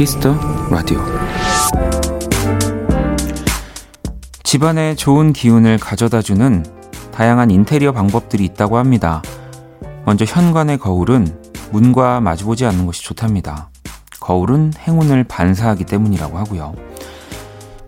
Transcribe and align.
Kiss 0.00 0.19
the 0.19 0.34
Radio 0.70 0.98
집안에 4.42 4.94
좋은 4.94 5.34
기운을 5.34 5.76
가져다주는 5.76 6.64
다양한 7.12 7.50
인테리어 7.50 7.92
방법들이 7.92 8.42
있다고 8.46 8.78
합니다. 8.78 9.20
먼저 10.06 10.24
현관의 10.24 10.78
거울은 10.78 11.26
문과 11.70 12.18
마주보지 12.22 12.64
않는 12.64 12.86
것이 12.86 13.04
좋답니다. 13.04 13.68
거울은 14.20 14.72
행운을 14.78 15.24
반사하기 15.24 15.84
때문이라고 15.84 16.38
하고요. 16.38 16.74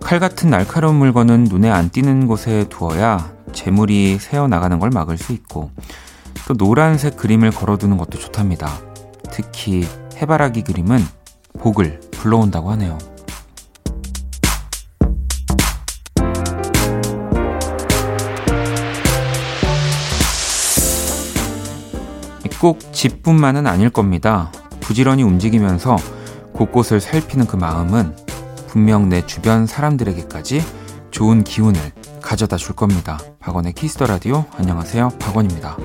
칼 0.01 0.21
같은 0.21 0.51
날카로운 0.51 0.97
물건은 0.97 1.45
눈에 1.45 1.71
안 1.71 1.89
띄는 1.89 2.27
곳에 2.27 2.67
두어야 2.69 3.33
재물이 3.55 4.19
새어나가는 4.19 4.79
걸 4.79 4.91
막을 4.91 5.17
수 5.17 5.33
있고 5.33 5.71
또 6.47 6.53
노란색 6.53 7.17
그림을 7.17 7.53
걸어두는 7.53 7.97
것도 7.97 8.19
좋답니다. 8.19 8.69
특히 9.31 9.89
해바라기 10.19 10.61
그림은 10.65 11.03
복을 11.59 12.01
불러온다고 12.23 12.71
하네요. 12.71 12.99
꼭 22.61 22.79
집뿐만은 22.93 23.67
아닐 23.67 23.91
겁니다. 23.91 24.53
부지런히 24.79 25.25
움직이면서 25.25 25.97
곳곳을 26.53 27.01
살피는 27.01 27.49
그 27.49 27.57
마음은 27.57 28.15
분명 28.69 29.09
내 29.09 29.27
주변 29.27 29.67
사람들에게까지 29.67 30.63
좋은 31.11 31.43
기운을 31.43 31.81
가져다 32.21 32.57
줄 32.57 32.77
겁니다. 32.77 33.19
박원의 33.41 33.73
Kiss 33.73 33.92
the 33.92 34.07
Radio 34.07 34.45
안녕하세요. 34.59 35.09
박원입니다. 35.19 35.77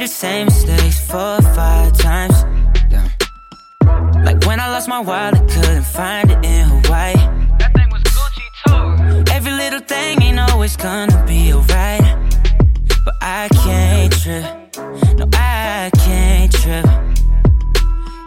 made 0.00 0.08
the 0.08 0.12
same 0.12 0.46
mistakes 0.46 1.00
four 1.10 1.36
or 1.36 1.42
five 1.54 1.92
times. 1.92 2.44
Like 4.24 4.44
when 4.46 4.58
I 4.60 4.68
lost 4.70 4.88
my 4.88 5.00
wallet, 5.00 5.40
couldn't 5.50 5.84
find 5.84 6.30
it 6.30 6.38
in 6.44 6.62
Hawaii. 6.68 7.14
That 7.58 7.72
thing 7.74 7.90
was 7.90 8.02
Gucci 8.16 8.46
too. 8.62 9.32
Every 9.32 9.52
little 9.52 9.80
thing 9.80 10.22
ain't 10.22 10.40
always 10.40 10.76
gonna 10.76 11.24
be 11.26 11.52
alright. 11.52 12.02
But 13.04 13.14
I 13.20 13.48
can't 13.64 14.12
trip. 14.22 14.44
No, 15.18 15.28
I 15.34 15.90
can't 16.04 16.52
trip. 16.52 16.86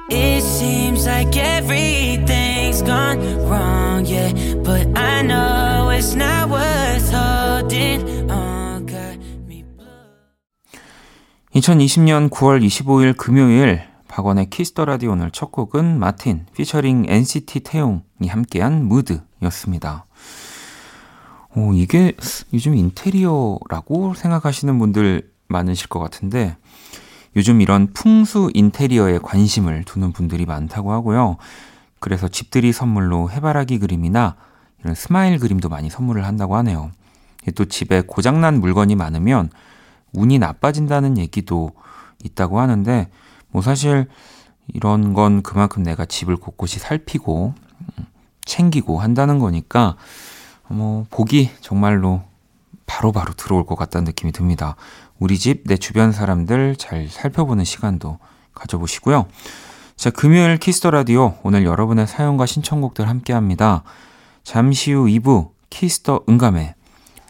It 0.09 0.43
seems 0.43 1.05
like 1.07 1.35
everything's 1.35 2.81
gone 2.81 3.19
wrong, 3.47 4.05
yeah. 4.05 4.31
But 4.63 4.85
I 4.97 5.21
know 5.23 5.62
2020년 11.55 12.31
9월 12.31 12.65
25일 12.65 13.15
금요일 13.15 13.83
박원의 14.07 14.49
키스 14.49 14.72
더 14.72 14.85
라디오 14.85 15.11
오늘 15.11 15.29
첫 15.29 15.51
곡은 15.51 15.99
마틴 15.99 16.47
피처링 16.55 17.05
NCT 17.07 17.59
태용이 17.59 18.27
함께한 18.27 18.85
무드였습니다. 18.85 20.07
오, 21.55 21.73
이게 21.73 22.13
요즘 22.53 22.75
인테리어라고 22.75 24.15
생각하시는 24.15 24.79
분들 24.79 25.29
많으실 25.47 25.89
것 25.89 25.99
같은데 25.99 26.57
요즘 27.35 27.61
이런 27.61 27.93
풍수 27.93 28.49
인테리어에 28.55 29.19
관심을 29.19 29.83
두는 29.83 30.11
분들이 30.11 30.47
많다고 30.47 30.91
하고요. 30.91 31.37
그래서 31.99 32.27
집들이 32.27 32.73
선물로 32.73 33.29
해바라기 33.29 33.77
그림이나 33.77 34.37
이런 34.79 34.95
스마일 34.95 35.37
그림도 35.37 35.69
많이 35.69 35.91
선물을 35.91 36.25
한다고 36.25 36.55
하네요. 36.57 36.89
또 37.53 37.65
집에 37.65 38.01
고장난 38.01 38.59
물건이 38.59 38.95
많으면 38.95 39.51
운이 40.13 40.39
나빠진다는 40.39 41.17
얘기도 41.17 41.71
있다고 42.23 42.59
하는데 42.59 43.09
뭐 43.49 43.61
사실 43.61 44.07
이런 44.67 45.13
건 45.13 45.41
그만큼 45.43 45.83
내가 45.83 46.05
집을 46.05 46.37
곳곳이 46.37 46.79
살피고 46.79 47.53
음, 47.79 48.05
챙기고 48.45 48.99
한다는 48.99 49.39
거니까 49.39 49.95
뭐 50.67 51.05
복이 51.09 51.51
정말로 51.61 52.21
바로바로 52.85 53.11
바로 53.25 53.33
들어올 53.33 53.65
것 53.65 53.75
같다는 53.75 54.05
느낌이 54.05 54.31
듭니다. 54.31 54.75
우리 55.19 55.37
집, 55.37 55.63
내 55.65 55.77
주변 55.77 56.11
사람들 56.11 56.75
잘 56.75 57.07
살펴보는 57.07 57.63
시간도 57.63 58.19
가져보시고요. 58.53 59.25
자, 59.95 60.09
금요일 60.09 60.57
키스 60.57 60.79
더 60.79 60.91
라디오 60.91 61.35
오늘 61.43 61.65
여러분의 61.65 62.07
사연과 62.07 62.45
신청곡들 62.45 63.07
함께 63.07 63.33
합니다. 63.33 63.83
잠시 64.43 64.91
후 64.91 65.05
2부 65.05 65.51
키스 65.69 66.03
더 66.03 66.23
음감에 66.27 66.75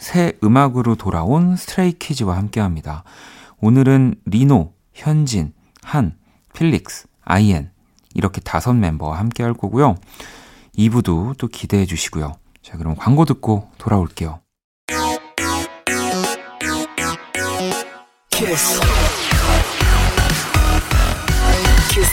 새 0.03 0.33
음악으로 0.43 0.95
돌아온 0.95 1.55
스트레이키즈와 1.55 2.35
함께 2.35 2.59
합니다. 2.59 3.05
오늘은 3.61 4.15
리노, 4.25 4.73
현진, 4.93 5.53
한, 5.81 6.17
필릭스, 6.53 7.07
아이엔 7.23 7.71
이렇게 8.13 8.41
다섯 8.41 8.73
멤버와 8.73 9.17
함께 9.17 9.43
할 9.43 9.53
거고요. 9.53 9.95
2부도 10.77 11.37
또 11.37 11.47
기대해 11.47 11.85
주시고요. 11.85 12.33
자, 12.61 12.77
그럼 12.77 12.97
광고 12.97 13.23
듣고 13.23 13.71
돌아올게요. 13.77 14.41
키스. 18.29 18.81
키스 21.89 22.11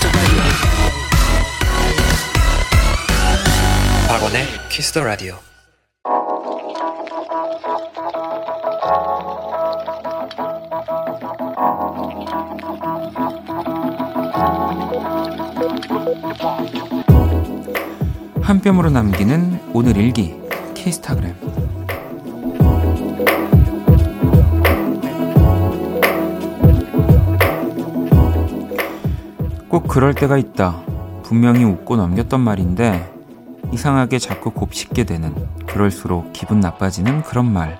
박원의 4.06 4.46
키스 4.68 4.92
더 4.92 5.02
라디오. 5.02 5.49
한 18.40 18.60
뼘으로 18.62 18.88
남기는 18.88 19.60
오늘 19.74 19.96
일기 19.98 20.34
키스타그램 20.74 21.34
꼭 29.68 29.86
그럴 29.86 30.14
때가 30.14 30.38
있다. 30.38 30.82
분명히 31.22 31.64
웃고 31.64 31.96
넘겼던 31.96 32.40
말인데 32.40 33.12
이상하게 33.72 34.18
자꾸 34.18 34.50
곱씹게 34.50 35.04
되는 35.04 35.34
그럴수록 35.66 36.32
기분 36.32 36.60
나빠지는 36.60 37.22
그런 37.22 37.52
말. 37.52 37.78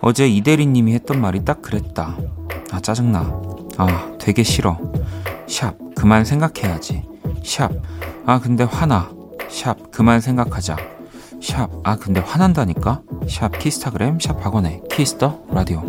어제 0.00 0.28
이대리님이 0.28 0.92
했던 0.94 1.20
말이 1.20 1.44
딱 1.44 1.62
그랬다. 1.62 2.16
아 2.72 2.80
짜증나. 2.80 3.32
아 3.78 4.12
되게 4.18 4.42
싫어. 4.42 4.78
샵 5.46 5.74
그만 5.94 6.24
생각해야지. 6.24 7.09
샵. 7.44 7.70
아 8.26 8.40
근데 8.40 8.64
화나. 8.64 9.10
샵. 9.48 9.90
그만 9.90 10.20
생각하자. 10.20 10.76
샵. 11.42 11.68
아 11.84 11.96
근데 11.96 12.20
화난다니까? 12.20 13.02
샵. 13.28 13.58
키스타그램. 13.58 14.18
샵. 14.20 14.44
박원의 14.44 14.82
키스 14.90 15.21
더 15.21 15.40
라디오 15.50 15.82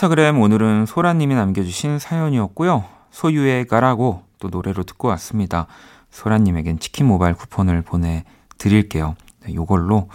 키스타그램 0.00 0.40
오늘은 0.40 0.86
소라님이 0.86 1.34
남겨주신 1.34 1.98
사연이었고요. 1.98 2.84
소유의 3.10 3.66
가라고 3.66 4.22
또 4.38 4.48
노래로 4.48 4.84
듣고 4.84 5.08
왔습니다. 5.08 5.66
소라님에겐 6.10 6.78
치킨 6.78 7.06
모바일 7.06 7.34
쿠폰을 7.34 7.82
보내드릴게요. 7.82 9.14
네, 9.44 9.54
요걸로 9.54 10.08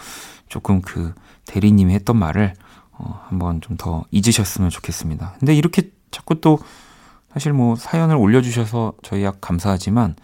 조금 0.48 0.82
그 0.82 1.14
대리님이 1.46 1.94
했던 1.94 2.16
말을 2.16 2.54
어, 2.92 3.22
한번 3.28 3.60
좀 3.60 3.76
더 3.76 4.04
잊으셨으면 4.10 4.70
좋겠습니다. 4.70 5.36
근데 5.38 5.54
이렇게 5.54 5.92
자꾸 6.10 6.40
또 6.40 6.58
사실 7.32 7.52
뭐 7.52 7.76
사연을 7.76 8.16
올려주셔서 8.16 8.94
저희약 9.02 9.40
감사하지만 9.40 10.16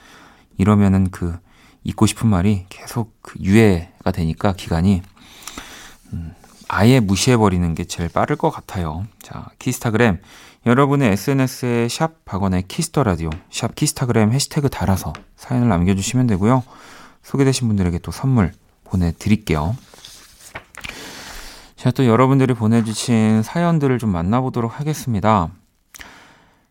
이러면은 0.58 1.10
그 1.12 1.38
잊고 1.84 2.06
싶은 2.06 2.28
말이 2.28 2.66
계속 2.68 3.16
그 3.22 3.38
유예가 3.40 4.10
되니까 4.10 4.54
기간이 4.54 5.02
음, 5.04 5.11
아예 6.74 7.00
무시해버리는 7.00 7.74
게 7.74 7.84
제일 7.84 8.08
빠를 8.08 8.36
것 8.36 8.48
같아요. 8.48 9.04
자, 9.20 9.50
키스타그램. 9.58 10.20
여러분의 10.64 11.12
SNS에 11.12 11.86
샵 11.90 12.24
박원의 12.24 12.62
키스 12.66 12.89
더 12.89 13.02
라디오, 13.02 13.28
샵 13.50 13.74
키스타그램 13.74 14.32
해시태그 14.32 14.70
달아서 14.70 15.12
사연을 15.36 15.69
남겨주시면 15.69 16.28
되고요. 16.28 16.62
소개되신 17.24 17.69
분들에게 17.69 17.98
또 17.98 18.10
선물 18.10 18.52
보내드릴게요. 18.84 19.76
자, 21.76 21.90
또 21.90 22.06
여러분들이 22.06 22.54
보내주신 22.54 23.42
사연들을 23.42 23.98
좀 23.98 24.08
만나보도록 24.08 24.80
하겠습니다. 24.80 25.50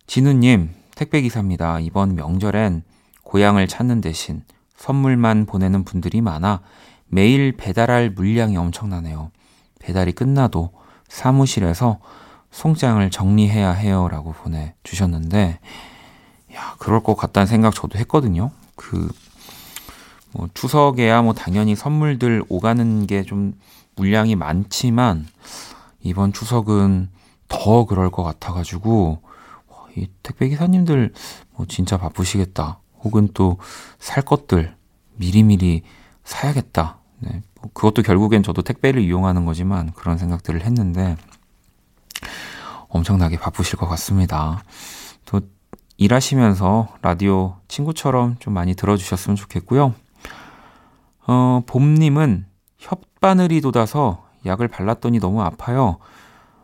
진우님, 0.07 0.71
택배기사입니다. 0.95 1.79
이번 1.79 2.15
명절엔 2.15 2.81
고향을 3.21 3.67
찾는 3.67 4.01
대신 4.01 4.41
선물만 4.77 5.45
보내는 5.45 5.83
분들이 5.83 6.21
많아 6.21 6.61
매일 7.05 7.51
배달할 7.55 8.09
물량이 8.09 8.57
엄청나네요. 8.57 9.29
배달이 9.81 10.11
끝나도 10.13 10.71
사무실에서 11.07 11.99
송장을 12.51 13.09
정리해야 13.11 13.71
해요. 13.71 14.07
라고 14.09 14.33
보내주셨는데, 14.33 15.59
야, 16.55 16.75
그럴 16.79 17.01
것 17.01 17.15
같다는 17.15 17.47
생각 17.47 17.73
저도 17.73 17.97
했거든요. 17.99 18.51
그, 18.75 19.09
뭐, 20.31 20.49
추석에야 20.53 21.21
뭐 21.21 21.33
당연히 21.33 21.75
선물들 21.75 22.43
오가는 22.49 23.07
게 23.07 23.23
좀 23.23 23.53
물량이 23.95 24.35
많지만, 24.35 25.27
이번 26.01 26.33
추석은 26.33 27.09
더 27.47 27.85
그럴 27.85 28.09
것 28.09 28.23
같아가지고, 28.23 29.21
이 29.97 30.07
택배 30.23 30.47
기사님들 30.47 31.13
뭐 31.55 31.65
진짜 31.67 31.97
바쁘시겠다. 31.97 32.79
혹은 33.03 33.27
또 33.33 33.57
살 33.99 34.23
것들 34.23 34.75
미리미리 35.17 35.83
사야겠다. 36.23 36.99
네. 37.19 37.41
뭐 37.61 37.71
그것도 37.73 38.01
결국엔 38.01 38.43
저도 38.43 38.61
택배를 38.61 39.01
이용하는 39.01 39.45
거지만 39.45 39.93
그런 39.93 40.17
생각들을 40.17 40.63
했는데 40.65 41.15
엄청나게 42.89 43.37
바쁘실 43.37 43.77
것 43.77 43.87
같습니다. 43.87 44.63
또 45.25 45.41
일하시면서 45.97 46.89
라디오 47.01 47.57
친구처럼 47.67 48.37
좀 48.39 48.53
많이 48.53 48.73
들어주셨으면 48.73 49.35
좋겠고요. 49.35 49.93
어, 51.27 51.61
봄님은 51.65 52.45
혓바늘이 52.81 53.61
돋아서 53.61 54.25
약을 54.45 54.67
발랐더니 54.67 55.19
너무 55.19 55.41
아파요. 55.41 55.97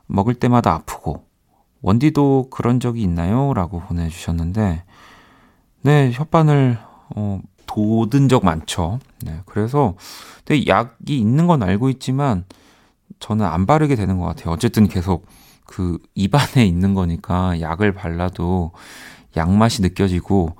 먹을 0.08 0.34
때마다 0.34 0.74
아프고. 0.74 1.26
원디도 1.82 2.48
그런 2.50 2.80
적이 2.80 3.04
있나요? 3.04 3.54
라고 3.54 3.80
보내주셨는데, 3.80 4.84
네, 5.84 6.12
혓바늘, 6.12 6.80
어, 7.16 7.40
돋은 7.78 8.28
적 8.28 8.44
많죠. 8.44 9.00
네, 9.24 9.42
그래서, 9.46 9.96
근데 10.44 10.66
약이 10.66 11.18
있는 11.18 11.46
건 11.46 11.62
알고 11.62 11.90
있지만, 11.90 12.46
저는 13.20 13.46
안 13.46 13.66
바르게 13.66 13.96
되는 13.96 14.18
것 14.18 14.26
같아요. 14.26 14.54
어쨌든 14.54 14.88
계속 14.88 15.28
그 15.66 16.00
입안에 16.16 16.66
있는 16.66 16.94
거니까 16.96 17.60
약을 17.62 17.94
발라도 17.94 18.72
약 19.36 19.52
맛이 19.52 19.82
느껴지고 19.82 20.56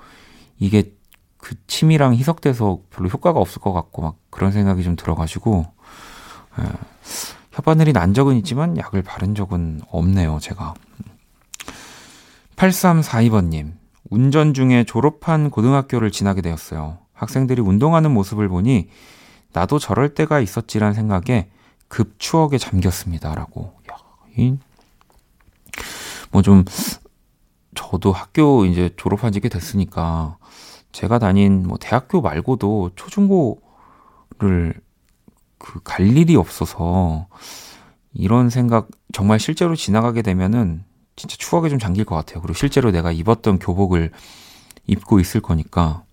이게 0.60 0.94
그 1.38 1.56
침이랑 1.68 2.14
희석돼서 2.16 2.82
별로 2.90 3.10
효과가 3.10 3.40
없을 3.40 3.62
것 3.62 3.74
같고 3.74 4.02
막 4.02 4.18
그런 4.30 4.52
생각이 4.52 4.84
좀 4.84 4.96
들어가지고 4.96 5.66
예, 6.60 6.64
혓바늘이 7.52 7.94
난 7.94 8.14
적은 8.14 8.36
있지만 8.38 8.78
약을 8.78 9.02
바른 9.04 9.34
적은 9.34 9.82
없네요 9.90 10.40
제가 10.42 10.74
8342번님 12.56 13.74
운전 14.10 14.54
중에 14.54 14.84
졸업한 14.84 15.50
고등학교를 15.50 16.12
지나게 16.12 16.42
되었어요 16.42 16.98
학생들이 17.18 17.62
운동하는 17.62 18.12
모습을 18.12 18.48
보니 18.48 18.90
나도 19.54 19.80
저럴 19.80 20.14
때가 20.14 20.40
있었지란 20.40 20.94
생각에 20.94 21.50
급 21.88 22.20
추억에 22.20 22.58
잠겼습니다라고. 22.58 23.74
야, 23.92 23.98
이 24.38 24.58
뭐좀 26.32 26.66
저도 27.76 28.12
학교 28.12 28.66
이제 28.66 28.90
졸업한 28.98 29.32
지 29.32 29.40
꽤 29.40 29.50
됐으니까 29.50 30.38
제가 30.92 31.20
다닌 31.20 31.68
뭐 31.68 31.78
대학교 31.80 32.22
말고도 32.22 32.92
초중고를 32.96 34.74
그 35.60 35.80
갈 35.84 36.06
일이 36.16 36.36
없어서 36.36 37.28
이런 38.14 38.50
생각 38.50 38.88
정말 39.14 39.40
실제로 39.40 39.76
지나가게 39.76 40.22
되면은 40.22 40.84
진짜 41.16 41.36
추억에 41.38 41.70
좀 41.70 41.80
잠길 41.80 42.06
것 42.06 42.16
같아요. 42.16 42.42
그리고 42.42 42.54
실제로 42.54 42.92
내가 42.92 43.12
입었던 43.12 43.60
교복을 43.60 44.12
입고 44.86 45.20
있을 45.20 45.42
거니까 45.42 46.04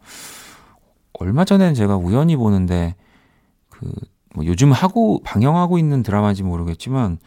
얼마 1.14 1.44
전에는 1.44 1.74
제가 1.74 1.96
우연히 1.96 2.36
보는데 2.36 2.94
그 3.70 3.90
뭐 4.34 4.44
요즘 4.46 4.72
하고 4.72 5.20
방영하고 5.24 5.78
있는 5.78 6.02
드라마인지 6.02 6.42
모르겠지만 6.42 7.18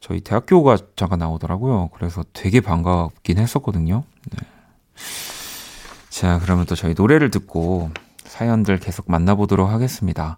저희 0.00 0.20
대학교가 0.20 0.78
잠깐 0.94 1.18
나오더라고요. 1.18 1.90
그래서 1.92 2.24
되게 2.32 2.60
반갑긴 2.60 3.38
했었거든요. 3.38 4.04
네. 4.30 4.46
자, 6.08 6.38
그러면 6.42 6.64
또 6.66 6.74
저희 6.74 6.94
노래를 6.96 7.30
듣고 7.30 7.90
사연들 8.24 8.78
계속 8.78 9.10
만나보도록 9.10 9.68
하겠습니다. 9.68 10.36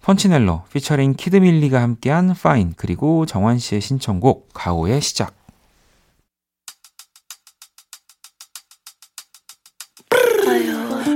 펀치넬러 0.00 0.64
피처링 0.72 1.14
키드밀리가 1.14 1.80
함께한 1.80 2.30
Fine 2.30 2.72
그리고 2.76 3.26
정환 3.26 3.58
씨의 3.58 3.80
신청곡 3.80 4.48
가오의 4.54 5.00
시작 5.00 5.34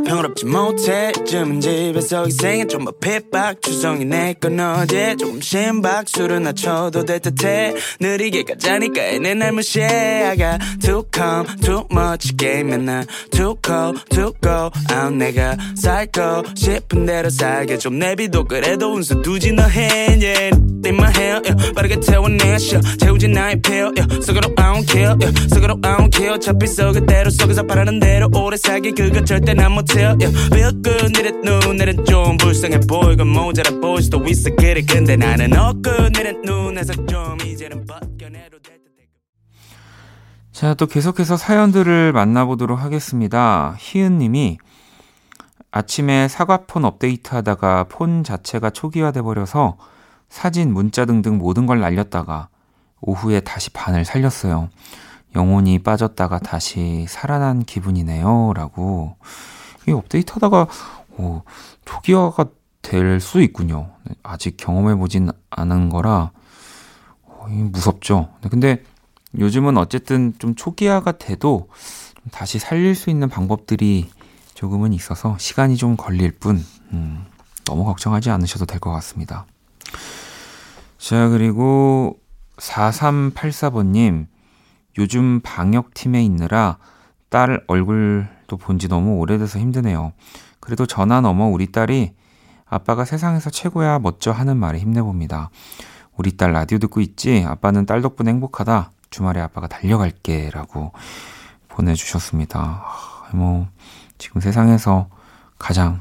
평화롭지 0.06 0.46
못해 0.46 1.12
쯤은 1.26 1.60
집에서 1.60 2.24
희생해 2.24 2.66
좀더 2.66 2.92
핍박 3.00 3.60
추성이 3.60 4.04
내건 4.04 4.60
어제? 4.60 5.16
조금 5.16 5.40
심박 5.40 6.08
술은 6.08 6.44
낮춰도 6.44 7.04
될 7.04 7.18
듯해. 7.20 7.74
느리게 8.00 8.44
가자니까 8.44 9.02
애는 9.02 9.38
날 9.40 9.52
무시해 9.52 9.86
I 10.24 10.36
got 10.36 10.58
too 10.80 11.02
calm 11.12 11.46
too 11.60 11.84
much 11.90 12.36
게임에 12.36 12.76
난 12.76 13.04
too 13.32 13.56
cold 13.64 14.04
too 14.10 14.32
go 14.40 14.70
out 14.94 15.14
내가 15.16 15.56
살고 15.76 16.54
싶은 16.54 17.06
대로 17.06 17.28
살게 17.28 17.76
좀. 17.78 17.98
내비도 17.98 18.44
그래도 18.44 18.94
운수 18.94 19.20
두지 19.22 19.52
너해 19.52 20.18
yeah. 20.22 20.50
my 20.86 21.10
hair 21.16 21.40
yeah. 21.44 21.72
빠르게 21.74 21.98
태워내셔 21.98 22.80
채우지 22.98 23.28
나의 23.28 23.60
pill 23.62 23.92
yeah. 23.98 24.24
속으로 24.24 24.52
I 24.56 24.72
don't 24.72 24.86
care 24.88 25.16
yeah. 25.18 25.48
속으로 25.48 25.78
I 25.82 25.96
don't 25.96 26.14
care. 26.14 26.34
어차피 26.34 26.66
속을 26.66 27.06
대로 27.06 27.30
속에서 27.30 27.62
바라는 27.64 27.98
대로 27.98 28.28
오래 28.34 28.56
살기 28.56 28.92
그거 28.92 29.24
절대 29.24 29.54
난 29.54 29.72
못해 29.72 29.95
feel 29.96 30.16
yeah. 30.20 31.10
내린 31.14 31.40
눈에는 31.40 32.04
좀 32.04 32.36
불쌍해 32.36 32.80
보이고 32.80 33.24
모자라 33.24 33.80
보일 33.80 34.02
수도 34.02 34.22
있어 34.26 34.50
그래 34.54 34.82
근데 34.82 35.16
나는 35.16 35.56
엊그 35.56 36.10
내린 36.12 36.42
눈에서 36.42 36.92
좀 37.06 37.40
이제는 37.40 37.86
벗겨내도 37.86 38.58
될 38.60 38.76
자, 40.52 40.72
또 40.72 40.86
계속해서 40.86 41.36
사연들을 41.36 42.14
만나보도록 42.14 42.80
하겠습니다. 42.80 43.74
희은님이 43.78 44.56
아침에 45.70 46.28
사과폰 46.28 46.86
업데이트 46.86 47.34
하다가 47.34 47.84
폰 47.90 48.24
자체가 48.24 48.70
초기화돼 48.70 49.20
버려서 49.20 49.76
사진, 50.30 50.72
문자 50.72 51.04
등등 51.04 51.36
모든 51.36 51.66
걸 51.66 51.80
날렸다가 51.80 52.48
오후에 53.02 53.40
다시 53.40 53.68
반을 53.68 54.06
살렸어요. 54.06 54.70
영혼이 55.34 55.80
빠졌다가 55.80 56.38
다시 56.38 57.04
살아난 57.06 57.62
기분이네요. 57.62 58.54
라고 58.54 59.16
이 59.88 59.92
업데이트 59.92 60.32
하다가 60.34 60.66
오, 61.18 61.42
초기화가 61.84 62.46
될 62.82 63.20
수 63.20 63.40
있군요. 63.42 63.90
아직 64.22 64.56
경험해보진 64.56 65.30
않은 65.50 65.88
거라 65.88 66.30
오, 67.24 67.48
무섭죠. 67.48 68.28
근데 68.50 68.82
요즘은 69.38 69.76
어쨌든 69.76 70.34
좀 70.38 70.54
초기화가 70.54 71.18
돼도 71.18 71.68
다시 72.30 72.58
살릴 72.58 72.94
수 72.94 73.10
있는 73.10 73.28
방법들이 73.28 74.08
조금은 74.54 74.92
있어서 74.92 75.36
시간이 75.38 75.76
좀 75.76 75.96
걸릴 75.96 76.32
뿐 76.32 76.64
음, 76.92 77.26
너무 77.64 77.84
걱정하지 77.84 78.30
않으셔도 78.30 78.66
될 78.66 78.78
것 78.80 78.90
같습니다. 78.92 79.46
자, 80.98 81.28
그리고 81.28 82.18
4384번님, 82.56 84.26
요즘 84.98 85.40
방역팀에 85.40 86.22
있느라 86.24 86.78
딸 87.28 87.62
얼굴 87.66 88.28
또 88.46 88.56
본 88.56 88.78
지 88.78 88.88
너무 88.88 89.16
오래돼서 89.18 89.58
힘드네요. 89.58 90.12
그래도 90.60 90.86
전화 90.86 91.20
넘어 91.20 91.46
우리 91.46 91.70
딸이 91.72 92.12
아빠가 92.68 93.04
세상에서 93.04 93.50
최고야 93.50 93.98
멋져 94.00 94.32
하는 94.32 94.56
말에 94.56 94.78
힘내봅니다. 94.78 95.50
우리 96.16 96.36
딸 96.36 96.52
라디오 96.52 96.78
듣고 96.78 97.00
있지? 97.00 97.44
아빠는 97.46 97.86
딸 97.86 98.02
덕분에 98.02 98.30
행복하다. 98.30 98.90
주말에 99.10 99.40
아빠가 99.40 99.68
달려갈게. 99.68 100.50
라고 100.50 100.92
보내주셨습니다. 101.68 102.84
뭐, 103.34 103.68
지금 104.18 104.40
세상에서 104.40 105.08
가장 105.58 106.00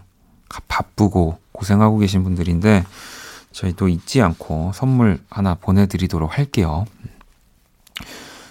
바쁘고 0.67 1.37
고생하고 1.51 1.97
계신 1.99 2.23
분들인데, 2.23 2.85
저희 3.51 3.73
또 3.73 3.87
잊지 3.87 4.21
않고 4.21 4.71
선물 4.73 5.19
하나 5.29 5.55
보내드리도록 5.55 6.37
할게요. 6.37 6.85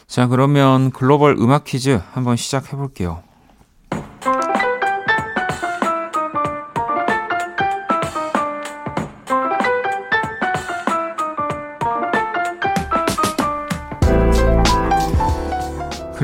자, 0.06 0.26
그러면 0.28 0.90
글로벌 0.90 1.36
음악 1.38 1.64
퀴즈 1.64 2.00
한번 2.12 2.36
시작해 2.36 2.76
볼게요. 2.76 3.22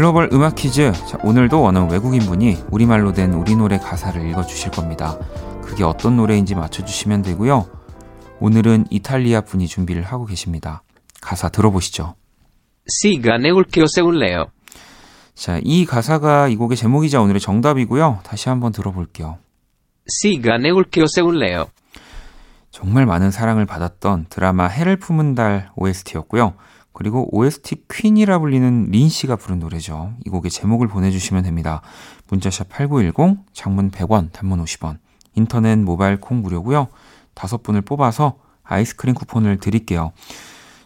글로벌 0.01 0.31
음악 0.33 0.55
퀴즈. 0.55 0.93
자, 1.07 1.19
오늘도 1.23 1.63
어느 1.63 1.79
외국인 1.81 2.23
분이 2.23 2.57
우리말로 2.71 3.13
된 3.13 3.35
우리 3.35 3.55
노래 3.55 3.77
가사를 3.77 4.27
읽어 4.31 4.47
주실 4.47 4.71
겁니다. 4.71 5.19
그게 5.63 5.85
어떤 5.85 6.17
노래인지 6.17 6.55
맞춰 6.55 6.83
주시면 6.83 7.21
되고요. 7.21 7.69
오늘은 8.41 8.87
이탈리아 8.89 9.43
분이 9.43 9.67
준비를 9.67 10.03
하고 10.03 10.25
계십니다. 10.25 10.83
가사 11.21 11.51
들어보시죠. 11.51 12.15
Siga 12.89 13.35
nel 13.35 13.63
che 13.71 13.85
seguirleo. 13.87 14.47
자, 15.35 15.61
이 15.63 15.85
가사가 15.85 16.49
이 16.49 16.57
곡의 16.57 16.79
제목이자 16.79 17.21
오늘의 17.21 17.39
정답이고요. 17.39 18.21
다시 18.23 18.49
한번 18.49 18.73
들어볼게요. 18.73 19.37
Siga 20.09 20.55
nel 20.55 20.83
che 20.91 21.05
seguirleo. 21.15 21.67
정말 22.71 23.05
많은 23.05 23.31
사랑을 23.31 23.67
받았던 23.67 24.29
드라마 24.31 24.67
해를 24.67 24.97
품은 24.97 25.35
달 25.35 25.69
OST였고요. 25.77 26.55
그리고 27.01 27.35
OST 27.35 27.85
퀸이라 27.91 28.41
불리는 28.41 28.91
린 28.91 29.09
씨가 29.09 29.37
부른 29.37 29.59
노래죠. 29.59 30.13
이 30.27 30.29
곡의 30.29 30.51
제목을 30.51 30.87
보내주시면 30.87 31.45
됩니다. 31.45 31.81
문자샵 32.29 32.69
8910, 32.69 33.39
장문 33.55 33.91
100원, 33.91 34.31
단문 34.33 34.63
50원, 34.63 34.99
인터넷 35.35 35.77
모바일 35.77 36.21
콩 36.21 36.43
무료고요. 36.43 36.89
다섯 37.33 37.63
분을 37.63 37.81
뽑아서 37.81 38.37
아이스크림 38.65 39.15
쿠폰을 39.15 39.61
드릴게요. 39.61 40.13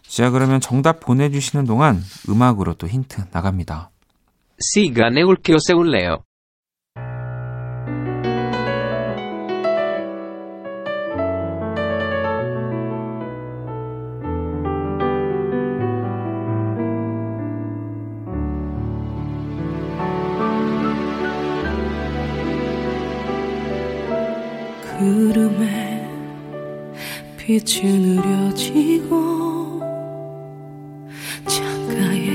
자, 0.07 0.31
그러면 0.31 0.61
정답 0.61 1.01
보내주시는 1.01 1.65
동안 1.65 2.01
음악으로 2.29 2.75
또 2.75 2.87
힌트 2.87 3.25
나갑니다. 3.33 3.91
Che 5.43 5.57
seguirleo. 5.59 6.19
구름에 6.23 6.34
빛이 27.55 27.87
느려지고 28.01 29.81
창가에 31.47 32.27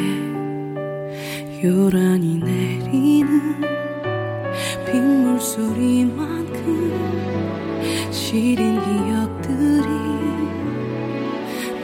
요란히 1.61 2.38
내리는 2.38 3.59
빗물 4.85 5.38
소리만큼 5.41 6.63
시린 8.11 8.79
기억들이 8.79 9.89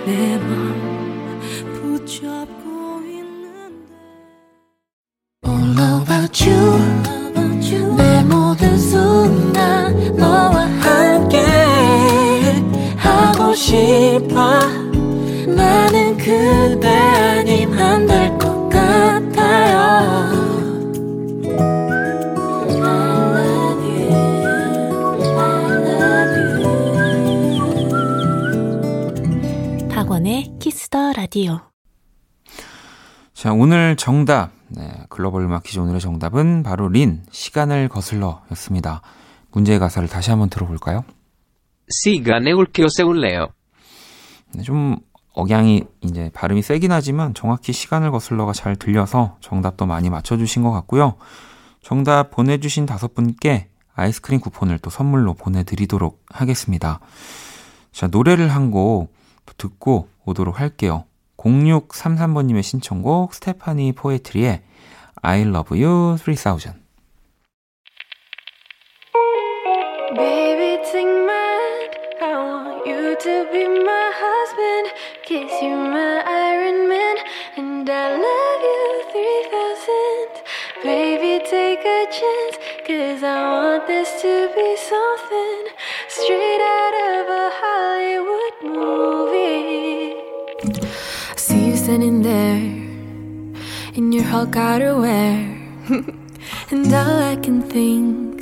내 0.05 0.37
맘 0.37 1.41
붙잡고 1.73 2.64
라디오. 31.25 31.59
자, 33.33 33.51
오늘 33.51 33.95
정답. 33.95 34.51
네, 34.67 34.91
글로벌 35.09 35.43
음악 35.43 35.63
퀴즈 35.63 35.79
오늘의 35.79 35.99
정답은 35.99 36.61
바로 36.61 36.87
린, 36.87 37.23
시간을 37.31 37.89
거슬러 37.89 38.43
였습니다. 38.51 39.01
문제의 39.51 39.79
가사를 39.79 40.07
다시 40.07 40.29
한번 40.29 40.51
들어볼까요? 40.51 41.03
시간을 41.89 42.67
거슬러. 42.71 43.47
네, 44.53 44.61
좀 44.61 44.97
억양이 45.33 45.85
이제 46.01 46.29
발음이 46.31 46.61
세긴 46.61 46.91
하지만 46.91 47.33
정확히 47.33 47.73
시간을 47.73 48.11
거슬러가 48.11 48.53
잘 48.53 48.75
들려서 48.75 49.37
정답도 49.41 49.87
많이 49.87 50.11
맞춰주신 50.11 50.61
것 50.61 50.71
같고요. 50.71 51.15
정답 51.81 52.29
보내주신 52.29 52.85
다섯 52.85 53.15
분께 53.15 53.69
아이스크림 53.95 54.39
쿠폰을 54.41 54.77
또 54.77 54.91
선물로 54.91 55.33
보내드리도록 55.33 56.23
하겠습니다. 56.29 56.99
자, 57.91 58.05
노래를 58.05 58.49
한 58.49 58.69
곡 58.69 59.11
듣고 59.57 60.09
오도록 60.25 60.59
할게요. 60.59 61.05
0633번님의 61.45 62.63
신청곡 62.63 63.33
스테파니 63.35 63.93
포에트리의 63.93 64.61
I 65.21 65.41
Love 65.41 65.79
You 65.79 66.17
3000 66.17 66.85
Baby, 70.15 70.81
take 70.91 71.05
my. 71.05 71.89
I 72.21 72.37
want 72.37 72.87
you 72.87 73.17
to 73.19 73.51
be 73.51 73.67
my 73.67 74.11
husband. 74.15 74.93
Kiss 75.25 75.51
you, 75.61 75.75
my 75.75 76.23
Iron 76.25 76.87
Man. 76.87 77.17
And 77.57 77.89
I 77.89 78.15
love 78.15 78.61
you 78.63 79.03
3000. 79.11 80.83
Baby, 80.83 81.43
take 81.43 81.83
a 81.83 82.07
chance. 82.07 82.55
Cause 82.87 83.23
I 83.23 83.41
want 83.51 83.87
this 83.87 84.21
to 84.21 84.49
be 84.55 84.77
something 84.77 85.67
straight 86.07 86.61
out 86.63 86.95
of 87.11 87.27
a 87.27 87.45
Hollywood 87.59 88.55
movie. 88.63 88.94
Standing 91.85 92.23
there 92.23 92.57
in 93.93 94.11
your 94.11 94.23
hot 94.23 94.49
outerwear. 94.57 95.37
and 96.71 96.91
all 96.91 97.21
I 97.21 97.35
can 97.35 97.61
think 97.61 98.41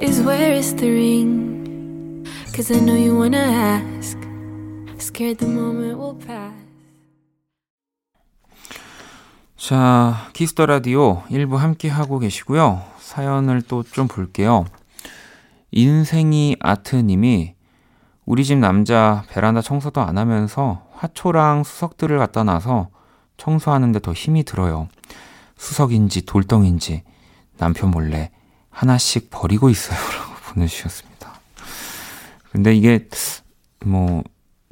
is 0.00 0.20
where 0.20 0.50
is 0.52 0.74
the 0.74 0.90
ring? 0.90 2.26
Cause 2.52 2.72
I 2.72 2.80
know 2.80 2.96
you 2.98 3.14
wanna 3.16 3.38
ask. 3.38 4.18
Scared 4.98 5.38
the 5.38 5.46
moment 5.46 5.96
will 5.96 6.18
pass. 6.18 6.50
자, 9.56 10.26
키스터 10.32 10.66
라디오 10.66 11.22
1부 11.30 11.54
함께 11.58 11.88
하고 11.88 12.18
계시고요. 12.18 12.82
사연을 12.98 13.62
또 13.62 13.84
좀 13.84 14.08
볼게요. 14.08 14.64
인생이 15.70 16.56
아트님이 16.58 17.54
우리 18.26 18.44
집 18.44 18.58
남자 18.58 19.22
베란다 19.28 19.62
청소도 19.62 20.00
안 20.00 20.18
하면서 20.18 20.82
화초랑 21.02 21.64
수석들을 21.64 22.18
갖다 22.18 22.44
놔서 22.44 22.88
청소하는데 23.36 24.00
더 24.00 24.12
힘이 24.12 24.44
들어요. 24.44 24.88
수석인지 25.56 26.26
돌덩인지 26.26 27.02
남편 27.56 27.90
몰래 27.90 28.30
하나씩 28.70 29.30
버리고 29.30 29.68
있어요. 29.68 29.98
라고 30.16 30.34
보내주셨습니다. 30.52 31.40
근데 32.50 32.74
이게 32.74 33.08
뭐 33.84 34.22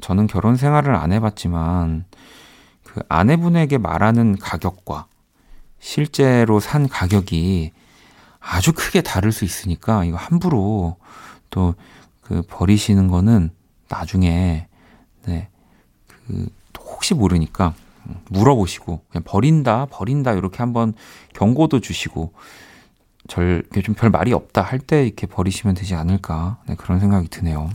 저는 0.01 0.27
결혼 0.27 0.57
생활을 0.57 0.95
안 0.95 1.13
해봤지만 1.13 2.05
그 2.85 3.03
아내분에게 3.09 3.79
말하는 3.79 4.39
가격과 4.39 5.07
실제로 5.79 6.61
산 6.61 6.89
가격이 6.89 7.73
아주 8.39 8.73
크게 8.73 9.01
다를 9.03 9.33
수 9.33 9.45
있으니까 9.45 10.05
이거 10.05 10.17
함부로 10.17 10.97
또 11.51 11.75
그 12.31 12.43
버리시는 12.43 13.09
거는 13.09 13.51
나중에 13.89 14.69
네, 15.27 15.49
그 16.31 16.49
혹시 16.79 17.15
모르니까 17.15 17.75
물어보시고 18.31 19.03
그냥 19.11 19.23
버린다 19.25 19.87
버린다 19.91 20.33
이렇게 20.33 20.59
한번 20.59 20.95
경고도 21.35 21.81
주시고 21.81 22.33
절좀별 23.29 24.11
말이 24.11 24.33
없다 24.33 24.63
할 24.63 24.79
때 24.81 25.05
이렇게 25.07 25.27
버리시면 25.27 25.75
되지 25.77 25.95
않을까 25.95 26.59
네, 26.67 26.75
그런 26.77 27.01
생각이 27.01 27.29
드네요. 27.29 27.71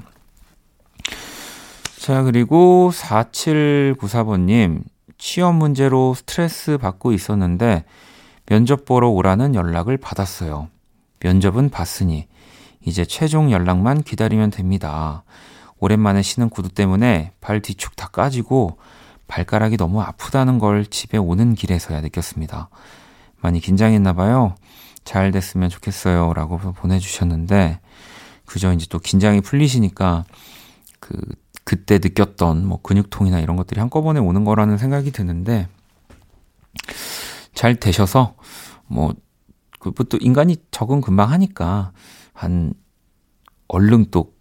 자 1.99 2.23
그리고 2.23 2.91
4794번님 2.93 4.83
취업 5.17 5.55
문제로 5.55 6.13
스트레스 6.13 6.77
받고 6.77 7.13
있었는데 7.13 7.85
면접 8.45 8.85
보러 8.85 9.09
오라는 9.09 9.55
연락을 9.55 9.97
받았어요. 9.97 10.67
면접은 11.19 11.69
봤으니 11.69 12.27
이제 12.81 13.05
최종 13.05 13.51
연락만 13.51 14.03
기다리면 14.03 14.51
됩니다. 14.51 15.23
오랜만에 15.85 16.23
신은 16.23 16.49
구두 16.49 16.69
때문에 16.69 17.31
발 17.41 17.61
뒤축 17.61 17.95
다 17.95 18.07
까지고 18.07 18.77
발가락이 19.27 19.77
너무 19.77 20.01
아프다는 20.01 20.57
걸 20.57 20.87
집에 20.87 21.19
오는 21.19 21.53
길에서야 21.53 22.01
느꼈습니다. 22.01 22.69
많이 23.41 23.59
긴장했나 23.59 24.13
봐요. 24.13 24.55
잘 25.03 25.31
됐으면 25.31 25.69
좋겠어요. 25.69 26.33
라고 26.33 26.57
보내주셨는데, 26.57 27.79
그저 28.45 28.73
이제 28.73 28.87
또 28.89 28.97
긴장이 28.97 29.41
풀리시니까, 29.41 30.25
그, 30.99 31.19
그때 31.63 31.99
느꼈던 31.99 32.65
뭐 32.65 32.81
근육통이나 32.81 33.39
이런 33.39 33.55
것들이 33.55 33.79
한꺼번에 33.79 34.19
오는 34.19 34.43
거라는 34.43 34.79
생각이 34.79 35.11
드는데, 35.11 35.67
잘 37.53 37.75
되셔서, 37.75 38.35
뭐, 38.87 39.13
그것도 39.79 40.17
인간이 40.21 40.57
적응 40.71 41.01
금방 41.01 41.29
하니까, 41.29 41.91
한, 42.33 42.73
얼른 43.67 44.07
또, 44.09 44.34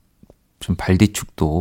좀 0.64 0.76
발뒤축도, 0.76 1.61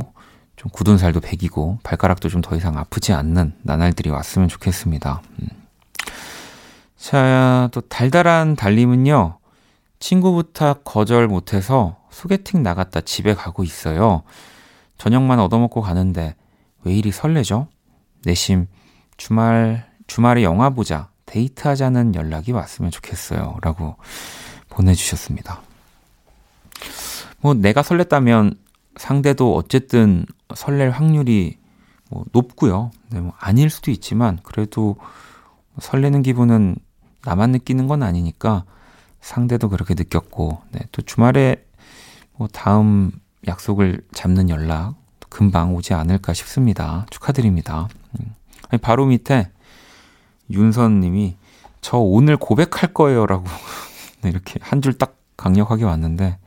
좀 0.56 0.72
굳은 0.72 0.98
살도 0.98 1.20
배기고, 1.20 1.80
발가락도 1.84 2.30
좀 2.30 2.42
더 2.42 2.56
이상 2.56 2.78
아프지 2.78 3.12
않는 3.12 3.54
나날들이 3.62 4.10
왔으면 4.10 4.48
좋겠습니다. 4.48 5.22
음. 5.42 5.48
자, 6.96 7.68
또 7.74 7.82
달달한 7.82 8.56
달님은요, 8.56 9.40
친구 10.00 10.32
부탁 10.32 10.86
거절 10.86 11.28
못해서 11.28 11.98
소개팅 12.12 12.64
나갔다 12.64 13.02
집에 13.02 13.34
가고 13.34 13.66
있어요. 13.66 14.24
저녁만 14.98 15.38
얻어먹고 15.42 15.82
가는데 15.82 16.36
왜 16.86 16.94
이리 16.94 17.12
설레죠? 17.12 17.68
내심 18.24 18.68
주말 19.18 19.86
주말에 20.08 20.44
영화 20.44 20.70
보자 20.70 21.10
데이트하자는 21.26 22.16
연락이 22.16 22.54
왔으면 22.54 22.90
좋겠어요. 22.90 23.58
라고 23.62 23.98
보내주셨습니다. 24.70 25.62
뭐 27.42 27.54
내가 27.54 27.82
설렜다면 27.82 28.63
상대도 28.98 29.56
어쨌든 29.56 30.26
설렐 30.56 30.90
확률이 30.92 31.58
뭐 32.10 32.26
높고요. 32.32 32.92
네, 33.10 33.20
뭐 33.22 33.34
아닐 33.40 33.70
수도 33.70 33.92
있지만 33.92 34.40
그래도 34.44 34.98
설레는 35.80 36.22
기분은 36.22 36.76
나만 37.26 37.52
느끼는 37.52 37.88
건 37.88 38.04
아니니까 38.04 38.66
상대도 39.22 39.70
그렇게 39.70 39.94
느꼈고 39.96 40.62
네, 40.72 40.82
또 40.92 41.02
주말에 41.02 41.66
뭐 42.36 42.48
다음 42.52 43.12
약속을 43.48 44.02
잡는 44.14 44.50
연락 44.50 44.96
금방 45.30 45.74
오지 45.76 45.94
않을까 45.94 46.34
싶습니다. 46.34 47.06
축하드립니다. 47.10 47.88
음. 48.20 48.34
바로 48.82 49.06
밑에 49.06 49.50
윤선 50.52 51.00
님이 51.00 51.38
저 51.82 51.98
오늘 51.98 52.38
고백할 52.38 52.94
거예요 52.94 53.26
라고 53.26 53.46
네, 54.22 54.30
이렇게 54.30 54.60
한 54.62 54.82
줄 54.82 54.98
딱 54.98 55.16
강력하게 55.38 55.84
왔는데 55.84 56.38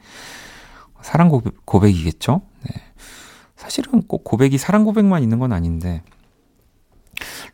사랑 1.06 1.28
고백, 1.28 1.64
고백 1.64 1.94
이겠죠? 1.94 2.42
네. 2.64 2.74
사실은 3.54 4.02
꼭 4.08 4.24
고백이 4.24 4.58
사랑 4.58 4.82
고백만 4.82 5.22
있는 5.22 5.38
건 5.38 5.52
아닌데 5.52 6.02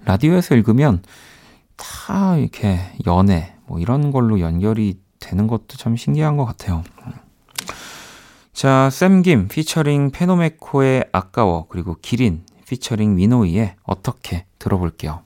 라디오에서 0.07 0.55
읽으면 0.55 1.03
다 1.77 2.39
이렇게 2.39 2.79
연애 3.07 3.55
뭐 3.67 3.79
이런 3.79 4.11
걸로 4.11 4.41
연결이 4.41 4.99
되는 5.21 5.47
것도 5.49 5.77
참 5.77 5.97
신기한 5.97 6.39
것 6.39 6.47
같아요. 6.47 6.83
자, 8.55 8.89
샘김 8.91 9.49
피처링 9.49 10.13
페노메코의 10.13 11.11
아까워 11.13 11.67
그리고 11.69 11.97
기린 12.01 12.47
피처링 12.67 13.19
위노이의 13.19 13.77
어떻게 13.83 14.47
들어볼게요. 14.59 15.25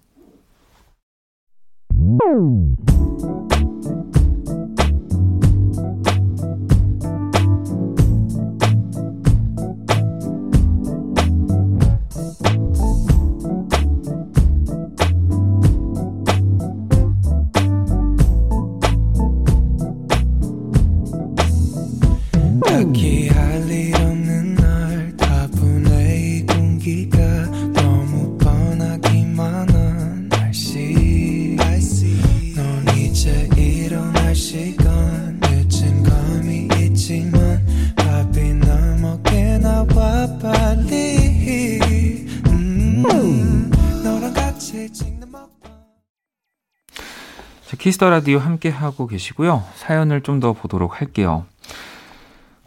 키스 47.87 48.02
더 48.02 48.11
라디오 48.11 48.41
함께 48.41 48.69
하고 48.69 49.07
계시고요. 49.07 49.63
사연을 49.77 50.21
좀 50.23 50.41
더 50.41 50.53
보도록 50.53 51.01
할게요. 51.01 51.47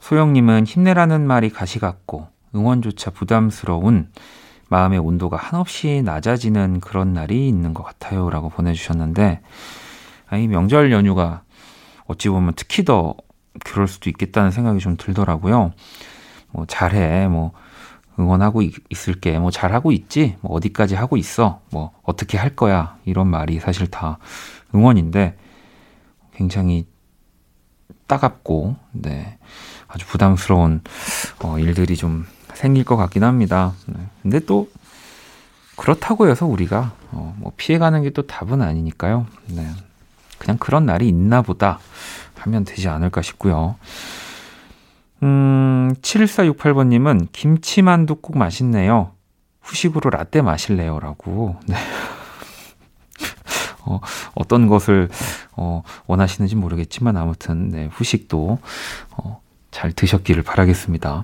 소영님은 0.10 0.66
힘내라는 0.66 1.28
말이 1.28 1.52
가시 1.52 1.78
같고 1.78 2.30
응원조차 2.56 3.12
부담스러운 3.12 4.10
마음의 4.68 4.98
온도가 4.98 5.38
한없이 5.38 6.02
낮아지는 6.04 6.80
그런 6.80 7.14
날이 7.14 7.48
있는 7.48 7.76
것 7.76 7.84
같아요. 7.84 8.32
라고 8.32 8.50
보내주셨는데, 8.50 9.42
아니, 10.28 10.48
명절 10.48 10.92
연휴가 10.92 11.44
어찌 12.08 12.28
보면 12.30 12.54
특히 12.56 12.84
더 12.84 13.14
그럴 13.64 13.88
수도 13.88 14.10
있겠다는 14.10 14.50
생각이 14.50 14.80
좀 14.80 14.98
들더라고요. 14.98 15.74
뭐, 16.54 16.66
잘해. 16.66 17.28
뭐, 17.28 17.52
응원하고 18.18 18.64
있, 18.64 18.74
있을게. 18.90 19.38
뭐, 19.38 19.52
잘하고 19.52 19.92
있지. 19.92 20.38
뭐, 20.42 20.54
어디까지 20.54 20.96
하고 20.96 21.18
있어. 21.18 21.62
뭐, 21.72 21.92
어떻게 22.02 22.40
할 22.40 22.56
거야. 22.56 22.98
이런 23.06 23.28
말이 23.28 23.60
사실 23.60 23.86
다 23.86 24.18
응원인데, 24.74 25.38
굉장히 26.34 26.88
따갑고, 28.10 28.76
네. 28.92 29.38
아주 29.88 30.06
부담스러운 30.06 30.82
어, 31.42 31.58
일들이 31.58 31.96
좀 31.96 32.26
생길 32.54 32.84
것 32.84 32.98
같긴 32.98 33.24
합니다. 33.24 33.74
네. 33.86 33.96
근데 34.22 34.40
또 34.42 34.70
그렇다고 35.78 36.28
해서 36.28 36.46
우리가 36.46 36.92
어, 37.12 37.34
뭐 37.40 37.54
피해가는 37.56 38.04
게 38.04 38.10
또 38.10 38.24
답은 38.28 38.62
아니니까요. 38.62 39.26
네. 39.48 39.66
그냥 40.38 40.58
그런 40.58 40.86
날이 40.86 41.08
있나 41.08 41.42
보다 41.42 41.80
하면 42.40 42.66
되지 42.66 42.88
않을까 42.90 43.22
싶고요. 43.22 43.76
음, 45.24 45.94
7468번님은 46.02 47.28
김치만두 47.32 48.16
꼭 48.16 48.38
맛있네요. 48.38 49.12
후식으로 49.62 50.10
라떼 50.10 50.42
마실래요? 50.42 51.00
라고. 51.00 51.58
네. 51.68 51.76
어, 53.90 54.00
어떤 54.36 54.68
것을 54.68 55.10
어, 55.56 55.84
원하시는지 56.08 56.56
모르겠지만 56.56 57.18
아무튼 57.18 57.70
네, 57.70 57.90
후식도 57.92 58.60
어, 59.18 59.42
잘 59.72 59.92
드셨기를 59.92 60.44
바라겠습니다. 60.44 61.24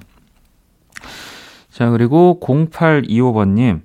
자, 1.71 1.89
그리고 1.89 2.39
0825번님, 2.41 3.81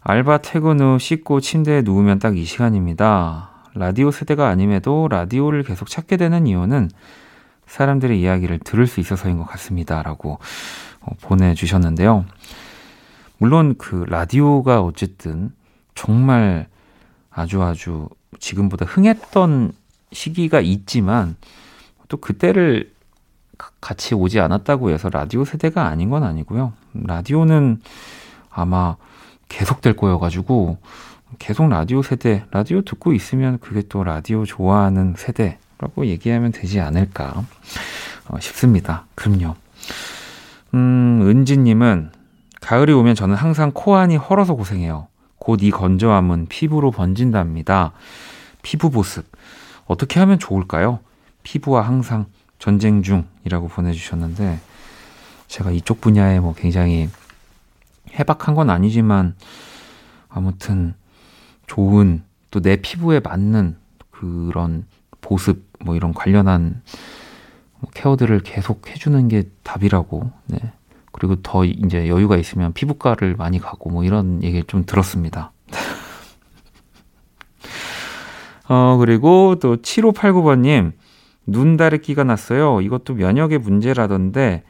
알바 0.00 0.38
퇴근 0.38 0.80
후 0.80 0.98
씻고 0.98 1.40
침대에 1.40 1.82
누우면 1.82 2.18
딱 2.18 2.34
이 2.36 2.44
시간입니다. 2.44 3.50
라디오 3.74 4.10
세대가 4.10 4.48
아님에도 4.48 5.08
라디오를 5.08 5.62
계속 5.62 5.88
찾게 5.88 6.16
되는 6.16 6.46
이유는 6.46 6.90
사람들의 7.66 8.20
이야기를 8.20 8.60
들을 8.60 8.86
수 8.86 9.00
있어서인 9.00 9.38
것 9.38 9.44
같습니다. 9.44 10.02
라고 10.02 10.38
어, 11.00 11.12
보내주셨는데요. 11.20 12.24
물론 13.38 13.74
그 13.76 14.04
라디오가 14.08 14.80
어쨌든 14.80 15.52
정말 15.94 16.68
아주 17.36 17.62
아주 17.62 18.08
지금보다 18.40 18.86
흥했던 18.86 19.72
시기가 20.10 20.60
있지만 20.60 21.36
또 22.08 22.16
그때를 22.16 22.92
같이 23.80 24.14
오지 24.14 24.40
않았다고 24.40 24.90
해서 24.90 25.10
라디오 25.10 25.44
세대가 25.44 25.86
아닌 25.86 26.08
건 26.08 26.24
아니고요. 26.24 26.72
라디오는 26.94 27.80
아마 28.50 28.96
계속 29.48 29.82
될 29.82 29.94
거여가지고 29.94 30.78
계속 31.38 31.68
라디오 31.68 32.02
세대, 32.02 32.44
라디오 32.50 32.80
듣고 32.80 33.12
있으면 33.12 33.58
그게 33.58 33.82
또 33.88 34.02
라디오 34.02 34.46
좋아하는 34.46 35.14
세대라고 35.16 36.06
얘기하면 36.06 36.52
되지 36.52 36.80
않을까 36.80 37.44
어, 38.28 38.40
싶습니다. 38.40 39.04
그럼요. 39.14 39.54
음, 40.72 41.20
은지님은 41.22 42.12
가을이 42.62 42.92
오면 42.92 43.14
저는 43.14 43.34
항상 43.34 43.72
코 43.74 43.96
안이 43.96 44.16
헐어서 44.16 44.54
고생해요. 44.54 45.08
곧 45.46 45.62
이 45.62 45.70
건조함은 45.70 46.46
피부로 46.48 46.90
번진답니다. 46.90 47.92
피부 48.62 48.90
보습. 48.90 49.24
어떻게 49.86 50.18
하면 50.18 50.40
좋을까요? 50.40 50.98
피부와 51.44 51.82
항상 51.82 52.26
전쟁 52.58 53.04
중이라고 53.04 53.68
보내주셨는데 53.68 54.58
제가 55.46 55.70
이쪽 55.70 56.00
분야에 56.00 56.40
뭐 56.40 56.52
굉장히 56.56 57.08
해박한 58.12 58.56
건 58.56 58.70
아니지만 58.70 59.36
아무튼 60.28 60.94
좋은 61.68 62.24
또 62.50 62.60
내 62.60 62.74
피부에 62.76 63.20
맞는 63.20 63.76
그런 64.10 64.84
보습 65.20 65.62
뭐 65.78 65.94
이런 65.94 66.12
관련한 66.12 66.82
뭐 67.78 67.90
케어들을 67.94 68.40
계속 68.40 68.88
해주는 68.88 69.28
게 69.28 69.44
답이라고 69.62 70.28
네. 70.46 70.58
그리고 71.16 71.36
더 71.42 71.64
이제 71.64 72.08
여유가 72.08 72.36
있으면 72.36 72.72
피부과를 72.72 73.36
많이 73.36 73.58
가고 73.58 73.90
뭐 73.90 74.04
이런 74.04 74.42
얘기를 74.42 74.64
좀 74.66 74.84
들었습니다. 74.84 75.52
어 78.68 78.96
그리고 78.98 79.56
또 79.60 79.76
7589번님 79.76 80.92
눈 81.46 81.76
다래끼가 81.76 82.24
났어요. 82.24 82.80
이것도 82.80 83.14
면역의 83.14 83.58
문제라던데 83.58 84.62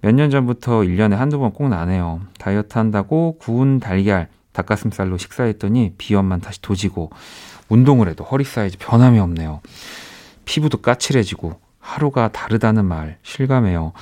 몇 0.00 0.12
년 0.14 0.30
전부터 0.30 0.80
1년에 0.80 1.14
한두 1.14 1.38
번 1.38 1.52
꼭 1.52 1.68
나네요. 1.68 2.20
다이어트 2.38 2.78
한다고 2.78 3.36
구운 3.38 3.78
달걀 3.80 4.28
닭가슴살로 4.52 5.18
식사했더니 5.18 5.94
비염만 5.98 6.40
다시 6.40 6.60
도지고 6.60 7.10
운동을 7.68 8.08
해도 8.08 8.24
허리 8.24 8.44
사이즈 8.44 8.76
변함이 8.78 9.18
없네요. 9.20 9.60
피부도 10.44 10.78
까칠해지고 10.78 11.60
하루가 11.80 12.28
다르다는 12.28 12.84
말 12.84 13.18
실감해요. 13.22 13.92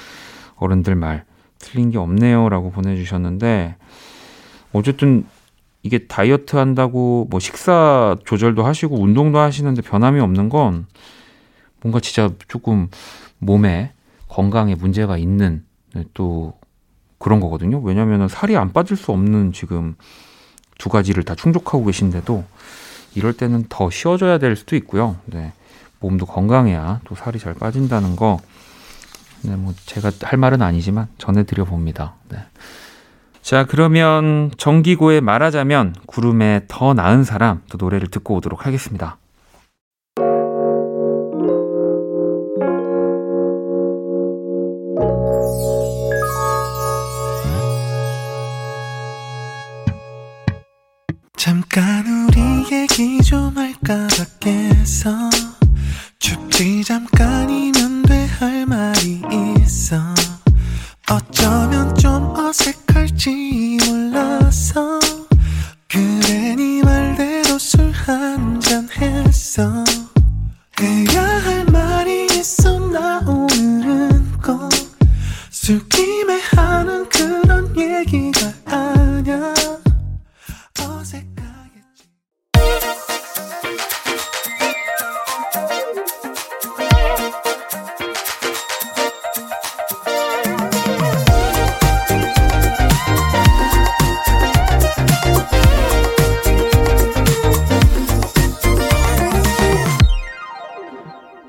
어른들 0.57 0.95
말 0.95 1.25
틀린 1.59 1.91
게 1.91 1.99
없네요. 1.99 2.49
라고 2.49 2.71
보내주셨는데, 2.71 3.77
어쨌든 4.73 5.27
이게 5.83 6.07
다이어트 6.07 6.57
한다고 6.57 7.29
뭐 7.31 7.39
식사 7.39 8.17
조절도 8.25 8.65
하시고 8.65 9.01
운동도 9.01 9.39
하시는데 9.39 9.83
변함이 9.83 10.19
없는 10.21 10.49
건 10.49 10.87
뭔가 11.81 12.01
진짜 12.01 12.31
조금 12.49 12.89
몸에 13.39 13.93
건강에 14.29 14.75
문제가 14.75 15.17
있는 15.17 15.65
또 16.13 16.55
그런 17.19 17.39
거거든요. 17.39 17.81
왜냐면은 17.81 18.27
살이 18.27 18.57
안 18.57 18.73
빠질 18.73 18.97
수 18.97 19.13
없는 19.13 19.53
지금 19.53 19.95
두 20.77 20.89
가지를 20.89 21.23
다 21.23 21.35
충족하고 21.37 21.85
계신데도 21.85 22.45
이럴 23.15 23.33
때는 23.33 23.67
더 23.69 23.89
쉬어져야 23.89 24.39
될 24.39 24.57
수도 24.57 24.75
있고요. 24.77 25.17
네. 25.25 25.53
몸도 26.01 26.27
건강해야 26.27 27.01
또 27.05 27.15
살이 27.15 27.39
잘 27.39 27.55
빠진다는 27.55 28.17
거. 28.17 28.39
네, 29.47 29.55
뭐 29.57 29.73
제가 29.87 30.11
할 30.23 30.39
말은 30.39 30.61
아니지만 30.61 31.09
전해드려 31.19 31.65
봅니다. 31.65 32.15
네. 32.29 32.39
자, 33.43 33.65
그러면 33.65 34.51
정기고에 34.59 35.21
말하자면 35.21 35.95
구름에 36.07 36.63
더 36.67 36.95
나은 36.95 37.23
사람 37.23 37.63
또 37.71 37.79
노래를 37.79 38.09
듣고 38.09 38.35
오도록 38.35 38.67
하겠습니다. 38.67 39.19
잠깐 51.37 52.05
우리 52.29 52.75
얘기 52.75 53.23
좀 53.23 53.57
할까 53.57 54.09
밖에서 54.41 55.31
춥지 56.19 56.83
잠깐이면 56.83 57.73
돼 57.73 57.86
할 58.39 58.67
말이 58.67 59.23
있어. 59.61 59.97
어쩌면 61.11 61.95
좀 61.97 62.35
어색할지 62.37 63.79
몰라서. 63.87 64.99
그래 65.89 66.55
네 66.57 66.83
말대로 66.83 67.59
술 67.59 67.93
한 67.93 68.61
잔 68.61 68.89
했어. 69.01 69.85
해야 70.81 71.23
할 71.45 71.65
말이 71.67 72.27
있어 72.27 72.79
나 72.91 73.21
오늘은 73.21 74.33
꼭. 74.43 74.69
술김에 75.51 76.41
하는 76.55 77.09
그런 77.09 77.75
얘기가 77.77 78.53
아냐 78.67 79.55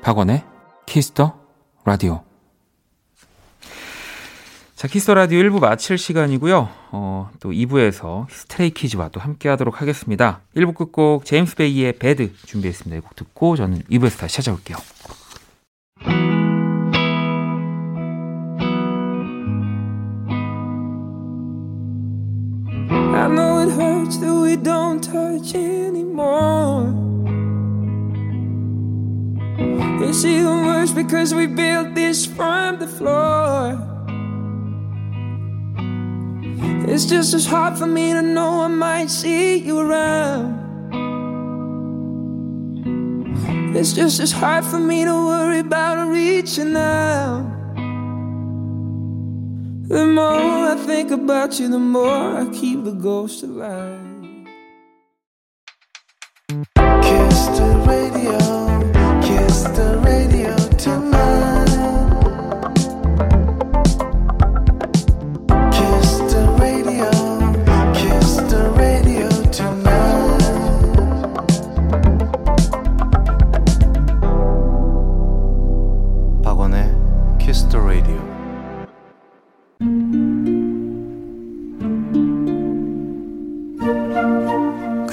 박원의 0.08 0.42
키스 0.86 1.18
더 1.18 1.38
라디오. 1.84 2.22
자, 4.74 4.88
키스 4.88 5.03
더 5.03 5.12
라디오 5.12 5.38
1부 5.40 5.60
마칠 5.60 5.98
시간이고요. 5.98 6.66
어, 6.92 7.30
또 7.40 7.50
2부에서 7.50 8.26
스트레이 8.30 8.70
키즈와 8.70 9.10
또 9.10 9.20
함께 9.20 9.50
하도록 9.50 9.82
하겠습니다. 9.82 10.40
1부 10.56 10.74
끝곡 10.74 11.26
제임스 11.26 11.56
베이의 11.56 11.98
Bad 11.98 12.32
준비했습니다. 12.46 12.96
이 12.96 13.00
곡 13.02 13.16
듣고 13.16 13.56
저는 13.56 13.82
2부에서 13.82 14.18
다시 14.18 14.36
찾아올게요. 14.36 14.78
It's 30.00 30.24
even 30.24 30.64
worse 30.64 30.92
because 30.92 31.34
we 31.34 31.46
built 31.46 31.94
this 31.94 32.24
from 32.24 32.78
the 32.78 32.86
floor. 32.86 33.76
It's 36.90 37.04
just 37.04 37.34
as 37.34 37.46
hard 37.46 37.76
for 37.76 37.86
me 37.86 38.12
to 38.12 38.22
know 38.22 38.62
I 38.62 38.68
might 38.68 39.10
see 39.10 39.58
you 39.58 39.78
around. 39.78 40.56
It's 43.76 43.92
just 43.92 44.20
as 44.20 44.32
hard 44.32 44.64
for 44.64 44.78
me 44.78 45.04
to 45.04 45.12
worry 45.12 45.58
about 45.58 46.08
reaching 46.08 46.76
out. 46.76 47.44
The 49.88 50.06
more 50.06 50.70
I 50.72 50.76
think 50.86 51.10
about 51.10 51.60
you, 51.60 51.68
the 51.68 51.78
more 51.78 52.38
I 52.40 52.48
keep 52.52 52.84
the 52.84 52.92
ghost 52.92 53.42
alive. 53.42 54.07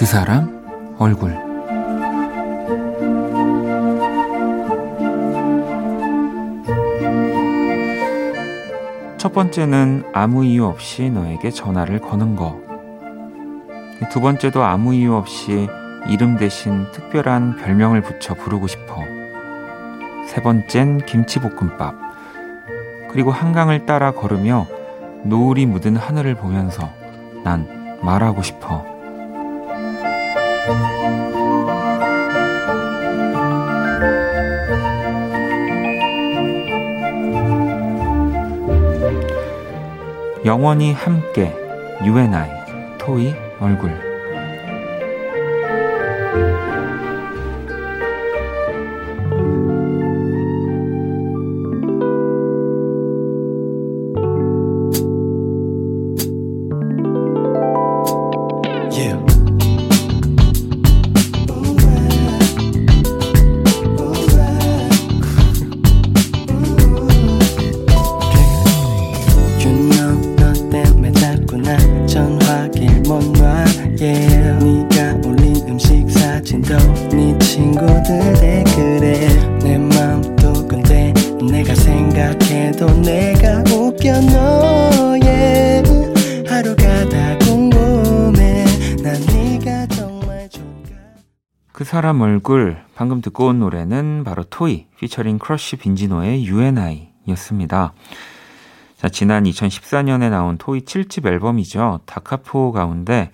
그 0.06 0.12
사람 0.12 0.96
얼굴. 1.00 1.32
첫 9.18 9.34
번째는 9.34 10.04
아무 10.14 10.46
이유 10.46 10.66
없이 10.66 11.10
너에게 11.10 11.50
전화를 11.50 12.02
거는 12.02 12.36
거. 12.36 12.62
두 14.12 14.22
번째도 14.22 14.64
아무 14.64 14.94
이유 14.94 15.16
없이 15.16 15.68
이름 16.08 16.38
대신 16.38 16.86
특별한 16.92 17.56
별명을 17.56 18.02
붙여 18.02 18.36
부르고 18.36 18.68
싶어. 18.68 19.02
세 20.28 20.40
번째는 20.44 21.08
김치볶음밥. 21.08 21.96
그리고 23.10 23.32
한강을 23.32 23.88
따라 23.88 24.12
걸으며 24.12 24.68
노을이 25.24 25.66
묻은 25.66 25.96
하늘을 25.96 26.36
보면서 26.36 26.92
난 27.44 27.98
말하고 28.04 28.44
싶어. 28.44 28.95
영원히 40.46 40.94
함께 40.94 41.52
유엔아이 42.04 42.52
토이 43.00 43.34
얼굴 43.60 44.05
피처링 95.06 95.38
크러쉬 95.38 95.76
빈지노의 95.76 96.48
U & 96.48 96.94
I 96.94 97.10
였습니다. 97.30 97.94
자, 98.98 99.08
지난 99.08 99.44
2014년에 99.44 100.32
나온 100.32 100.58
토이 100.58 100.82
7집 100.82 101.28
앨범이죠. 101.28 102.02
다카포 102.06 102.72
가운데 102.72 103.32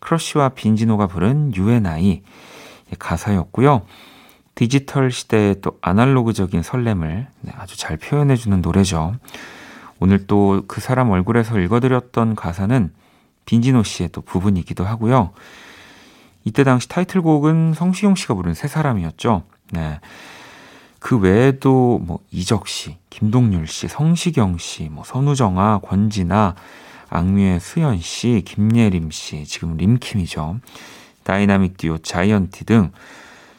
크러쉬와 0.00 0.50
빈지노가 0.50 1.06
부른 1.06 1.54
U & 1.56 2.06
I 2.06 2.22
가사였고요. 2.98 3.86
디지털 4.54 5.10
시대의 5.10 5.62
또 5.62 5.78
아날로그적인 5.80 6.62
설렘을 6.62 7.28
네, 7.40 7.52
아주 7.56 7.78
잘 7.78 7.96
표현해주는 7.96 8.60
노래죠. 8.60 9.14
오늘 9.98 10.26
또 10.26 10.62
그 10.68 10.82
사람 10.82 11.10
얼굴에서 11.10 11.58
읽어드렸던 11.58 12.34
가사는 12.34 12.92
빈지노 13.46 13.84
씨의 13.84 14.10
또 14.12 14.20
부분이기도 14.20 14.84
하고요. 14.84 15.32
이때 16.44 16.62
당시 16.62 16.88
타이틀곡은 16.88 17.72
성시경 17.72 18.16
씨가 18.16 18.34
부른 18.34 18.52
세 18.52 18.68
사람이었죠. 18.68 19.44
네. 19.72 19.98
그 21.06 21.16
외에도 21.18 22.00
뭐 22.02 22.18
이적 22.32 22.66
씨, 22.66 22.96
김동률 23.10 23.68
씨, 23.68 23.86
성시경 23.86 24.58
씨, 24.58 24.88
뭐 24.88 25.04
선우정아, 25.04 25.78
권진아, 25.84 26.56
악뮤의 27.10 27.60
수연 27.60 28.00
씨, 28.00 28.42
김예림 28.44 29.12
씨, 29.12 29.44
지금 29.44 29.76
림킴이죠. 29.76 30.58
다이나믹 31.22 31.76
듀오 31.76 31.98
자이언티 31.98 32.64
등 32.64 32.90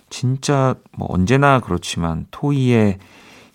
진짜 0.10 0.76
뭐 0.92 1.08
언제나 1.10 1.62
그렇지만 1.62 2.26
토이의 2.32 2.98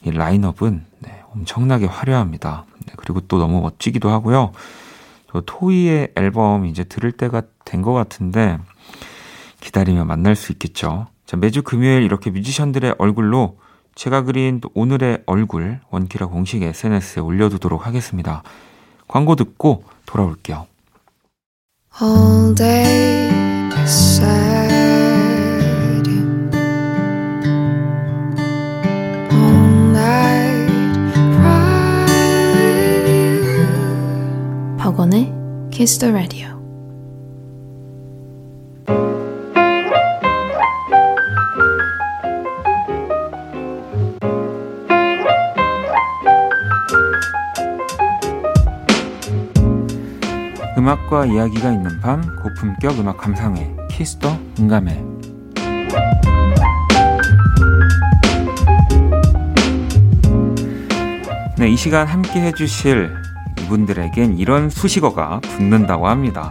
이 0.07 0.11
라인업은 0.11 0.87
네, 1.00 1.22
엄청나게 1.35 1.85
화려합니다. 1.85 2.64
네, 2.87 2.94
그리고 2.96 3.20
또 3.20 3.37
너무 3.37 3.61
멋지기도 3.61 4.09
하고요. 4.09 4.52
또 5.26 5.42
토이의 5.42 6.12
앨범 6.16 6.64
이제 6.64 6.83
들을 6.83 7.12
때가 7.12 7.42
된 7.66 7.83
것 7.83 7.92
같은데 7.92 8.59
기다리며 9.61 10.07
만날 10.07 10.35
수 10.35 10.50
있겠죠. 10.52 11.09
자, 11.26 11.37
매주 11.37 11.62
금요일 11.62 12.05
이렇게 12.05 12.31
뮤지션들의 12.31 12.94
얼굴로 12.96 13.59
제가 13.94 14.22
그린 14.22 14.61
또 14.61 14.70
오늘의 14.74 15.22
얼굴 15.26 15.81
원키라 15.90 16.26
공식 16.26 16.62
SNS에 16.62 17.20
올려두도록 17.20 17.87
하겠습니다. 17.87 18.42
광고 19.09 19.37
듣고 19.37 19.85
돌아올게요. 20.07 20.66
All 22.00 22.55
day 22.55 23.31
sad. 23.85 24.72
All 29.31 29.90
night 29.90 30.72
cry 31.37 32.07
you. 33.07 34.76
박원의 34.78 35.33
Kiss 35.70 35.98
the 35.98 36.12
Radio. 36.12 36.62
음악과 50.83 51.27
이야기가 51.27 51.71
있는 51.71 52.01
밤 52.01 52.21
고품격 52.42 52.99
음악 52.99 53.16
감상회 53.16 53.73
키스터 53.88 54.37
인감회 54.59 55.01
네, 61.57 61.68
이 61.68 61.77
시간 61.77 62.09
함께 62.09 62.40
해주실 62.40 63.14
이분들에겐 63.61 64.38
이런 64.38 64.71
수식어가 64.71 65.38
붙는다고 65.42 66.09
합니다. 66.09 66.51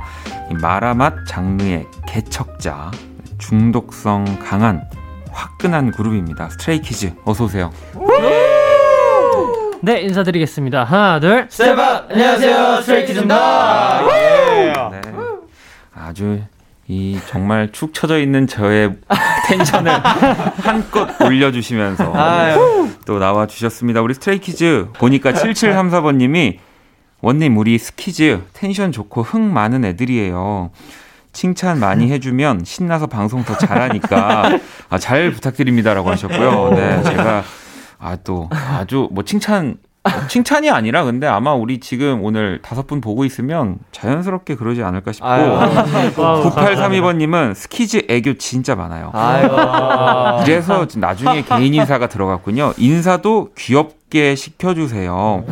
이 0.49 0.53
마라맛 0.53 1.27
장르의 1.27 1.85
개척자, 2.07 2.89
중독성 3.37 4.39
강한 4.41 4.87
화끈한 5.29 5.91
그룹입니다. 5.91 6.49
스트레이키즈 6.51 7.15
어서 7.25 7.43
오세요. 7.43 7.69
네, 9.83 10.01
인사드리겠습니다. 10.01 10.83
하나, 10.83 11.19
둘, 11.19 11.47
step 11.49 11.81
out 11.81 12.05
안녕하세요 12.11 12.81
스트레이키즈입니다 12.81 14.01
네. 14.91 15.01
아주 15.95 16.41
이 16.87 17.19
정말 17.27 17.71
축 17.71 17.93
처져 17.93 18.19
있는 18.19 18.45
저의 18.45 18.91
텐션을 19.47 19.91
한껏 20.61 21.19
올려주시면서 21.21 22.13
또 23.05 23.17
나와 23.17 23.47
주셨습니다. 23.47 24.01
우리 24.01 24.13
스트레이키즈 24.13 24.89
보니까 24.93 25.31
7734번님이 25.33 26.57
원님 27.21 27.57
우리 27.57 27.77
스키즈 27.79 28.41
텐션 28.53 28.91
좋고 28.91 29.23
흥 29.23 29.51
많은 29.51 29.83
애들이에요. 29.85 30.69
칭찬 31.33 31.79
많이 31.79 32.11
해주면 32.11 32.65
신나서 32.65 33.07
방송 33.07 33.43
더 33.45 33.57
잘하니까 33.57 34.59
아, 34.89 34.97
잘 34.97 35.31
부탁드립니다라고 35.31 36.11
하셨고요. 36.11 36.71
네, 36.75 37.01
제가 37.03 37.43
아 38.01 38.17
또 38.23 38.49
아주 38.51 39.07
뭐 39.11 39.23
칭찬 39.23 39.77
뭐 40.03 40.27
칭찬이 40.27 40.69
아니라 40.71 41.03
근데 41.03 41.27
아마 41.27 41.53
우리 41.53 41.79
지금 41.79 42.23
오늘 42.23 42.59
다섯 42.63 42.87
분 42.87 43.01
보고 43.01 43.23
있으면 43.23 43.77
자연스럽게 43.91 44.55
그러지 44.55 44.81
않을까 44.83 45.11
싶고 45.11 45.27
아유, 45.27 45.57
9832번님은 46.15 47.53
스키즈 47.53 48.07
애교 48.09 48.33
진짜 48.39 48.75
많아요. 48.75 49.11
아이고 49.13 50.43
그래서 50.43 50.87
나중에 50.97 51.43
개인 51.43 51.73
인사가 51.75 52.07
들어갔군요. 52.07 52.73
인사도 52.77 53.49
귀엽게 53.55 54.33
시켜주세요. 54.35 55.43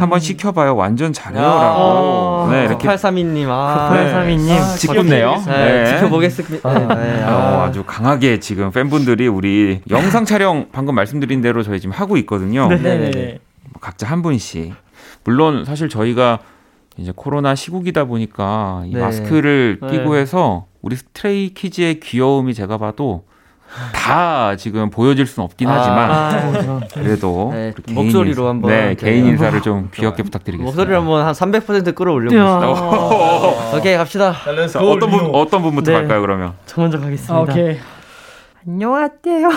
한번 0.00 0.20
시켜봐요. 0.20 0.76
완전 0.76 1.12
잘해요라고. 1.12 2.48
네, 2.50 2.64
이렇게 2.64 2.88
9832님 2.88 3.48
아, 3.48 3.90
9832님. 3.92 4.76
짓궂네요. 4.78 5.42
네, 5.46 5.82
네. 5.82 5.86
지켜보겠습니다 5.86 6.72
네, 6.72 6.86
네, 6.94 7.22
어, 7.24 7.28
아. 7.28 7.64
아주 7.64 7.84
강하게 7.86 8.40
지금 8.40 8.70
팬분들이 8.70 9.26
우리 9.28 9.80
영상 9.90 10.24
촬영 10.24 10.68
방금 10.72 10.94
말씀드린 10.94 11.40
대로 11.40 11.62
저희 11.62 11.80
지금 11.80 11.94
하고 11.94 12.16
있거든요. 12.18 12.68
네네네. 12.68 13.38
각자 13.80 14.06
한 14.06 14.22
분씩. 14.22 14.74
물론 15.24 15.64
사실 15.64 15.88
저희가 15.88 16.38
이제 16.96 17.12
코로나 17.14 17.54
시국이다 17.54 18.04
보니까 18.04 18.82
이 18.86 18.94
네. 18.94 19.00
마스크를 19.00 19.78
네. 19.80 19.90
끼고 19.90 20.16
해서 20.16 20.66
우리 20.82 20.96
스트레이 20.96 21.54
키즈의 21.54 22.00
귀여움이 22.00 22.54
제가 22.54 22.78
봐도 22.78 23.24
다 23.92 24.56
지금 24.56 24.90
보여질 24.90 25.26
수는 25.26 25.44
없긴 25.44 25.68
하지만 25.68 26.10
아, 26.10 26.80
그래도 26.94 27.50
네, 27.52 27.72
목소리로 27.90 28.42
인사- 28.42 28.48
한번 28.48 28.70
네 28.70 28.94
개인 28.98 29.26
인사를 29.26 29.60
좀 29.62 29.90
귀엽게 29.94 30.22
부탁드리겠습니다. 30.22 30.64
목소리를 30.64 30.96
한번 30.96 31.24
한 31.26 31.32
300% 31.32 31.94
끌어올려 31.94 32.30
이야. 32.34 32.58
봅시다 32.60 33.76
오케이 33.76 33.96
갑시다 33.96 34.34
자, 34.72 34.80
어떤 34.80 35.10
분 35.10 35.30
어떤 35.34 35.62
분부터 35.62 35.90
네. 35.92 35.98
갈까요 35.98 36.20
그러면? 36.22 36.52
저 36.66 36.80
먼저 36.80 36.98
가겠습니다 36.98 37.34
아, 37.34 37.40
오케이. 37.40 37.76
안녕하세요. 38.66 39.48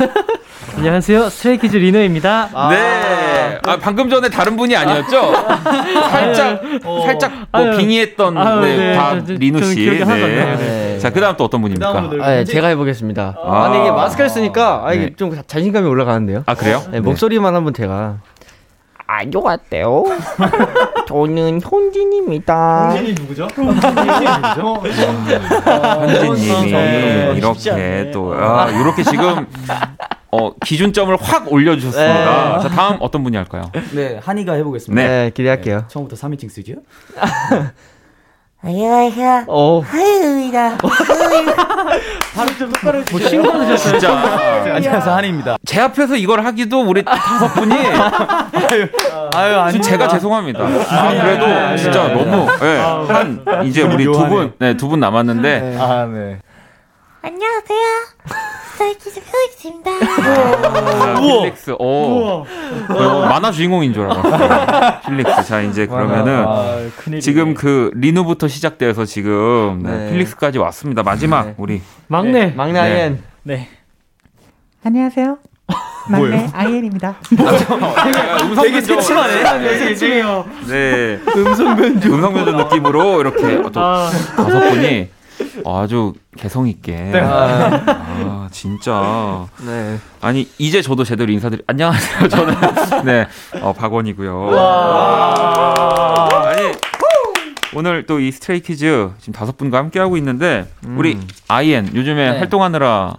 안녕하세요. 0.76 1.28
스트레이키즈 1.28 1.76
리노입니다. 1.76 2.48
네. 2.70 3.58
아, 3.66 3.76
방금 3.80 4.08
전에 4.08 4.28
다른 4.28 4.56
분이 4.56 4.74
아니었죠? 4.76 5.32
살짝 6.10 6.62
살짝 7.04 7.32
뭐. 7.52 7.76
빙의했던 7.76 8.38
아유, 8.38 8.60
네, 8.60 8.76
네. 8.76 8.94
다 8.96 9.14
저, 9.18 9.24
저, 9.26 9.32
리누 9.34 9.60
저는 9.60 9.74
씨. 9.74 9.86
네. 9.90 10.89
자, 11.00 11.10
그다음 11.10 11.36
또 11.36 11.44
어떤 11.44 11.62
분입니까? 11.62 11.88
아, 11.88 12.30
네, 12.30 12.44
제가 12.44 12.68
해보겠습니다 12.68 13.36
아. 13.42 13.64
아, 13.64 13.70
근데 13.70 13.80
이게 13.80 13.90
마스크를 13.90 14.28
쓰니까 14.30 14.82
아, 14.84 14.92
이게 14.92 15.06
네. 15.06 15.16
좀 15.16 15.36
자신감이 15.46 15.86
올라가는데요 15.88 16.44
아, 16.46 16.54
그래요? 16.54 16.82
네, 16.90 17.00
목소리만 17.00 17.54
한번 17.54 17.74
제가 17.74 18.18
안녕하세요 19.06 20.04
저는 21.08 21.60
현진입니다 21.60 22.94
현진님이 26.06 26.72
네. 26.72 27.32
이렇게 27.36 28.10
또 28.12 28.34
아, 28.34 28.68
이렇게 28.70 29.02
지금 29.02 29.46
어, 30.32 30.52
기준점을 30.64 31.16
확 31.20 31.52
올려주셨습니다. 31.52 32.56
네. 32.56 32.62
자, 32.62 32.68
다음 32.68 32.98
어떤 33.00 33.24
분이 33.24 33.36
할까요? 33.36 33.64
네, 33.92 34.20
한이가 34.22 34.52
해보겠습니다. 34.52 35.02
네. 35.02 35.08
네, 35.08 35.30
기대할게요 35.30 35.86
처음부터 35.88 36.14
3인칭 36.16 36.48
쓰죠? 36.50 36.74
안녕하세요. 38.62 39.44
오. 39.48 39.80
하유입니다. 39.80 40.76
뭐 43.10 43.20
신고하셨어요? 43.20 43.76
진짜 43.98 44.10
안녕하세요, 44.74 45.14
한이입니다. 45.14 45.56
제 45.64 45.80
앞에서 45.80 46.14
이걸 46.16 46.44
하기도 46.44 46.82
우리 46.82 47.02
다섯 47.02 47.48
분이 47.54 47.74
아유 49.34 49.70
지금 49.72 49.82
제가 49.82 50.08
죄송합니다. 50.08 50.60
아, 50.62 51.22
그래도 51.22 51.76
진짜 51.76 52.08
너무 52.08 52.46
예, 52.62 52.76
한 53.12 53.42
이제 53.64 53.82
우리 53.82 54.04
두 54.04 54.12
분, 54.28 54.52
네, 54.58 54.76
두 54.76 54.88
분 54.90 55.00
남았는데 55.00 55.76
아, 55.80 56.04
네. 56.12 56.38
안녕하세요. 57.22 57.86
스트레이키즈 58.72 59.20
필릭스입니다. 59.22 59.90
아, 59.90 61.20
필릭스, 61.20 61.76
오, 61.78 62.46
어, 62.88 63.26
만화 63.28 63.52
주인공인 63.52 63.92
줄 63.92 64.10
알았어요. 64.10 65.00
필릭스. 65.06 65.44
자, 65.44 65.60
이제 65.60 65.86
그러면은 65.86 66.44
아. 66.48 66.78
지금 67.20 67.52
그 67.52 67.90
리노부터 67.94 68.48
시작돼서 68.48 69.04
지금 69.04 69.82
네, 69.84 69.90
네. 69.90 70.10
필릭스까지 70.10 70.58
왔습니다. 70.58 71.02
마지막 71.02 71.46
네. 71.46 71.54
우리 71.58 71.82
막내. 72.06 72.54
막내 72.56 72.72
네. 72.72 72.78
아이엔 72.80 73.22
네. 73.42 73.68
안녕하세요. 74.82 75.36
막내 76.08 76.48
아이엔입니다. 76.54 77.16
음성 78.42 78.64
되게 78.64 78.80
변조, 78.80 78.94
새침하네. 78.94 79.78
새침해요. 79.78 80.46
네, 80.68 81.20
음성 81.36 81.76
변조, 81.76 82.14
음성 82.14 82.32
변조 82.32 82.52
느낌으로 82.52 83.20
이렇게 83.20 83.62
또 83.70 83.80
아, 83.80 84.10
다섯 84.36 84.70
분이 84.70 85.10
아주 85.64 86.12
개성 86.36 86.66
있게. 86.68 87.12
아, 87.22 87.82
아, 87.86 88.48
진짜. 88.50 89.46
네. 89.64 89.98
아니 90.20 90.48
이제 90.58 90.82
저도 90.82 91.04
제대로 91.04 91.32
인사드리. 91.32 91.62
안녕하세요. 91.66 92.28
저는 92.28 92.54
네 93.04 93.26
어, 93.60 93.72
박원이고요. 93.72 94.50
아니 96.44 96.72
오늘 97.74 98.04
또 98.06 98.18
이 98.20 98.32
스트레이키즈 98.32 99.10
지금 99.18 99.32
다섯 99.32 99.56
분과 99.56 99.78
함께 99.78 99.98
하고 100.00 100.16
있는데 100.16 100.66
우리 100.96 101.18
아이엔 101.48 101.92
요즘에 101.94 102.32
네. 102.32 102.38
활동하느라 102.38 103.14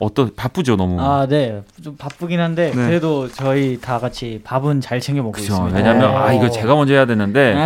어떠 0.00 0.30
바쁘죠 0.36 0.76
너무. 0.76 1.00
아, 1.00 1.26
네. 1.28 1.62
좀 1.82 1.96
바쁘긴 1.96 2.38
한데 2.40 2.70
네. 2.74 2.86
그래도 2.86 3.28
저희 3.28 3.80
다 3.80 3.98
같이 3.98 4.40
밥은 4.44 4.80
잘 4.80 5.00
챙겨 5.00 5.22
먹고 5.22 5.32
그죠. 5.32 5.52
있습니다. 5.52 5.76
왜냐면 5.76 6.10
네. 6.12 6.16
아 6.16 6.32
이거 6.32 6.48
제가 6.48 6.74
먼저 6.76 6.94
해야 6.94 7.04
되는데 7.04 7.56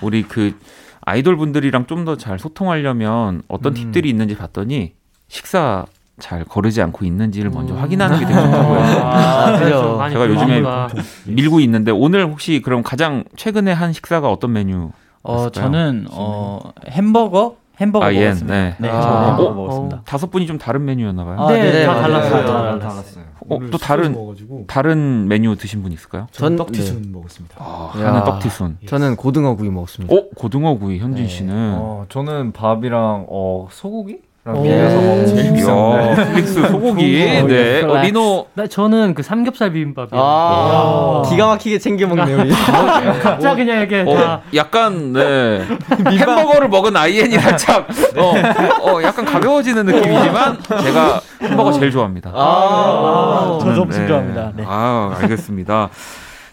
우리 0.00 0.24
그 0.24 0.58
아이돌 1.06 1.36
분들이랑 1.36 1.86
좀 1.86 2.04
더 2.04 2.16
잘 2.16 2.38
소통하려면 2.38 3.42
어떤 3.48 3.72
음. 3.72 3.74
팁들이 3.74 4.08
있는지 4.08 4.36
봤더니 4.36 4.92
식사 5.28 5.84
잘 6.20 6.44
거르지 6.44 6.80
않고 6.80 7.04
있는지를 7.04 7.50
먼저 7.50 7.74
확인하는 7.74 8.18
게 8.20 8.24
되게 8.26 8.38
좋다고 8.38 8.76
해서 8.76 8.98
음. 8.98 9.02
아, 9.04 9.58
그죠. 9.58 9.96
많이 9.98 10.12
제가 10.12 10.28
요즘에 10.28 10.54
궁금합니다. 10.62 11.02
밀고 11.26 11.60
있는데 11.60 11.90
오늘 11.90 12.24
혹시 12.26 12.60
그럼 12.62 12.82
가장 12.82 13.24
최근에 13.36 13.72
한 13.72 13.92
식사가 13.92 14.30
어떤 14.30 14.52
메뉴? 14.52 14.90
어, 15.22 15.50
저는 15.50 16.06
어 16.10 16.60
햄버거 16.88 17.56
햄버거 17.80 18.04
아, 18.04 18.14
예, 18.14 18.26
먹었습니다. 18.26 18.54
네. 18.54 18.76
네, 18.78 18.88
아. 18.88 19.28
햄버거 19.30 19.48
어? 19.50 19.54
먹었습니다. 19.54 20.02
다섯 20.04 20.30
분이 20.30 20.46
좀 20.46 20.58
다른 20.58 20.84
메뉴였나 20.84 21.24
봐요. 21.24 21.36
아, 21.40 21.52
네, 21.52 21.72
네, 21.72 21.86
다. 21.86 22.00
달랐어요. 22.00 22.46
다 22.46 22.78
달랐어요. 22.78 23.24
어, 23.48 23.58
또 23.70 23.78
다른 23.78 24.66
다른 24.66 25.28
메뉴 25.28 25.54
드신 25.56 25.82
분 25.82 25.92
있을까요? 25.92 26.26
전 26.30 26.56
떡튀순 26.56 27.02
네. 27.02 27.08
먹었습니다. 27.10 27.56
아, 27.58 27.92
야. 27.98 28.08
하는 28.08 28.24
떡튀순. 28.24 28.78
저는 28.86 29.16
고등어 29.16 29.56
구이 29.56 29.70
먹었습니다. 29.70 30.14
어, 30.14 30.28
고등어 30.34 30.78
구이 30.78 30.98
현진 30.98 31.28
씨는 31.28 31.74
어, 31.78 32.06
저는 32.08 32.52
밥이랑 32.52 33.26
어, 33.28 33.68
소고기 33.70 34.20
먹는 34.52 35.26
제일 35.26 35.46
야, 35.46 35.52
비싼데. 35.54 36.32
필릭스 36.32 36.68
소고기. 36.68 37.12
네. 37.46 37.82
어, 37.82 38.02
리노 38.02 38.46
나 38.54 38.66
저는 38.66 39.14
그 39.14 39.22
삼겹살 39.22 39.72
비빔밥이요. 39.72 40.20
아, 40.22 41.22
기가 41.28 41.46
막히게 41.46 41.78
챙겨 41.78 42.06
먹네요. 42.06 42.40
우리. 42.40 42.50
갑자기 42.50 43.64
그냥 43.64 43.80
이렇게 43.80 44.00
어, 44.10 44.14
다 44.14 44.40
약간 44.54 45.12
네. 45.14 45.64
햄버거를 46.06 46.68
먹은 46.68 46.94
아이엔이라 46.94 47.56
참 47.56 47.86
어, 48.18 48.34
어, 48.82 49.02
약간 49.02 49.24
가벼워지는 49.24 49.86
느낌이지만 49.86 50.58
제가 50.82 51.20
햄버거 51.40 51.72
제일 51.72 51.90
좋아합니다. 51.90 52.30
아, 52.34 53.58
저도 53.58 53.58
저는, 53.60 53.78
엄청 53.80 54.06
좋아합니다. 54.06 54.52
네. 54.56 54.64
아, 54.66 55.16
알겠습니다. 55.20 55.88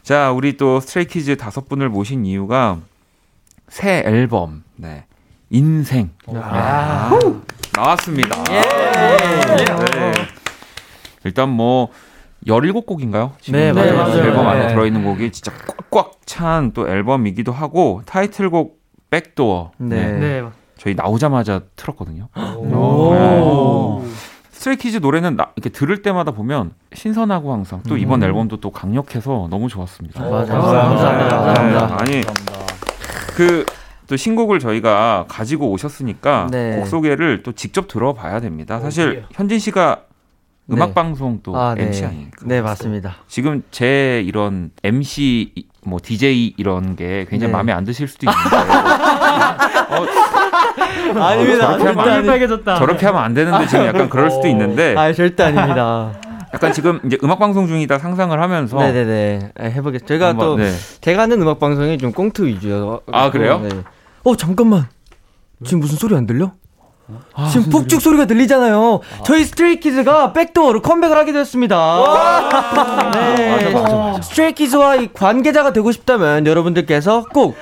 자, 0.03 0.31
우리 0.31 0.55
또 0.55 0.79
스트레이키즈 0.79 1.35
다섯 1.37 1.67
분을 1.67 1.89
모신 1.89 2.25
이유가 2.25 2.77
새 3.67 4.01
앨범, 4.05 4.63
네. 4.77 5.03
인생. 5.49 6.11
아, 6.33 7.11
나왔습니다. 7.75 8.43
예. 8.51 8.61
네. 8.61 10.13
일단 11.23 11.49
뭐 11.49 11.89
17곡인가요? 12.47 13.31
지금 13.39 13.59
네, 13.59 13.71
맞아요, 13.71 13.95
맞아요. 13.95 14.23
앨범 14.23 14.47
안에 14.47 14.67
네. 14.67 14.67
들어있는 14.69 15.03
곡이 15.03 15.31
진짜 15.31 15.51
꽉꽉 15.91 16.21
찬 16.25 16.71
또 16.73 16.87
앨범이기도 16.87 17.51
하고 17.51 18.01
타이틀곡 18.05 18.79
Back 19.09 19.37
Door. 19.37 19.71
네. 19.77 20.11
네. 20.19 20.43
저희 20.77 20.95
나오자마자 20.95 21.61
틀었거든요. 21.75 22.29
오. 22.57 24.03
스트레이키즈 24.51 24.97
노래는 24.97 25.35
나, 25.37 25.51
이렇게 25.55 25.69
들을 25.69 26.01
때마다 26.01 26.31
보면 26.31 26.73
신선하고 26.93 27.51
항상 27.51 27.81
또 27.87 27.97
이번 27.97 28.23
앨범도 28.23 28.57
또 28.57 28.71
강력해서 28.71 29.47
너무 29.49 29.69
좋았습니다. 29.69 30.21
맞아요. 30.21 30.45
감사합니다. 30.45 31.37
감사합니다. 31.43 31.97
아니 31.99 32.21
그 33.35 33.65
또 34.11 34.17
신곡을 34.17 34.59
저희가 34.59 35.23
가지고 35.29 35.71
오셨으니까 35.71 36.47
네. 36.51 36.75
곡 36.75 36.87
소개를 36.87 37.43
또 37.43 37.53
직접 37.53 37.87
들어봐야 37.87 38.41
됩니다. 38.41 38.81
사실 38.81 39.23
현진 39.31 39.57
씨가 39.57 40.01
음악 40.69 40.89
네. 40.89 40.93
방송 40.95 41.39
또 41.43 41.55
아, 41.55 41.75
네. 41.75 41.83
MC 41.83 42.03
아닙니까? 42.03 42.41
네, 42.43 42.61
맞습니다. 42.61 43.15
지금 43.29 43.63
제 43.71 44.21
이런 44.25 44.71
MC 44.83 45.53
뭐 45.85 45.97
DJ 46.03 46.55
이런 46.57 46.97
게 46.97 47.25
굉장히 47.29 47.51
네. 47.51 47.53
마음에 47.53 47.71
안 47.71 47.85
드실 47.85 48.09
수도 48.09 48.29
있는데 48.29 48.57
아닙니다. 51.21 51.77
저렇게 51.77 51.99
하면 51.99 52.09
안- 52.13 52.25
빨개졌다. 52.25 52.75
저렇게 52.75 53.05
하면 53.05 53.23
안 53.23 53.33
되는데 53.33 53.67
지금 53.67 53.85
약간 53.85 54.09
그럴 54.09 54.29
수도 54.29 54.49
있는데 54.49 54.93
아, 54.97 55.13
절대 55.13 55.43
아닙니다. 55.43 56.11
약간 56.53 56.73
지금 56.73 56.99
이제 57.05 57.17
음악 57.23 57.39
방송 57.39 57.65
중이다 57.65 57.97
상상을 57.97 58.37
하면서 58.41 58.77
네네네. 58.77 59.51
아, 59.57 59.63
해보겠습니다. 59.67 60.05
제가 60.05 60.27
한번, 60.27 60.45
또 60.47 60.57
네. 60.57 60.69
제가 60.99 61.21
하는 61.21 61.41
음악 61.41 61.61
방송이 61.61 61.97
좀 61.97 62.11
꽁트 62.11 62.45
위주여서. 62.45 63.03
아, 63.13 63.31
그래요? 63.31 63.61
네. 63.63 63.69
어 64.23 64.35
잠깐만. 64.35 64.87
지금 65.63 65.79
무슨 65.79 65.97
소리 65.97 66.15
안 66.15 66.25
들려? 66.25 66.51
지금 67.51 67.69
폭죽 67.69 68.01
소리 68.01 68.17
가 68.17 68.25
들리잖아요. 68.25 69.01
저희 69.25 69.43
스트레이키즈가 69.43 70.33
Back 70.33 70.52
Door로 70.52 70.81
컴백을 70.81 71.17
하게 71.17 71.33
되었습니다. 71.33 73.11
네. 73.35 74.21
스트레이키즈와 74.23 74.95
이 74.95 75.13
관계자가 75.13 75.73
되고 75.73 75.91
싶다면 75.91 76.47
여러분들께서 76.47 77.25
꼭 77.33 77.57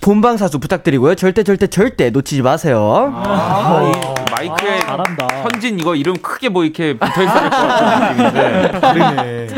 본방사수 0.00 0.60
부탁드리고요. 0.60 1.14
절대 1.14 1.42
절대 1.42 1.66
절대 1.66 2.08
놓치지 2.08 2.40
마세요. 2.40 3.12
아, 3.14 3.82
이 3.84 3.92
마이크에 4.32 4.80
잘한다. 4.80 5.26
현진 5.42 5.78
이거 5.78 5.94
이름 5.94 6.14
크게 6.16 6.48
뭐 6.48 6.64
이렇게 6.64 6.98
붙어 6.98 7.22
있을 7.22 7.34
것 7.34 7.50
같은 7.50 8.16
느낌인데. 8.16 8.80
다르네. 8.80 9.48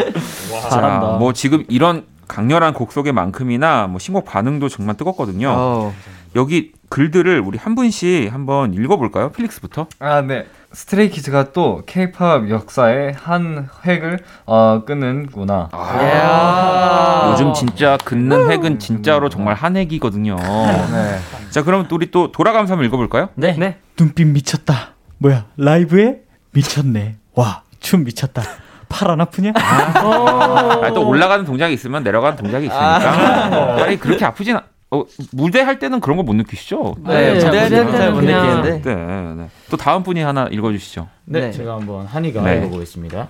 자, 0.68 1.16
뭐 1.20 1.32
지금 1.32 1.64
이런 1.68 2.06
강렬한 2.26 2.74
곡 2.74 2.92
소개만큼이나 2.92 3.86
뭐 3.86 4.00
신곡 4.00 4.24
반응도 4.24 4.68
정말 4.68 4.96
뜨겁거든요. 4.96 5.54
어. 5.56 5.94
여기 6.34 6.72
글들을 6.88 7.40
우리 7.40 7.58
한 7.58 7.74
분씩 7.74 8.32
한번 8.32 8.74
읽어볼까요? 8.74 9.30
필릭스부터. 9.32 9.86
아, 9.98 10.20
네. 10.22 10.46
스트레이키즈가 10.72 11.52
또 11.52 11.82
케이팝 11.86 12.48
역사의 12.48 13.14
한 13.18 13.68
획을 13.84 14.20
어, 14.46 14.82
끊는구나. 14.86 15.68
아, 15.72 17.30
요즘 17.32 17.52
진짜 17.52 17.98
긋는 18.04 18.50
획은 18.50 18.78
진짜로 18.78 19.28
정말 19.28 19.54
한 19.54 19.76
획이거든요. 19.76 20.36
네. 20.36 21.18
자, 21.50 21.62
그럼 21.62 21.86
우리 21.90 22.10
또 22.10 22.32
돌아가면서 22.32 22.72
한번 22.72 22.86
읽어볼까요? 22.86 23.28
네. 23.34 23.54
네. 23.58 23.78
눈빛 23.98 24.26
미쳤다. 24.26 24.94
뭐야? 25.18 25.46
라이브에 25.56 26.20
미쳤네. 26.52 27.16
와, 27.34 27.62
춤 27.80 28.04
미쳤다. 28.04 28.42
팔안 28.88 29.20
아프냐? 29.22 29.52
아, 29.54 30.90
또 30.94 31.06
올라가는 31.08 31.44
동작이 31.44 31.72
있으면 31.72 32.02
내려가는 32.02 32.36
동작이 32.36 32.66
있으니까. 32.66 33.76
팔이 33.76 33.96
그렇게 33.98 34.24
아프진 34.24 34.56
않. 34.56 34.62
어, 34.92 35.04
무대 35.32 35.60
할 35.62 35.78
때는 35.78 36.00
그런 36.00 36.16
거 36.18 36.22
못 36.22 36.34
느끼시죠? 36.34 36.94
네, 37.04 37.34
네, 37.34 37.44
무대 37.44 37.58
할 37.58 37.70
때는 37.70 37.92
잘못 37.92 38.20
그냥- 38.20 38.62
느끼는데. 38.62 38.94
네, 38.94 39.34
네. 39.42 39.48
또 39.70 39.76
다음 39.76 40.02
분이 40.02 40.20
하나 40.20 40.46
읽어주시죠. 40.50 41.08
네, 41.24 41.40
네. 41.40 41.50
제가 41.52 41.74
한번 41.74 42.06
한이가 42.06 42.42
네. 42.42 42.58
읽어보겠습니다. 42.58 43.28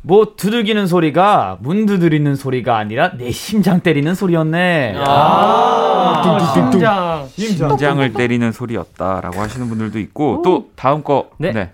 뭐 0.00 0.32
두들기는 0.36 0.86
소리가 0.86 1.58
문 1.60 1.84
두드리는 1.84 2.34
소리가 2.36 2.78
아니라 2.78 3.12
내 3.18 3.30
심장 3.32 3.80
때리는 3.80 4.14
소리였네. 4.14 4.94
아, 4.96 6.48
심장. 6.54 7.28
심장 7.36 8.00
을 8.00 8.12
때리는 8.14 8.50
소리였다라고 8.52 9.40
하시는 9.40 9.68
분들도 9.68 9.98
있고 9.98 10.40
또 10.44 10.70
다음 10.76 11.02
거 11.02 11.30
네. 11.38 11.52
네. 11.52 11.70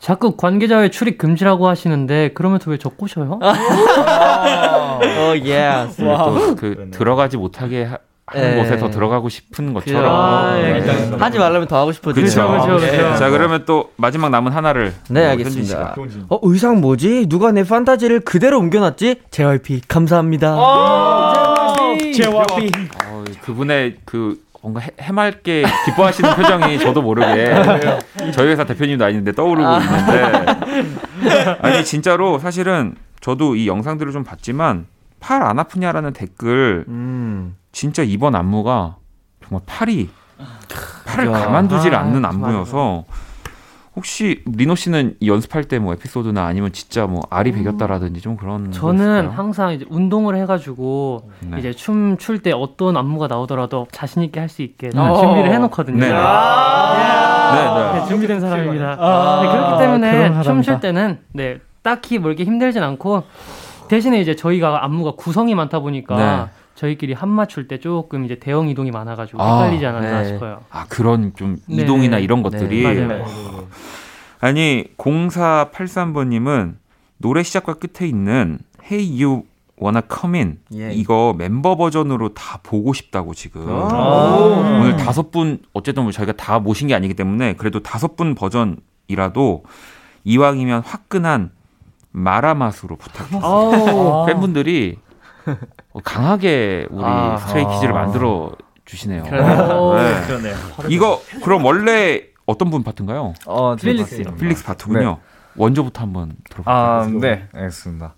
자꾸 0.00 0.36
관계자의 0.36 0.90
출입 0.90 1.16
금지라고 1.16 1.66
하시는데 1.68 2.32
그러면서 2.34 2.70
왜 2.70 2.76
저 2.76 2.90
꼬셔요? 2.90 3.38
어, 3.40 5.34
예. 5.44 5.86
또그 5.96 6.90
들어가지 6.92 7.36
못하게 7.38 7.84
하, 7.84 7.98
하는 8.26 8.50
네. 8.50 8.56
곳에서 8.62 8.90
들어가고 8.90 9.28
싶은 9.28 9.70
아, 9.70 9.72
것처럼 9.74 10.58
예. 10.58 10.80
네. 10.80 11.16
하지 11.18 11.38
말라면 11.38 11.68
더 11.68 11.78
하고 11.78 11.92
싶어지죠. 11.92 12.46
그렇죠. 12.48 12.66
그렇죠, 12.66 12.86
그렇죠. 12.86 13.16
자 13.18 13.28
그러면 13.28 13.64
또 13.66 13.90
마지막 13.96 14.30
남은 14.30 14.52
하나를 14.52 14.94
네, 15.10 15.26
어, 15.26 15.30
알겠습니다. 15.30 15.94
어, 16.30 16.38
의상 16.42 16.80
뭐지? 16.80 17.26
누가 17.28 17.52
내 17.52 17.64
판타지를 17.64 18.20
그대로 18.20 18.58
옮겨놨지? 18.60 19.22
JYP 19.30 19.82
감사합니다. 19.88 20.56
JYP. 22.14 22.70
어, 23.06 23.24
그분의 23.42 23.96
그 24.06 24.42
뭔가 24.62 24.80
해, 24.80 24.88
해맑게 24.98 25.64
기뻐하시는 25.84 26.32
표정이 26.36 26.78
저도 26.78 27.02
모르게 27.02 27.54
저희 28.32 28.48
회사 28.48 28.64
대표님도 28.64 29.04
아닌데 29.04 29.32
떠오르고 29.32 29.68
있는데 29.70 31.58
아니 31.60 31.84
진짜로 31.84 32.38
사실은 32.38 32.94
저도 33.20 33.56
이 33.56 33.68
영상들을 33.68 34.10
좀 34.12 34.24
봤지만 34.24 34.86
팔 35.20 35.42
안 35.42 35.58
아프냐라는 35.58 36.14
댓글 36.14 36.84
음. 36.88 37.56
진짜 37.74 38.02
이번 38.02 38.34
안무가 38.36 38.96
정말 39.46 39.60
팔이 39.66 40.08
팔을 41.06 41.26
그죠. 41.30 41.44
가만두질 41.44 41.94
아, 41.94 42.00
않는 42.00 42.24
안무여서 42.24 43.04
혹시 43.96 44.42
리노 44.46 44.74
씨는 44.74 45.16
이 45.20 45.28
연습할 45.28 45.64
때 45.64 45.78
뭐 45.78 45.92
에피소드나 45.94 46.44
아니면 46.46 46.72
진짜 46.72 47.06
뭐 47.06 47.20
알이 47.30 47.52
배겼다라든지 47.52 48.20
좀 48.20 48.36
그런 48.36 48.66
거 48.66 48.70
저는? 48.72 49.28
항상 49.30 49.72
이제 49.72 49.84
운동을 49.88 50.36
해가지고 50.36 51.30
네. 51.40 51.58
이제 51.58 51.72
춤 51.72 52.16
출 52.16 52.38
때 52.42 52.52
어떤 52.52 52.96
안무가 52.96 53.26
나오더라도 53.26 53.86
자신 53.92 54.22
있게 54.22 54.40
할 54.40 54.48
수 54.48 54.62
있게 54.62 54.90
다 54.90 55.12
어. 55.12 55.20
준비를 55.20 55.52
해놓거든요. 55.52 55.98
네. 55.98 56.08
네, 56.08 58.00
네, 58.00 58.06
준비된 58.08 58.40
사람입니다. 58.40 58.96
아, 58.98 59.40
네, 59.42 59.48
그렇기 59.48 59.64
그런 59.66 59.78
때문에 59.78 60.26
춤 60.32 60.42
사람이다. 60.42 60.62
출 60.62 60.80
때는 60.80 61.18
네 61.32 61.58
딱히 61.82 62.18
뭐 62.18 62.30
이렇게 62.30 62.44
힘들진 62.44 62.82
않고 62.82 63.24
대신에 63.88 64.20
이제 64.20 64.34
저희가 64.34 64.84
안무가 64.84 65.12
구성이 65.12 65.54
많다 65.54 65.78
보니까 65.80 66.16
네. 66.16 66.50
저희끼리 66.74 67.12
한 67.12 67.28
맞출 67.28 67.68
때 67.68 67.78
조금 67.78 68.24
이제 68.24 68.38
대형 68.38 68.68
이동이 68.68 68.90
많아가지고 68.90 69.40
아, 69.40 69.62
헷갈리지 69.62 69.86
않았나 69.86 70.22
네. 70.22 70.28
싶어요. 70.28 70.62
아 70.70 70.86
그런 70.88 71.32
좀 71.34 71.56
네. 71.66 71.82
이동이나 71.82 72.18
이런 72.18 72.42
것들이 72.42 72.82
맞아요. 72.82 73.06
맞아요. 73.08 73.68
아니 74.40 74.84
0483번님은 74.98 76.74
노래 77.18 77.42
시작과 77.42 77.74
끝에 77.74 78.08
있는 78.08 78.58
Hey 78.84 79.22
You 79.22 79.44
워나 79.76 80.00
커민 80.02 80.58
예. 80.74 80.92
이거 80.92 81.34
멤버 81.36 81.76
버전으로 81.76 82.34
다 82.34 82.60
보고 82.62 82.92
싶다고 82.92 83.34
지금 83.34 83.68
오. 83.68 83.88
오늘 84.80 84.96
다섯 84.96 85.30
분 85.30 85.58
어쨌든 85.72 86.04
뭐 86.04 86.12
저희가 86.12 86.32
다 86.32 86.58
모신 86.58 86.88
게 86.88 86.94
아니기 86.94 87.14
때문에 87.14 87.54
그래도 87.54 87.80
다섯 87.80 88.16
분 88.16 88.34
버전이라도 88.34 89.64
이왕이면 90.24 90.82
화끈한 90.82 91.50
마라맛으로 92.12 92.96
부탁드립니다. 92.96 93.46
아. 93.46 94.24
팬분들이 94.26 94.96
강하게 96.04 96.86
우리 96.90 97.02
아. 97.04 97.36
스트레이 97.38 97.66
키즈를 97.66 97.92
만들어 97.92 98.52
주시네요. 98.84 99.22
그러네요. 99.24 99.94
네. 99.94 100.26
그러네요. 100.26 100.56
이거 100.88 101.20
그럼 101.42 101.64
원래 101.64 102.22
어떤 102.46 102.70
분 102.70 102.82
파트인가요? 102.82 103.34
어, 103.46 103.76
제 103.78 103.86
필릭스. 103.88 104.22
필릭스 104.38 104.64
파트군요. 104.64 105.18
원조부터 105.56 106.02
한번 106.02 106.32
들어볼까요? 106.50 106.76
아, 106.76 107.06
네, 107.20 107.46
알겠습니다. 107.54 108.14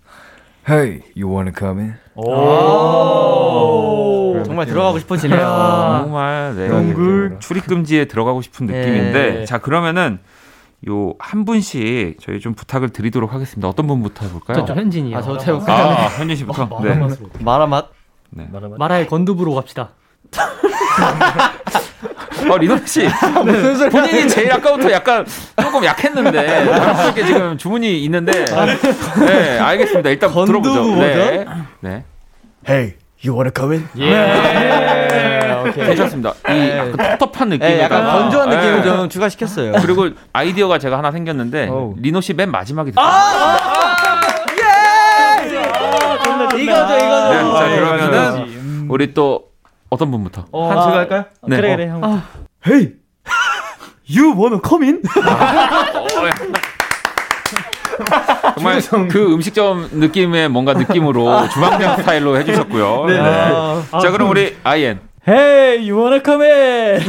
Hey, 0.67 1.01
you 1.15 1.31
wanna 1.33 1.53
come 1.57 1.79
in? 1.81 1.95
오. 2.15 2.23
정말 4.45 4.65
들어가고 4.65 4.99
싶어지네요. 4.99 5.39
정말 5.39 6.55
네. 6.55 6.67
출입 7.39 7.67
금지에 7.67 8.05
들어가고 8.05 8.41
싶은 8.41 8.67
네. 8.67 8.79
느낌인데 8.79 9.45
자 9.45 9.59
그러면은 9.59 10.19
요 10.87 11.13
한 11.19 11.43
분씩 11.45 12.17
저희 12.21 12.39
좀 12.39 12.53
부탁을 12.53 12.89
드리도록 12.89 13.33
하겠습니다. 13.33 13.67
어떤 13.67 13.87
분부터 13.87 14.25
해볼까요? 14.25 14.57
저, 14.59 14.65
저 14.65 14.75
현진이요. 14.79 15.17
아, 15.17 15.21
저부터 15.21 15.43
해볼까요? 15.45 15.85
아, 15.87 16.07
현진 16.07 16.37
씨부터. 16.37 16.79
네. 16.83 16.99
마라맛. 17.39 17.89
네. 18.29 18.47
마라의 18.77 19.07
건두부로 19.07 19.55
갑시다. 19.55 19.89
어, 22.51 22.57
리노 22.59 22.77
씨. 22.85 23.07
본인이 23.91 24.27
제일 24.29 24.51
아까부터 24.53 24.91
약간 24.91 25.25
조금 25.59 25.83
약했는데 25.83 26.45
자연스럽게 26.67 27.25
지금 27.25 27.57
주문이 27.57 28.03
있는데 28.03 28.45
네, 28.45 29.59
알겠습니다. 29.59 30.09
일단 30.11 30.31
들어보죠. 30.31 30.95
네. 30.97 31.45
네. 31.79 32.03
Hey, 32.67 32.95
you 33.25 33.33
wanna 33.35 33.51
come 33.55 33.73
in? 33.77 33.87
예. 35.77 35.85
괜찮습니다. 35.85 36.33
이 36.49 36.69
약간 36.69 37.17
텁텁한 37.19 37.49
느낌. 37.49 37.67
네, 37.67 37.81
약간 37.81 38.03
건조한 38.05 38.49
느낌을 38.49 38.79
예. 38.79 38.83
좀 38.83 39.09
추가시켰어요. 39.09 39.73
그리고 39.81 40.09
아이디어가 40.33 40.79
제가 40.79 40.97
하나 40.97 41.11
생겼는데 41.11 41.67
어우. 41.69 41.95
리노 41.97 42.21
씨 42.21 42.33
맨 42.33 42.51
마지막에 42.51 42.91
듣죠. 42.91 43.01
이거죠, 46.57 46.57
이거죠. 46.57 47.29
네, 47.29 47.53
자 47.53 47.75
그러면은 47.75 48.87
우리 48.89 49.13
또 49.13 49.47
어떤 49.89 50.11
분부터? 50.11 50.45
어, 50.51 50.69
한 50.69 50.77
아, 50.77 50.83
제가 50.85 50.97
할까요? 50.97 51.25
네. 51.47 51.55
그래, 51.57 51.73
어. 51.73 51.75
그래, 51.75 51.87
형. 51.87 52.21
Hey, 52.65 52.93
you 54.09 54.33
wanna 54.37 54.59
come 54.67 54.85
in? 54.85 55.01
정말 58.55 58.81
그 59.09 59.33
음식점 59.33 59.89
느낌의 59.91 60.49
뭔가 60.49 60.73
느낌으로 60.73 61.47
주방장 61.53 61.97
스타일로 61.97 62.37
해주셨고요. 62.37 63.05
네. 63.07 63.13
네. 63.21 63.51
아, 63.91 63.99
자 64.01 64.11
그럼 64.11 64.29
우리 64.29 64.55
아이엔. 64.63 64.99
Hey, 65.27 65.79
you 65.89 65.97
wanna 65.99 66.21
come 66.23 66.41
in? 66.41 67.01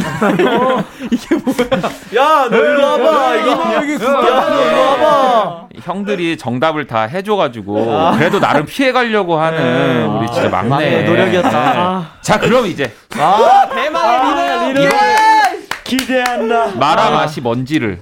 야, 2.17 2.49
너 2.51 2.57
일로 2.57 2.83
와봐. 2.83 3.37
이거 3.37 3.75
여기 3.75 3.93
야, 3.95 3.99
너 3.99 4.65
일로 4.71 4.81
와봐. 4.81 5.69
형들이 5.83 6.37
정답을 6.37 6.89
다 6.89 7.03
해줘가지고 7.03 8.13
그래도 8.17 8.41
나름 8.41 8.67
피해가려고 8.67 9.39
하는 9.39 10.09
우리 10.17 10.27
진짜 10.33 10.49
막내 10.49 10.69
막내 10.69 11.03
노력이었다. 11.05 11.49
네. 11.51 11.79
아. 11.79 12.13
자 12.21 12.41
그럼 12.41 12.67
이제 12.67 12.93
아, 13.17 13.69
대망의 13.73 14.75
리노. 14.75 14.91
기대한다. 15.85 16.75
마라 16.75 17.11
맛이 17.11 17.41
뭔지를 17.41 18.01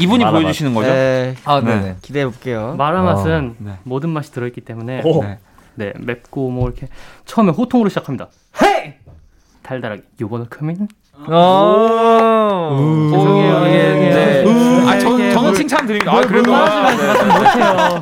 이분이 0.00 0.24
마라 0.24 0.38
보여주시는 0.38 0.72
거죠? 0.74 0.88
네. 0.88 1.34
아, 1.44 1.60
네. 1.60 1.96
기대해 2.00 2.24
볼게요. 2.24 2.74
마라 2.78 3.02
맛은 3.02 3.54
어, 3.60 3.62
네. 3.62 3.72
모든 3.84 4.08
맛이 4.08 4.32
들어있기 4.32 4.62
때문에 4.62 5.02
오. 5.04 5.22
네. 5.22 5.38
네, 5.74 5.92
맵고 5.98 6.50
뭐 6.50 6.68
이렇게 6.68 6.88
처음에 7.26 7.52
호통으로 7.52 7.90
시작합니다. 7.90 8.28
달달하게 9.62 10.02
요번에 10.20 10.44
커민 10.50 10.88
오. 11.28 13.10
죄송해요. 13.12 13.62
예, 13.66 13.70
예. 13.72 14.14
네. 14.14 14.44
음, 14.44 14.88
아, 14.88 14.98
저, 14.98 15.08
이렇게 15.08 15.32
저는 15.32 15.48
물- 15.50 15.54
칭찬 15.58 15.86
드립니다. 15.86 16.12
아, 16.12 16.14
물- 16.16 16.26
그래도. 16.26 16.50
물 16.50 16.60
아, 16.60 16.82
마시면 16.82 17.28
네. 17.28 17.38
못해요. 17.38 18.00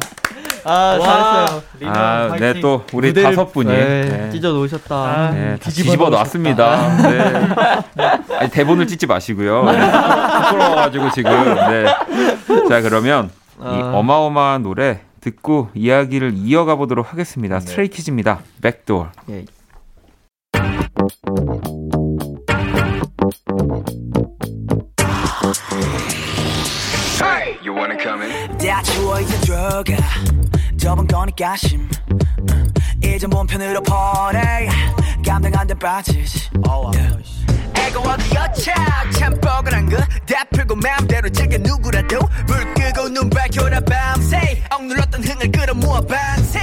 아, 0.64 0.98
잘했어요. 1.00 1.62
아, 1.86 2.36
네, 2.38 2.60
또 2.60 2.84
우리 2.92 3.12
무대를- 3.12 3.22
다섯 3.24 3.52
분이 3.52 3.68
네, 3.70 4.04
네. 4.08 4.30
찢어 4.30 4.52
놓으셨다. 4.52 5.30
네, 5.32 5.56
다 5.56 5.70
뒤집어 5.70 6.10
놨습니다. 6.10 6.96
네. 7.08 7.48
아니, 8.38 8.50
대본을 8.50 8.86
찢지 8.86 9.06
마시고요. 9.06 9.64
네. 9.64 9.72
부끄러워가지고 9.72 11.10
지금. 11.10 11.30
네. 11.54 11.84
자, 12.68 12.80
그러면 12.82 13.30
이 13.60 13.62
아. 13.64 13.92
어마어마한 13.94 14.62
노래 14.62 15.00
듣고 15.20 15.70
이야기를 15.74 16.34
이어가 16.36 16.76
보도록 16.76 17.12
하겠습니다. 17.12 17.58
스트레이키즈입니다. 17.60 18.40
백도어. 18.62 19.08
예. 19.30 19.44
You 27.62 27.72
wanna 27.74 27.96
come 28.00 28.22
in? 28.22 28.58
다 28.58 28.82
치워 28.82 29.18
이제 29.20 29.40
들어가 29.40 29.82
좁은 30.78 31.06
거니까 31.06 31.56
심. 31.56 31.88
음, 32.50 32.72
이제 33.02 33.26
몸 33.26 33.46
편으로 33.46 33.82
보내 33.82 34.68
감당 35.26 35.52
안돼 35.54 35.74
빠지지 35.74 36.50
애가 37.88 38.00
어디였자 38.00 38.74
참 39.18 39.34
뻐근한 39.40 39.88
거다 39.88 40.44
풀고 40.52 40.76
마음대로 40.76 41.28
즐겨 41.30 41.56
누구라도 41.58 42.18
불 42.46 42.74
끄고 42.74 43.08
눈 43.08 43.30
밝혀라 43.30 43.80
밤새. 43.80 44.62
억눌렀던 44.70 45.24
흥을 45.24 45.50
끌어모아 45.52 46.00
반세 46.02 46.60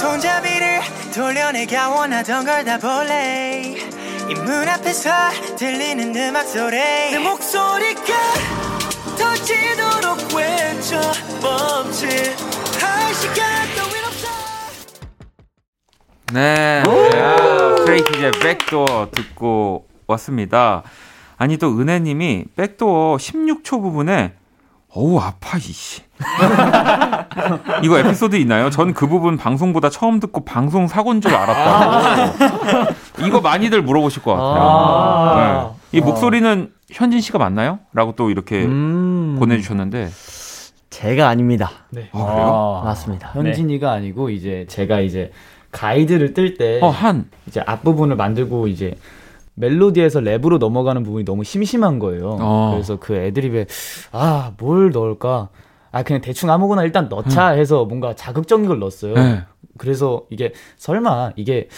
손잡이를 0.00 0.80
돌려내가 1.14 1.88
원하던 1.90 2.44
걸 2.44 2.64
다 2.64 2.78
볼래. 2.78 3.74
이 4.30 4.34
문 4.34 4.68
앞에서 4.68 5.10
들리는 5.58 6.14
음악 6.16 6.46
소리. 6.46 6.76
내 6.78 7.18
목소리가 7.18 8.12
터지도록 9.18 10.32
외쳐 10.34 10.96
멈칫 11.42 12.34
할 12.80 13.14
시간 13.14 13.36
따윈 13.76 14.04
없어 14.06 14.28
네. 16.32 16.82
아, 16.86 17.74
스트레이키즈의 17.78 18.30
백도어 18.40 19.08
듣고 19.14 19.86
왔습니다. 20.06 20.82
아니, 21.36 21.56
또 21.56 21.78
은혜님이 21.78 22.44
백도어 22.56 23.16
16초 23.16 23.82
부분에 23.82 24.34
어우, 24.96 25.18
아파, 25.18 25.58
이씨. 25.58 26.02
이거 27.82 27.98
에피소드 27.98 28.36
있나요? 28.36 28.70
전 28.70 28.94
그 28.94 29.08
부분 29.08 29.36
방송보다 29.36 29.90
처음 29.90 30.20
듣고 30.20 30.44
방송 30.44 30.86
사고인 30.86 31.20
줄 31.20 31.34
알았다 31.34 32.30
고. 33.16 33.24
이거 33.26 33.40
많이들 33.40 33.82
물어보실 33.82 34.22
것 34.22 34.32
같아요. 34.34 34.62
아. 34.62 35.74
네. 35.90 35.98
이 35.98 36.00
목소리는 36.00 36.70
현진 36.92 37.20
씨가 37.20 37.38
맞나요? 37.38 37.80
라고 37.92 38.12
또 38.12 38.30
이렇게 38.30 38.64
음. 38.64 39.34
보내주셨는데. 39.38 40.10
제가 40.90 41.28
아닙니다. 41.28 41.70
네. 41.90 42.08
아, 42.12 42.24
그래요? 42.24 42.82
맞습니다. 42.84 43.30
현진이가 43.34 43.90
아니고 43.90 44.30
이제 44.30 44.64
제가 44.68 45.00
이제 45.00 45.32
가이드를 45.72 46.34
뜰때 46.34 46.78
어, 46.82 46.88
한. 46.90 47.28
이제 47.48 47.60
앞 47.66 47.82
부분을 47.82 48.14
만들고 48.14 48.68
이제 48.68 48.94
멜로디에서 49.54 50.20
랩으로 50.20 50.58
넘어가는 50.58 51.02
부분이 51.02 51.24
너무 51.24 51.44
심심한 51.44 51.98
거예요. 51.98 52.36
어. 52.40 52.70
그래서 52.74 52.96
그 52.98 53.14
애드립에 53.16 53.66
아 54.12 54.52
뭘 54.58 54.90
넣을까? 54.90 55.48
아 55.92 56.02
그냥 56.02 56.20
대충 56.20 56.50
아무거나 56.50 56.82
일단 56.82 57.08
넣자 57.08 57.48
해서 57.50 57.84
뭔가 57.84 58.14
자극적인 58.14 58.66
걸 58.66 58.78
넣었어요. 58.80 59.14
네. 59.14 59.42
그래서 59.78 60.22
이게 60.30 60.52
설마 60.76 61.32
이게 61.36 61.68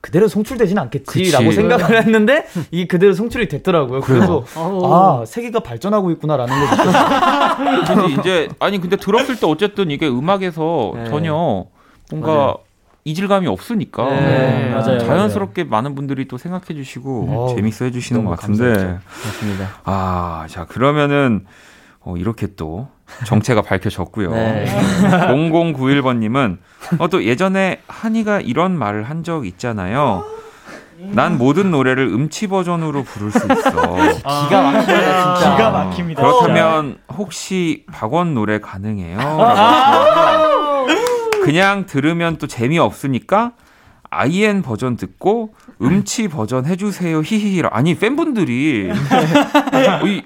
그대로 0.00 0.26
송출되진 0.26 0.76
않겠지라고 0.78 1.44
그치. 1.44 1.56
생각을 1.56 1.96
했는데 2.02 2.44
이게 2.72 2.88
그대로 2.88 3.12
송출이 3.12 3.46
됐더라고요. 3.46 4.00
그래서 4.00 4.44
아 4.56 5.22
세계가 5.24 5.60
발전하고 5.60 6.10
있구나라는 6.10 6.52
걸 6.52 6.70
느꼈어요. 6.70 7.84
근데 7.86 8.20
이제 8.20 8.48
아니 8.58 8.80
근데 8.80 8.96
들었을 8.96 9.38
때 9.38 9.46
어쨌든 9.46 9.92
이게 9.92 10.08
음악에서 10.08 10.92
네. 10.96 11.04
전혀 11.04 11.66
뭔가 12.10 12.32
맞아요. 12.34 12.56
이질감이 13.04 13.46
없으니까 13.48 14.04
네, 14.10 14.70
맞아요, 14.70 14.98
자연스럽게 15.00 15.64
많은 15.64 15.94
분들이 15.96 16.28
또 16.28 16.38
생각해 16.38 16.66
주시고 16.74 17.26
어우, 17.30 17.54
재밌어 17.56 17.86
해 17.86 17.90
주시는 17.90 18.24
것 18.24 18.30
너무 18.40 18.40
같은데. 18.40 18.98
맞습니다. 19.24 19.68
아 19.84 20.46
자 20.48 20.64
그러면은 20.66 21.44
어, 22.00 22.16
이렇게 22.16 22.48
또 22.56 22.88
정체가 23.26 23.62
밝혀졌고요. 23.66 24.30
네. 24.32 24.66
0091번 25.10 26.18
님은 26.18 26.58
어, 26.98 27.08
또 27.08 27.24
예전에 27.24 27.80
한이가 27.88 28.40
이런 28.40 28.76
말을 28.78 29.02
한 29.04 29.22
적 29.24 29.46
있잖아요. 29.46 30.24
난 30.98 31.36
모든 31.38 31.72
노래를 31.72 32.04
음치 32.06 32.46
버전으로 32.46 33.02
부를 33.02 33.32
수 33.32 33.38
있어. 33.38 33.70
기가 34.22 34.62
막힙니다, 34.62 35.34
진짜. 35.34 35.56
기가 35.56 35.70
막힙니다. 35.70 36.22
그렇다면 36.22 36.98
혹시 37.16 37.84
박원 37.92 38.34
노래 38.34 38.60
가능해요? 38.60 39.16
라고 39.18 39.42
그냥 41.42 41.86
들으면 41.86 42.36
또 42.38 42.46
재미없으니까 42.46 43.52
IN 44.10 44.62
버전 44.62 44.96
듣고 44.96 45.54
음치 45.80 46.28
버전 46.28 46.66
해주세요 46.66 47.20
히히히라 47.22 47.70
아니 47.72 47.94
팬분들이 47.94 48.90
이, 50.04 50.22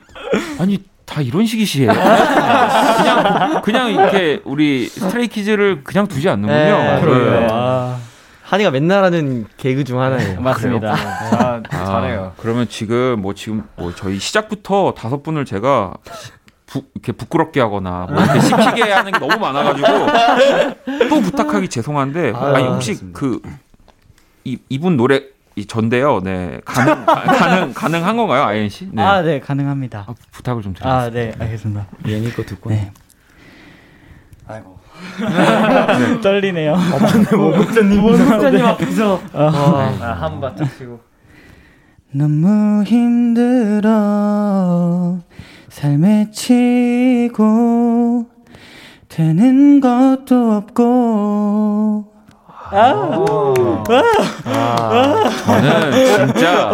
아니 0.59 0.83
다 1.07 1.23
이런 1.23 1.47
식이시에요. 1.47 1.93
그냥 1.93 3.63
그냥 3.63 3.91
이렇게 3.93 4.41
우리 4.45 4.89
스트레이키즈를 4.89 5.85
그냥 5.85 6.09
두지 6.09 6.29
않는군요. 6.29 6.57
네. 6.59 7.01
네. 7.41 7.49
아, 7.51 7.97
한이가 8.43 8.73
맨날 8.73 9.05
하는 9.05 9.47
개그 9.57 9.85
중 9.85 10.01
하나예요. 10.01 10.41
맞습니다. 10.41 10.95
아, 10.95 11.63
잘해요. 11.71 12.33
그러면 12.39 12.69
지금 12.69 13.21
뭐 13.23 13.35
지금 13.35 13.63
뭐 13.77 13.95
저희 13.95 14.19
시작부터 14.19 14.95
다섯 14.97 15.23
분을 15.23 15.45
제가 15.45 15.95
부, 16.67 16.83
이렇게 16.95 17.13
부끄럽게 17.13 17.61
하거나 17.61 18.07
뭐 18.11 18.21
이렇게 18.23 18.41
시키게 18.41 18.83
하는 18.93 19.13
게 19.13 19.19
너무 19.19 19.39
많아가지고 19.39 19.87
또 21.09 21.21
부탁하기 21.21 21.69
죄송한데 21.69 22.33
아, 22.35 22.55
아니 22.57 22.67
혹시 22.67 22.99
그 23.13 23.41
이, 24.45 24.59
이분 24.69 24.97
노래 24.97 25.23
이 25.55 25.65
전데요. 25.67 26.21
네 26.21 26.61
가능 26.65 27.07
가- 27.07 27.23
가능 27.23 27.73
가능한 27.73 28.17
건가요, 28.17 28.43
아이엔 28.43 28.69
씨? 28.69 28.89
네. 28.93 29.03
아, 29.03 29.23
네, 29.23 29.41
가능합니다. 29.41 30.05
아, 30.07 30.15
부탁을 30.33 30.61
좀 30.63 30.75
드리겠습니다. 30.75 31.03
아, 31.07 31.09
네, 31.11 31.33
알겠습니다. 31.39 31.87
예니 32.07 32.33
거 32.35 32.43
듣고. 32.43 32.69
네. 32.71 32.93
아이고. 34.47 34.77
떨리네요. 36.23 36.77
목사님, 36.77 38.01
목사님 38.03 38.65
앞에서. 38.67 39.21
아, 39.33 39.97
아, 40.01 40.13
한 40.21 40.41
바짝 40.41 40.67
치고. 40.77 41.01
너무 42.13 42.83
힘들어 42.85 43.91
삶에 45.77 46.31
치고 46.31 48.25
되는 49.11 49.79
것도 49.79 50.53
없고 50.53 52.11
저는 55.45 56.33
진짜 56.33 56.71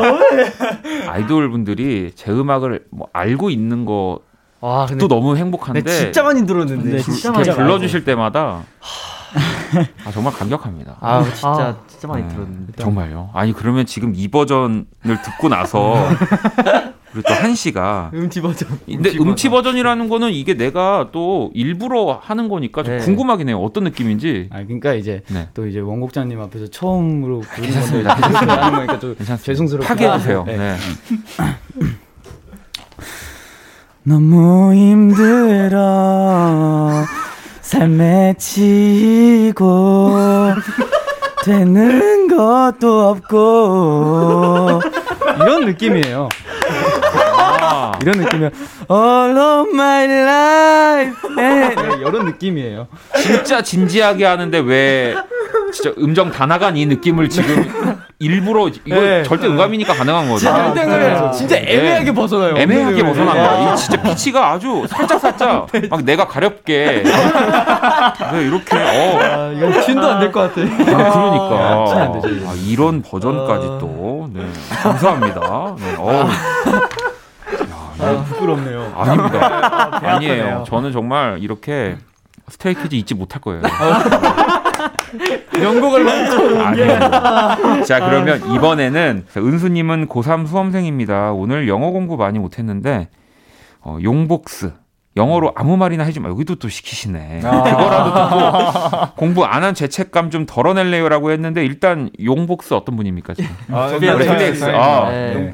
아이돌 1.08 1.50
분들이 1.50 2.12
제 2.14 2.30
음악을 2.30 2.84
뭐 2.92 3.08
알고 3.12 3.50
있는 3.50 3.84
것도 3.84 4.22
와, 4.60 4.86
근데 4.86 5.08
너무 5.08 5.36
행복한데 5.36 5.82
네, 5.82 5.90
진짜 5.90 6.22
많이 6.22 6.46
들었는데. 6.46 6.88
네, 6.88 6.98
진짜 7.00 7.30
이렇게 7.30 7.50
많이 7.50 7.60
불러주실 7.60 8.04
때마다 8.04 8.62
아, 10.06 10.12
정말 10.12 10.32
감격합니다. 10.32 10.98
아, 11.00 11.24
진짜 11.24 11.48
아. 11.48 11.76
진짜 11.88 12.06
많이 12.06 12.22
네, 12.22 12.28
들었는데. 12.28 12.72
정말요. 12.76 13.30
아니 13.34 13.52
그러면 13.52 13.84
지금 13.84 14.12
이 14.14 14.28
버전을 14.28 14.86
듣고 15.24 15.48
나서 15.48 15.96
그리고 17.12 17.28
또한 17.28 17.54
씨가 17.54 18.10
음치 18.14 18.40
버전. 18.40 18.68
근데 18.86 19.10
음치 19.18 19.50
버전 19.50 19.76
이라는 19.76 20.08
거는 20.08 20.32
이게 20.32 20.54
내가 20.54 21.10
또 21.12 21.50
일부러 21.54 22.18
하는 22.22 22.48
거니까 22.48 22.82
좀 22.82 22.96
네. 22.96 23.04
궁금하긴 23.04 23.50
해요. 23.50 23.58
어떤 23.60 23.84
느낌인지. 23.84 24.48
아 24.50 24.62
그러니까 24.64 24.94
이제 24.94 25.22
네. 25.28 25.48
또 25.54 25.66
이제 25.66 25.78
원곡자님 25.78 26.40
앞에서 26.40 26.68
처음으로 26.68 27.40
부르는 27.40 27.70
괜찮습니다. 27.70 28.14
괜찮습니다. 28.14 28.62
하는 28.62 28.76
거니까 28.78 28.98
좀 28.98 29.14
괜찮습니다. 29.14 29.44
죄송스럽고 29.44 29.86
하게 29.86 30.08
해주세요. 30.10 30.44
네. 30.44 30.56
네. 30.56 30.76
너무 34.04 34.74
힘들어 34.74 35.80
삶에 37.60 38.34
치고 38.38 40.10
되는 41.44 42.28
것도 42.28 43.08
없고 43.10 44.80
이런 45.40 45.66
느낌이에요. 45.66 46.28
아, 47.92 47.98
이런 48.02 48.18
느낌이에요. 48.18 48.50
All 48.90 49.38
of 49.38 49.70
my 49.72 50.04
life 50.04 51.34
네, 51.36 51.74
이런 52.00 52.24
느낌이에요. 52.26 52.86
진짜 53.22 53.62
진지하게 53.62 54.24
하는데 54.24 54.58
왜 54.58 55.14
진짜 55.72 55.92
음정 55.98 56.30
다 56.30 56.46
나간 56.46 56.76
이 56.76 56.84
느낌을 56.86 57.28
지금 57.28 57.70
일부러 58.18 58.68
이거 58.68 59.00
네. 59.00 59.22
절대 59.24 59.46
음감이니까 59.48 59.94
가능한 59.94 60.28
거죠. 60.28 60.38
진짜 60.46 60.72
땡을 60.74 61.32
진짜 61.34 61.56
애매하게 61.56 62.04
네. 62.04 62.12
벗어나요. 62.14 62.54
애매하게 62.56 63.00
없는 63.00 63.06
벗어난 63.14 63.34
걸. 63.34 63.42
거야. 63.58 63.72
이 63.72 63.76
진짜 63.76 64.02
피치가 64.02 64.50
아주 64.52 64.86
살짝 64.88 65.20
살짝 65.20 65.66
막 65.90 66.04
내가 66.04 66.26
가렵게 66.28 67.02
네, 67.04 68.42
이렇게 68.44 68.76
어 68.76 69.18
아, 69.20 69.52
이건 69.56 69.82
춘도 69.82 70.06
안 70.06 70.20
될 70.20 70.30
것 70.32 70.40
같아. 70.54 70.54
그러니까 70.54 72.02
안 72.02 72.12
되죠, 72.12 72.28
이거. 72.28 72.50
아, 72.50 72.54
이런 72.66 73.02
버전까지 73.02 73.66
또 73.80 74.28
네, 74.32 74.46
감사합니다. 74.82 75.40
네, 75.78 75.94
어. 75.98 76.28
아, 78.02 78.24
부끄럽네요. 78.24 78.92
아닙니다. 78.96 79.98
아 80.02 80.18
니에요. 80.18 80.64
저는 80.66 80.92
정말 80.92 81.38
이렇게 81.40 81.96
스트레이키즈 82.48 82.94
잊지 82.94 83.14
못할 83.14 83.40
거예요. 83.40 83.62
만들어. 86.04 86.62
아니에요. 86.64 87.84
자, 87.84 88.00
그러면 88.00 88.40
이번에는 88.54 89.26
은수님은 89.36 90.08
고3 90.08 90.46
수험생입니다. 90.46 91.32
오늘 91.32 91.68
영어 91.68 91.90
공부 91.90 92.16
많이 92.16 92.38
못했는데 92.38 93.08
어, 93.80 93.98
용복스 94.02 94.72
영어로 95.16 95.52
아무 95.54 95.76
말이나 95.76 96.06
하지 96.06 96.20
마. 96.20 96.30
여기도 96.30 96.54
또 96.54 96.68
시키시네. 96.70 97.40
그거라도 97.42 98.12
듣고 98.14 99.14
공부 99.16 99.44
안 99.44 99.62
한 99.62 99.74
죄책감 99.74 100.30
좀 100.30 100.46
덜어낼래요라고 100.46 101.30
했는데 101.32 101.64
일단 101.64 102.08
용복스 102.22 102.72
어떤 102.74 102.96
분입니까 102.96 103.34
지금? 103.34 103.50
아, 103.70 103.86
우리 103.88 104.00
필릭스. 104.00 104.64
아, 104.64 105.10
네. 105.10 105.52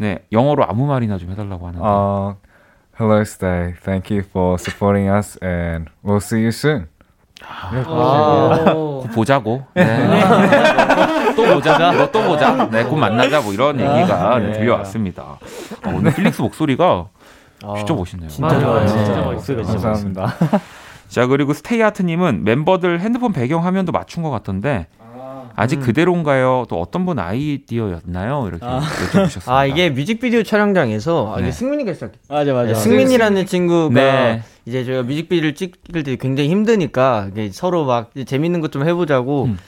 네, 0.00 0.20
영어로 0.32 0.64
아무 0.66 0.86
말이나 0.86 1.18
좀 1.18 1.30
해달라고 1.30 1.66
하는데. 1.68 1.84
Uh, 1.86 2.34
hello, 2.98 3.20
Stay. 3.20 3.74
Thank 3.84 4.10
you 4.10 4.24
for 4.26 4.56
supporting 4.58 5.10
us, 5.14 5.38
and 5.42 5.90
we'll 6.02 6.22
see 6.24 6.40
you 6.40 6.48
soon. 6.48 6.88
곧 7.84 9.08
보자고. 9.14 9.62
네. 9.74 9.84
또 11.36 11.54
보자. 11.54 11.92
너또 11.92 12.22
보자. 12.22 12.68
네, 12.70 12.82
곧 12.84 12.96
만나자. 12.96 13.42
뭐 13.42 13.52
이런 13.52 13.78
얘기가 13.78 14.38
네, 14.38 14.52
들려왔습니다. 14.52 15.38
아, 15.82 15.88
오늘 15.94 16.14
필릭스 16.14 16.40
목소리가 16.40 17.08
진짜 17.76 17.92
멋있네요. 17.92 18.30
진짜 18.30 18.58
좋아요. 18.58 18.86
진짜. 18.86 19.20
멋있어요. 19.20 19.62
감사합니다. 19.64 20.34
자 21.08 21.26
그리고 21.26 21.52
스테이아트님은 21.52 22.44
멤버들 22.44 23.00
핸드폰 23.00 23.32
배경 23.34 23.66
화면도 23.66 23.92
맞춘 23.92 24.22
것 24.22 24.30
같던데 24.30 24.86
아직 25.56 25.80
그대로인가요? 25.80 26.66
또 26.68 26.80
어떤 26.80 27.04
분 27.06 27.18
아이디어였나요? 27.18 28.46
이렇게 28.48 28.64
여쭤보셨습니다. 28.66 29.50
아 29.50 29.66
이게 29.66 29.90
뮤직비디오 29.90 30.42
촬영장에서 30.42 31.32
아, 31.32 31.36
네. 31.36 31.42
이게 31.42 31.52
승민이가 31.52 31.94
시작. 31.94 32.12
맞아 32.28 32.52
맞아 32.52 32.68
네, 32.68 32.74
승민이라는 32.74 33.46
친구가 33.46 33.94
네. 33.94 34.42
이제 34.66 34.84
저희가 34.84 35.02
뮤직비디오를 35.02 35.54
찍을 35.54 36.02
때 36.02 36.16
굉장히 36.16 36.48
힘드니까 36.50 37.28
이게 37.32 37.50
서로 37.52 37.84
막 37.84 38.10
재밌는 38.26 38.60
것 38.60 38.70
좀 38.70 38.86
해보자고 38.86 39.44
음. 39.46 39.58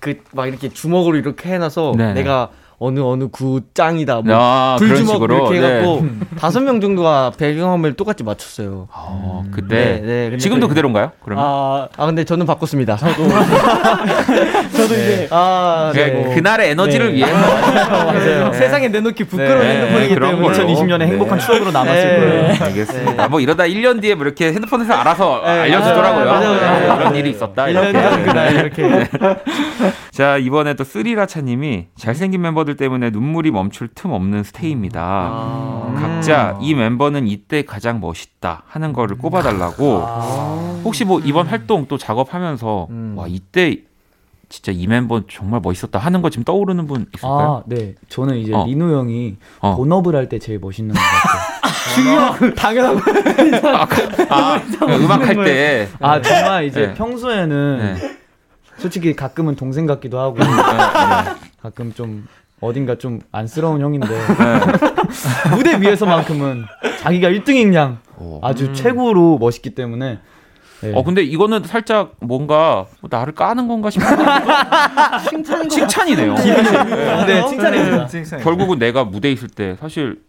그막 0.00 0.48
이렇게 0.48 0.68
주먹으로 0.68 1.16
이렇게 1.16 1.48
해놔서 1.50 1.94
네. 1.96 2.12
내가 2.14 2.50
어느 2.82 2.98
어느 3.00 3.28
구 3.28 3.60
짱이다 3.74 4.22
뭐 4.22 4.34
아, 4.34 4.76
그런 4.78 4.88
불주먹 4.88 5.14
식으로. 5.16 5.34
이렇게 5.52 5.56
해갖고 5.58 6.00
네. 6.02 6.10
다섯 6.40 6.60
명 6.60 6.80
정도가 6.80 7.32
배경화면을 7.38 7.94
똑같이 7.94 8.24
맞췄어요. 8.24 8.88
어, 8.90 9.44
그때 9.52 9.74
네, 9.76 10.00
네. 10.00 10.22
근데 10.30 10.38
지금도 10.38 10.66
그- 10.66 10.70
그대로인가요? 10.74 11.12
그러면 11.22 11.44
아 11.44 11.88
아 11.98 12.06
근데 12.06 12.24
저는 12.24 12.46
바꿨습니다. 12.46 12.96
저도 12.96 13.28
저도 14.76 14.94
이제 14.94 15.28
아 15.30 15.90
그, 15.92 15.98
네. 15.98 16.34
그날의 16.34 16.70
에너지를 16.70 17.08
네. 17.08 17.14
위해서 17.16 17.34
맞아요. 17.90 18.50
네. 18.50 18.52
세상에 18.58 18.88
내놓기 18.88 19.24
부끄러운 19.24 19.60
네, 19.60 19.76
핸드폰이기 19.80 20.14
그런 20.14 20.30
때문에 20.36 20.56
걸로. 20.56 20.66
2020년의 20.68 20.98
네. 21.00 21.06
행복한 21.08 21.38
추억으로 21.38 21.70
남았을 21.72 21.94
네. 22.02 22.18
거예요. 22.18 22.56
알겠습니다. 22.64 23.28
뭐 23.28 23.40
이러다 23.40 23.64
1년 23.64 24.00
뒤에 24.00 24.14
뭐 24.14 24.24
이렇게 24.24 24.46
핸드폰에서 24.52 24.94
알아서 24.94 25.42
네, 25.44 25.50
알려주더라고요. 25.50 26.24
맞아요, 26.24 26.48
맞아요. 26.60 26.78
네, 26.80 26.94
이런 26.96 27.14
일이 27.16 27.30
있었다. 27.30 27.64
1년 27.66 27.90
이렇게. 27.90 28.02
전 28.02 28.22
그날 28.24 28.54
이렇게 28.54 29.06
자 30.10 30.36
이번에 30.38 30.74
또 30.74 30.82
쓰리라차님이 30.84 31.86
잘생긴 31.96 32.42
멤버들 32.42 32.76
때문에 32.76 33.10
눈물이 33.10 33.50
멈출 33.52 33.88
틈 33.94 34.10
없는 34.10 34.42
스테이입니다. 34.42 35.00
아. 35.02 35.94
각자 35.96 36.58
이 36.60 36.74
멤버는 36.74 37.28
이때 37.28 37.62
가장 37.64 38.00
멋있다 38.00 38.64
하는 38.66 38.92
거를 38.92 39.16
꼽아달라고. 39.18 39.98
혹시 40.84 41.04
뭐 41.04 41.20
이번 41.20 41.46
활동 41.46 41.86
또 41.86 41.96
작업하면서 41.96 42.88
음. 42.90 43.14
와 43.16 43.26
이때 43.28 43.78
진짜 44.48 44.72
이 44.72 44.88
멤버 44.88 45.22
정말 45.30 45.60
멋있었다 45.62 46.00
하는 46.00 46.22
거 46.22 46.30
지금 46.30 46.42
떠오르는 46.42 46.88
분 46.88 47.06
있을까요? 47.14 47.62
아, 47.62 47.62
네. 47.66 47.94
저는 48.08 48.36
이제 48.38 48.52
어. 48.52 48.64
민우 48.64 48.92
형이 48.92 49.36
어. 49.60 49.76
본업을 49.76 50.16
할 50.16 50.28
때 50.28 50.40
제일 50.40 50.58
멋있는 50.58 50.92
것 50.92 51.00
같아요. 51.00 52.54
당연한 52.56 52.96
거. 52.96 53.10
아, 54.28 54.60
그냥 54.60 55.00
음악 55.02 55.26
할 55.26 55.36
때. 55.44 55.88
아, 56.00 56.20
정말 56.20 56.64
이제 56.64 56.88
네. 56.88 56.94
평소에는 56.94 57.78
네. 57.94 58.19
솔직히 58.80 59.14
가끔은 59.14 59.56
동생 59.56 59.86
같기도 59.86 60.18
하고 60.18 60.38
네, 60.38 60.44
네. 60.44 60.52
가끔 61.62 61.92
좀 61.94 62.26
어딘가 62.60 62.96
좀 62.96 63.20
안쓰러운 63.32 63.80
형인데 63.80 64.08
네. 64.08 64.60
무대 65.56 65.80
위에서만큼은 65.80 66.64
자기가 67.00 67.28
1등인 67.28 67.74
양 67.74 67.98
오. 68.18 68.40
아주 68.42 68.72
최고로 68.74 69.38
멋있기 69.38 69.74
때문에 69.74 70.18
네. 70.82 70.92
어 70.94 71.02
근데 71.04 71.22
이거는 71.22 71.64
살짝 71.64 72.14
뭔가 72.20 72.86
뭐 73.00 73.08
나를 73.10 73.34
까는 73.34 73.68
건가 73.68 73.90
싶은데 73.90 74.24
칭찬 75.28 75.68
칭찬이네요. 75.68 76.34
네 77.26 77.46
칭찬입니다. 77.46 78.38
결국은 78.38 78.78
내가 78.78 79.04
무대에 79.04 79.30
있을 79.32 79.48
때 79.48 79.76
사실 79.78 80.22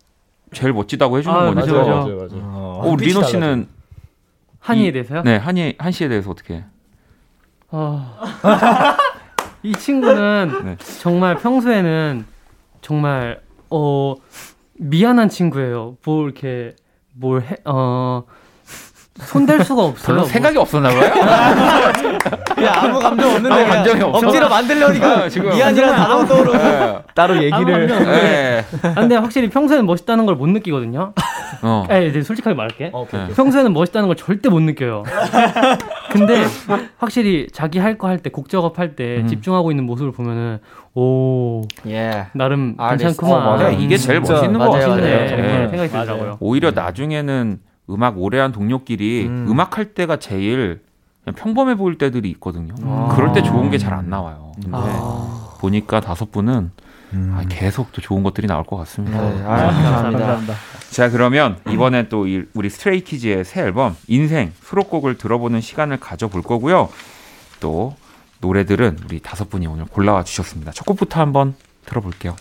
제일 0.54 0.74
멋지다고 0.74 1.18
해주는 1.18 1.34
아, 1.36 1.54
거니까. 1.54 1.72
맞아요, 1.72 1.86
맞아요. 2.18 2.28
어, 2.44 2.84
우리 2.86 3.06
리노 3.08 3.24
씨는 3.24 3.68
한이에 4.60 4.90
이- 4.90 4.92
대해서요? 4.92 5.22
네 5.24 5.38
한이 5.38 5.76
한 5.78 5.92
씨에 5.94 6.10
대해서 6.10 6.30
어떻게? 6.30 6.66
아, 7.72 8.18
이 9.64 9.72
친구는 9.74 10.62
네. 10.66 10.78
정말 11.00 11.36
평소에는 11.38 12.26
정말 12.82 13.42
어 13.70 14.16
미안한 14.74 15.30
친구예요. 15.30 15.98
뭐 16.04 16.26
이렇게 16.26 16.76
뭘 17.14 17.42
해, 17.44 17.56
어, 17.66 18.24
손댈 19.26 19.64
수가 19.64 19.84
없어요. 19.84 20.06
별로 20.08 20.20
뭐. 20.22 20.30
생각이 20.30 20.58
없었나 20.58 20.90
봐요. 20.90 21.12
그냥 22.56 22.74
아무 22.76 23.00
감정 23.00 23.36
없는데 23.36 23.56
아무 23.64 23.72
감정이 23.72 24.02
없어. 24.04 24.28
억지로 24.28 24.50
만들려니까 24.50 25.08
아, 25.24 25.30
지금 25.30 25.52
이한이란 25.54 25.96
단어 25.96 26.26
떠오르고 26.26 26.58
네. 26.58 27.00
따로 27.16 27.36
얘기를 27.38 27.88
감정 27.88 27.98
없는데. 27.98 28.22
네. 28.22 28.66
아, 28.90 28.94
근데 28.96 29.16
확실히 29.16 29.50
평소에는 29.50 29.86
멋있다는 29.86 30.26
걸 30.26 30.32
못 30.36 30.48
느끼거든요. 30.50 31.14
어. 31.62 31.86
에, 31.92 32.12
네, 32.12 32.22
솔직하게 32.24 32.56
말할게. 32.56 32.90
오케이, 32.94 33.22
오케이. 33.22 33.36
평소에는 33.36 33.74
멋있다는 33.74 34.08
걸 34.08 34.16
절대 34.16 34.50
못 34.50 34.60
느껴요. 34.62 35.04
근데 36.12 36.44
확실히 36.98 37.48
자기 37.54 37.78
할 37.80 37.98
거 37.98 38.08
할 38.08 38.18
때, 38.18 38.30
곡 38.32 38.50
작업할 38.50 38.96
때 38.96 39.18
음. 39.18 39.28
집중하고 39.28 39.72
있는 39.72 39.86
모습을 39.86 40.12
보면은 40.12 40.60
오 40.96 41.62
예. 41.88 42.28
나름. 42.34 42.76
괜찮구만. 42.78 43.62
어. 43.62 43.70
이게 43.72 43.98
제일 43.98 44.20
진짜. 44.24 44.34
멋있는 44.34 44.60
거 44.60 44.70
같아요. 44.72 44.96
네, 44.96 45.36
네. 45.36 45.68
생각이 45.70 45.90
들더라고요. 45.92 46.38
오히려 46.40 46.72
나중에는 46.72 47.60
음악 47.92 48.18
오래 48.20 48.40
한 48.40 48.52
동료끼리 48.52 49.26
음. 49.28 49.60
악 49.60 49.78
할 49.78 49.94
때가 49.94 50.18
제일 50.18 50.82
그냥 51.24 51.36
평범해 51.36 51.76
보일 51.76 51.98
때들이 51.98 52.30
있거든요. 52.32 52.74
아. 52.84 53.14
그럴 53.16 53.32
때 53.34 53.42
좋은 53.44 53.70
게 53.70 53.78
잘 53.78 53.94
안 53.94 54.10
나와요. 54.10 54.52
근데 54.56 54.70
아. 54.74 55.56
보니까 55.60 56.00
다섯 56.02 56.32
분은 56.32 56.72
아, 57.14 57.44
계속 57.50 57.92
또 57.92 58.02
좋은 58.02 58.24
것들이 58.24 58.48
나올 58.48 58.64
것 58.64 58.78
같습니다. 58.78 59.20
네, 59.22 59.44
아, 59.44 59.58
감사합니다. 60.02 60.54
자 60.92 61.10
그러면 61.10 61.58
이번에 61.70 62.08
또 62.08 62.26
이- 62.26 62.46
우리 62.54 62.70
스트레이키즈의 62.70 63.44
새 63.44 63.62
앨범 63.62 63.96
인생 64.08 64.54
수록곡을 64.64 65.18
들어보는 65.18 65.60
시간을 65.60 65.98
가져볼 66.00 66.42
거고요. 66.42 66.88
또 67.60 67.96
노래들은 68.40 69.00
우리 69.06 69.20
다섯 69.20 69.50
분이 69.50 69.68
오늘 69.68 69.86
골라와 69.86 70.24
주셨습니다. 70.24 70.72
첫 70.72 70.86
곡부터 70.86 71.20
한번 71.20 71.54
들어볼게요. 71.86 72.36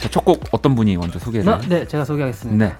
자, 0.00 0.08
첫 0.08 0.24
곡 0.24 0.42
어떤 0.52 0.74
분이 0.74 0.96
먼저 0.96 1.18
소개해요? 1.18 1.50
아, 1.50 1.58
네, 1.68 1.86
제가 1.86 2.04
소개하겠습니다. 2.04 2.66
네. 2.66 2.74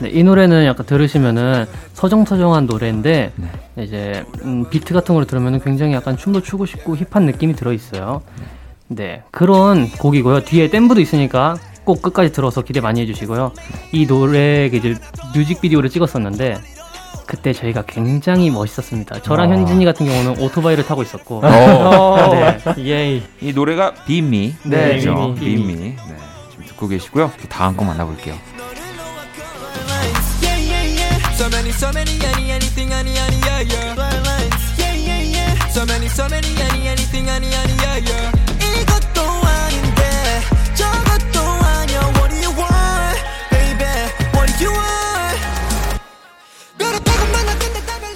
네, 0.00 0.10
이 0.10 0.22
노래는 0.22 0.64
약간 0.66 0.84
들으시면은 0.86 1.66
서정서정한 1.94 2.66
노래인데 2.66 3.32
네. 3.36 3.84
이제 3.84 4.24
음, 4.42 4.68
비트 4.68 4.92
같은 4.94 5.14
걸 5.14 5.26
들으면 5.26 5.60
굉장히 5.60 5.94
약간 5.94 6.16
춤도 6.16 6.42
추고 6.42 6.66
싶고 6.66 6.96
힙한 6.96 7.24
느낌이 7.26 7.54
들어 7.54 7.72
있어요. 7.72 8.22
네, 8.88 9.22
그런 9.30 9.88
곡이고요. 9.90 10.44
뒤에 10.44 10.68
댄브도 10.70 11.00
있으니까 11.00 11.56
꼭 11.84 12.00
끝까지 12.02 12.30
들어서 12.32 12.62
기대 12.62 12.80
많이 12.80 13.00
해주시고요. 13.00 13.52
이 13.92 14.06
노래 14.06 14.66
이제 14.66 14.94
뮤직비디오를 15.34 15.90
찍었었는데 15.90 16.58
그때 17.26 17.52
저희가 17.52 17.82
굉장히 17.86 18.50
멋있었습니다. 18.50 19.22
저랑 19.22 19.50
아. 19.50 19.56
현진이 19.56 19.84
같은 19.84 20.06
경우는 20.06 20.40
오토바이를 20.42 20.84
타고 20.84 21.02
있었고, 21.02 21.40
어. 21.44 22.30
네, 22.76 22.84
예이. 22.84 23.22
이 23.40 23.52
노래가 23.52 23.92
비미. 24.06 24.54
네, 24.64 25.00
Me. 25.04 25.34
비미. 25.34 25.74
네. 25.74 25.96
지금 26.50 26.64
듣고 26.66 26.88
계시고요. 26.88 27.30
또 27.40 27.48
다음 27.48 27.76
곡 27.76 27.86
만나볼게요. 27.86 28.34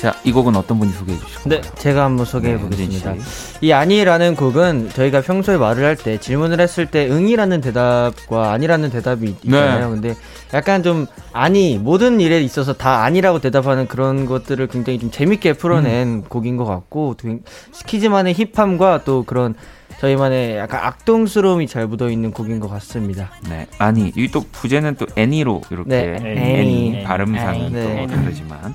자, 0.07 0.15
이 0.23 0.31
곡은 0.31 0.55
어떤 0.55 0.79
분이 0.79 0.93
소개해 0.93 1.19
주시고? 1.19 1.49
네, 1.49 1.61
제가 1.75 2.05
한번 2.05 2.25
소개해 2.27 2.55
네, 2.55 2.61
보겠습니다. 2.61 3.11
현진 3.11 3.25
이 3.61 3.73
아니라는 3.73 4.37
곡은 4.37 4.91
저희가 4.91 5.21
평소에 5.21 5.57
말을 5.57 5.85
할 5.85 5.97
때 5.97 6.21
질문을 6.21 6.61
했을 6.61 6.87
때 6.87 7.09
응이라는 7.11 7.61
대답과 7.61 8.53
아니라는 8.53 8.91
대답이 8.91 9.27
있- 9.27 9.45
있잖아요. 9.47 9.87
네. 9.89 9.91
근데 9.91 10.15
약간 10.55 10.85
좀 10.85 11.09
아니 11.33 11.77
모든 11.77 12.21
일에 12.21 12.41
있어서 12.41 12.73
다 12.73 13.03
아니라고 13.03 13.41
대답하는 13.41 13.89
그런 13.89 14.27
것들을 14.27 14.65
굉장히 14.69 15.01
좀 15.01 15.11
재밌게 15.11 15.55
풀어낸 15.55 16.23
곡인 16.23 16.57
것 16.57 16.67
같고 16.67 17.17
또 17.21 17.39
스키즈만의 17.73 18.35
힙함과 18.55 19.03
또 19.05 19.25
그런 19.25 19.57
저희만의 19.99 20.57
약간 20.59 20.85
악동스러움이 20.85 21.67
잘 21.67 21.89
묻어 21.89 22.11
있는 22.11 22.31
곡인 22.31 22.61
것 22.61 22.69
같습니다. 22.69 23.33
네. 23.49 23.67
아니, 23.79 24.13
이 24.15 24.29
또 24.31 24.45
부제는 24.53 24.95
또 24.97 25.07
애니로 25.17 25.63
이렇게 25.71 25.89
네, 25.91 26.17
애니, 26.23 26.97
애니. 26.99 27.03
발음상은 27.03 27.73
네. 27.73 28.07
또 28.07 28.15
다르지만. 28.15 28.73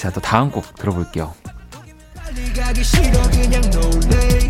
자, 0.00 0.10
또 0.10 0.18
다음 0.18 0.50
곡 0.50 0.64
들어볼게요. 0.76 1.34
빨리 2.14 2.50
가기 2.54 2.82
싫어 2.82 3.22
그냥 3.30 3.60
놀래 3.70 4.48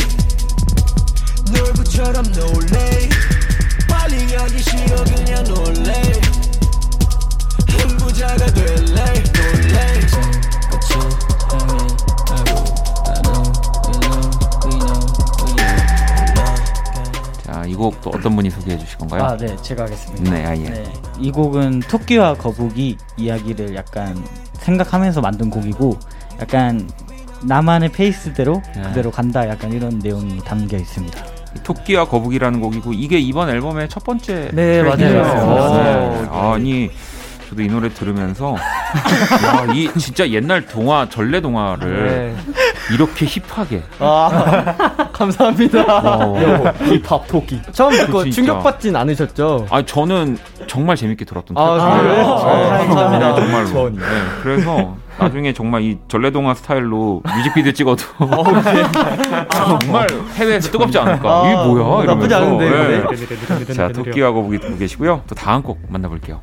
놀부처럼 1.53 2.25
놀래 2.33 3.09
빨리 3.89 4.27
가기 4.33 4.63
싫어 4.63 5.03
그냥 5.03 5.43
놀래 5.45 6.13
흥부자가 7.69 8.47
될래 8.47 9.05
놀래 9.33 10.01
자, 17.43 17.65
이 17.67 17.75
곡 17.75 18.01
또 18.03 18.11
어떤 18.11 18.37
분이 18.37 18.51
소개해 18.51 18.79
주실 18.79 18.99
건가요? 18.99 19.25
아, 19.25 19.37
네, 19.37 19.57
제가 19.63 19.85
하겠습니다. 19.85 20.31
네, 20.31 20.47
아, 20.47 20.57
예. 20.57 20.63
네, 20.71 20.93
이 21.19 21.31
곡은 21.33 21.81
토끼와 21.81 22.35
거북이 22.35 22.97
이야기를 23.17 23.75
약간 23.75 24.23
생각하면서 24.61 25.21
만든 25.21 25.51
곡이고, 25.51 25.99
약간 26.41 26.89
나만의 27.43 27.91
페이스대로 27.91 28.63
네. 28.75 28.83
그대로 28.83 29.11
간다, 29.11 29.49
약간 29.49 29.73
이런 29.73 29.99
내용이 29.99 30.41
담겨 30.45 30.77
있습니다. 30.77 31.25
토끼와 31.65 32.07
거북이라는 32.07 32.61
곡이고 32.61 32.93
이게 32.93 33.19
이번 33.19 33.49
앨범의 33.49 33.89
첫 33.89 34.05
번째 34.05 34.51
네, 34.53 34.83
트랙이에요. 34.83 35.23
맞아요. 35.23 36.23
네. 36.23 36.29
아니 36.31 36.91
저도 37.49 37.63
이 37.63 37.67
노래 37.67 37.89
들으면서 37.89 38.55
야, 39.45 39.67
이 39.75 39.91
진짜 39.99 40.29
옛날 40.29 40.65
동화 40.67 41.09
전래 41.09 41.41
동화를 41.41 42.37
이렇게 42.93 43.27
힙하게 43.27 43.83
아, 43.99 45.10
감사합니다. 45.25 45.85
어. 46.03 46.73
힙합 46.87 47.29
토끼. 47.29 47.61
처음 47.73 47.93
듣고 47.93 48.23
진짜. 48.25 48.35
충격받진 48.37 48.97
않으셨죠? 48.97 49.67
아 49.71 49.83
저는 49.85 50.39
정말 50.67 50.97
재밌게 50.97 51.27
들었던 51.27 51.57
아? 51.59 52.01
네, 52.03 52.21
아, 52.23 52.79
감사합니다. 52.79 53.35
정말로. 53.35 53.67
전. 53.69 53.97
네, 53.97 54.03
그래서 54.43 54.97
나중에 55.19 55.53
정말 55.53 55.83
이 55.83 55.99
전래동화 56.09 56.55
스타일로 56.55 57.21
뮤직비디오 57.37 57.73
찍어도 57.73 58.03
정말 59.81 60.07
해외에서 60.37 60.71
뜨겁지 60.71 60.99
않을까? 60.99 61.29
아, 61.29 61.47
이게 61.47 61.55
뭐야? 61.69 62.07
나쁘지 62.07 62.35
이러면서. 62.35 62.37
않은데, 62.37 63.67
네. 63.67 63.75
자 63.75 63.89
토끼와 63.93 64.33
거북이 64.33 64.59
듣고 64.59 64.79
계시고요. 64.79 65.23
또 65.27 65.35
다음 65.35 65.63
곡 65.63 65.79
만나볼게요. 65.89 66.41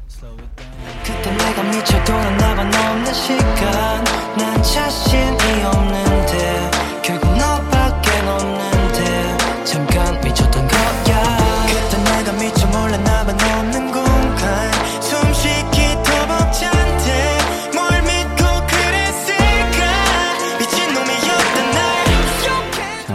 그때 1.03 1.31
내가 1.31 1.63
미쳐 1.63 2.03
돌아나가 2.03 2.63
넘는 2.63 3.13
시간 3.13 4.03
난 4.37 4.61
자신이 4.61 5.35
없는 5.73 5.86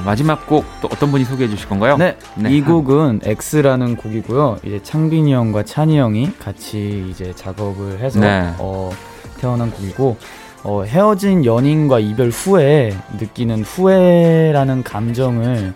마지막 0.05 0.47
곡 0.47 0.65
또 0.81 0.89
어떤 0.91 1.11
분이 1.11 1.25
소개해 1.25 1.49
주실 1.49 1.69
건가요? 1.69 1.97
네, 1.97 2.17
이 2.49 2.61
곡은 2.61 3.21
X라는 3.25 3.97
곡이고요. 3.97 4.59
이제 4.65 4.83
창빈이 4.83 5.33
형과 5.33 5.63
찬이 5.65 5.99
형이 5.99 6.33
같이 6.39 7.07
이제 7.11 7.33
작업을 7.35 8.01
해서 8.01 8.21
네. 8.21 8.53
어, 8.59 8.91
태어난 9.39 9.71
곡이고 9.71 10.17
어, 10.65 10.83
헤어진 10.85 11.45
연인과 11.45 11.99
이별 12.01 12.31
후에 12.31 12.95
느끼는 13.19 13.63
후회라는 13.63 14.83
감정을 14.83 15.75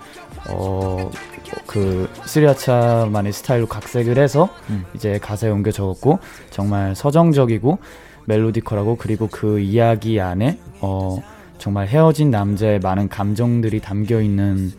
어, 0.49 1.11
그 1.67 2.09
스리아차만의 2.25 3.33
스타일로 3.33 3.67
각색을 3.67 4.19
해서 4.19 4.49
음. 4.71 4.85
이제 4.95 5.19
가사에 5.19 5.51
옮겨 5.51 5.71
적었고 5.71 6.19
정말 6.51 6.95
서정적이고 6.95 7.79
멜로디컬하고 8.25 8.97
그리고 8.97 9.29
그 9.31 9.61
이야기 9.61 10.21
안에 10.21 10.59
어, 10.81 11.23
정말 11.59 11.87
헤어진 11.89 12.31
남자의 12.31 12.79
많은 12.81 13.09
감정들이 13.09 13.81
담겨 13.81 14.21
있는 14.21 14.73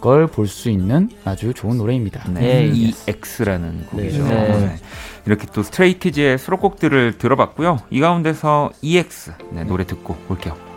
걸 0.00 0.26
볼 0.26 0.46
수 0.46 0.70
있는 0.70 1.10
아주 1.24 1.52
좋은 1.52 1.76
노래입니다. 1.76 2.30
네, 2.32 2.72
EX라는 3.06 3.86
곡이죠. 3.86 4.24
네. 4.24 4.48
네. 4.48 4.76
이렇게 5.26 5.46
또 5.52 5.62
스트레이키즈의 5.62 6.38
수록곡들을 6.38 7.18
들어봤고요. 7.18 7.80
이 7.90 8.00
가운데서 8.00 8.70
EX 8.80 9.32
네, 9.50 9.64
노래 9.64 9.84
듣고 9.84 10.16
올게요. 10.28 10.69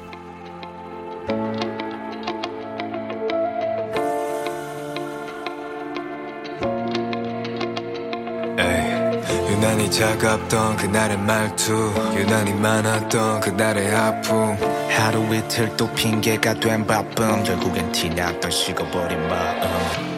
차갑던 9.94 10.78
그날의 10.78 11.20
말투 11.20 11.94
유난히 12.16 12.52
많았던 12.54 13.42
그날의 13.42 13.94
아픔. 13.94 14.58
하루 14.90 15.36
이틀 15.36 15.78
또 15.78 15.88
핑계가 15.94 16.56
된 16.56 16.86
바쁨. 16.88 17.44
결국엔 17.44 17.92
티났던 17.92 18.50
식어버린 18.50 19.28
마음. 19.28 19.70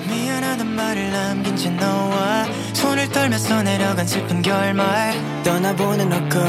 미안하단 0.07 0.65
말을 0.65 1.11
남긴 1.11 1.57
채 1.57 1.69
너와 1.71 2.45
손을 2.71 3.09
떨면서 3.09 3.63
내려간 3.63 4.07
슬픈 4.07 4.41
결말. 4.41 5.13
떠나보는 5.43 6.07
놓고 6.07 6.39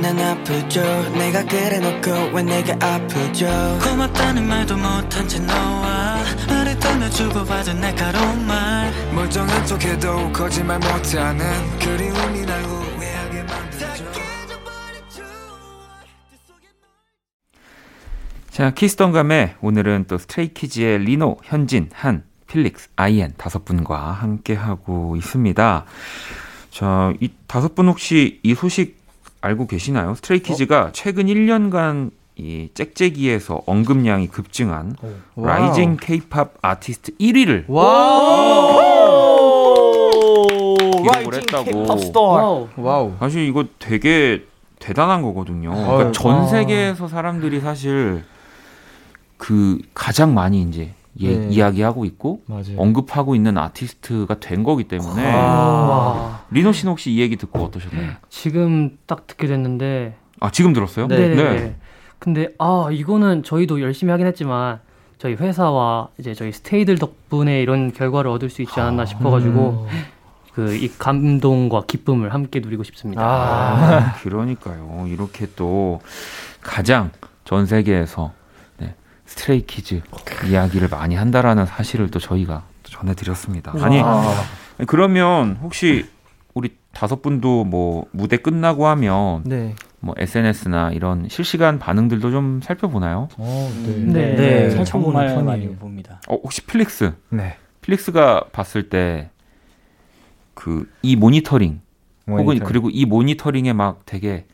난 0.00 0.18
아프죠. 0.18 0.80
내가 1.12 1.44
그래 1.44 1.78
놓고 1.78 2.34
왜 2.34 2.42
내가 2.42 2.94
아프죠? 2.94 3.78
고맙다는 3.82 4.48
말도 4.48 4.76
못한 4.78 5.28
채 5.28 5.38
너와 5.38 6.16
말을 6.48 6.78
떨며 6.78 7.10
주고받은 7.10 7.78
날카로운 7.78 8.46
말. 8.46 8.90
멀쩡한 9.12 9.66
척해도 9.66 10.32
거짓말 10.32 10.78
못하는 10.78 11.78
그리움이 11.78 12.40
자, 18.60 18.68
키스던감에 18.72 19.54
오늘은 19.62 20.04
또 20.06 20.18
스트레이키즈의 20.18 20.98
리노, 20.98 21.38
현진, 21.42 21.88
한, 21.94 22.24
필릭스, 22.46 22.90
아이엔 22.94 23.32
다섯 23.38 23.64
분과 23.64 23.98
함께 23.98 24.52
하고 24.52 25.16
있습니다. 25.16 25.86
자, 26.70 27.14
이 27.20 27.30
다섯 27.46 27.74
분 27.74 27.88
혹시 27.88 28.38
이 28.42 28.54
소식 28.54 28.98
알고 29.40 29.66
계시나요? 29.66 30.14
스트레이키즈가 30.14 30.90
최근 30.92 31.24
1년간 31.24 32.10
이 32.36 32.68
짹짹이에서 32.74 33.62
언급량이 33.64 34.28
급증한 34.28 34.94
wow. 35.36 35.46
rising 35.46 35.96
케이팝 35.98 36.58
아티스트 36.60 37.16
1위를 37.16 37.64
기록을 41.02 41.34
했다고. 41.34 42.68
wow. 42.76 43.14
사실 43.20 43.40
이거 43.48 43.64
되게 43.78 44.44
대단한 44.78 45.22
거거든요. 45.22 45.70
그러니까. 45.70 46.12
전 46.12 46.40
아. 46.40 46.46
세계에서 46.46 47.08
사람들이 47.08 47.60
사실 47.60 48.22
그 49.40 49.78
가장 49.94 50.34
많이 50.34 50.60
이제 50.62 50.92
예- 51.18 51.34
네. 51.36 51.48
이야기하고 51.48 52.04
있고 52.04 52.42
맞아요. 52.46 52.76
언급하고 52.76 53.34
있는 53.34 53.56
아티스트가 53.56 54.38
된 54.38 54.62
거기 54.62 54.84
때문에 54.84 55.34
와. 55.34 56.42
리노 56.50 56.72
씨는 56.72 56.90
혹시 56.92 57.10
이 57.10 57.20
얘기 57.20 57.36
듣고 57.36 57.64
어떠셨나요? 57.64 58.12
지금 58.28 58.98
딱 59.06 59.26
듣게 59.26 59.46
됐는데 59.46 60.14
아 60.40 60.50
지금 60.50 60.74
들었어요? 60.74 61.08
네. 61.08 61.74
근데 62.18 62.48
아 62.58 62.88
이거는 62.92 63.42
저희도 63.42 63.80
열심히 63.80 64.10
하긴 64.10 64.26
했지만 64.26 64.80
저희 65.16 65.34
회사와 65.34 66.08
이제 66.18 66.34
저희 66.34 66.52
스테이들 66.52 66.98
덕분에 66.98 67.62
이런 67.62 67.92
결과를 67.94 68.30
얻을 68.30 68.50
수 68.50 68.60
있지 68.60 68.78
않았나 68.78 69.06
싶어가지고 69.06 69.88
그이 70.52 70.90
감동과 70.98 71.84
기쁨을 71.86 72.34
함께 72.34 72.60
누리고 72.60 72.82
싶습니다. 72.84 73.22
아, 73.22 74.12
그러니까요. 74.22 75.06
이렇게 75.08 75.46
또 75.56 76.00
가장 76.60 77.10
전 77.44 77.64
세계에서 77.64 78.32
네, 78.34 78.39
스트레이키즈 79.34 80.02
이야기를 80.48 80.88
많이 80.88 81.14
한다라는 81.14 81.64
사실을 81.66 82.10
또 82.10 82.18
저희가 82.18 82.64
또 82.82 82.90
전해드렸습니다. 82.90 83.72
아니 83.80 84.02
그러면 84.86 85.56
혹시 85.62 86.06
우리 86.52 86.74
다섯 86.92 87.22
분도 87.22 87.64
뭐 87.64 88.06
무대 88.10 88.36
끝나고 88.36 88.88
하면 88.88 89.42
네. 89.44 89.76
뭐 90.00 90.14
SNS나 90.18 90.90
이런 90.90 91.28
실시간 91.28 91.78
반응들도 91.78 92.30
좀 92.32 92.60
살펴보나요? 92.62 93.28
어, 93.36 93.72
네. 93.86 93.92
네, 93.98 94.34
네, 94.34 94.68
네, 94.74 94.84
정말 94.84 95.26
편이에요. 95.28 95.44
많이 95.44 95.76
봅니다. 95.76 96.20
어, 96.26 96.34
혹시 96.34 96.62
필릭스? 96.66 97.12
네. 97.28 97.56
필릭스가 97.82 98.46
봤을 98.52 98.88
때 98.88 99.30
그 100.54 100.86
이 101.02 101.14
모니터링 101.16 101.80
혹은 102.26 102.44
모니터링. 102.44 102.68
그리고 102.68 102.90
이 102.90 103.04
모니터링에 103.06 103.72
막 103.74 104.02
되게 104.04 104.44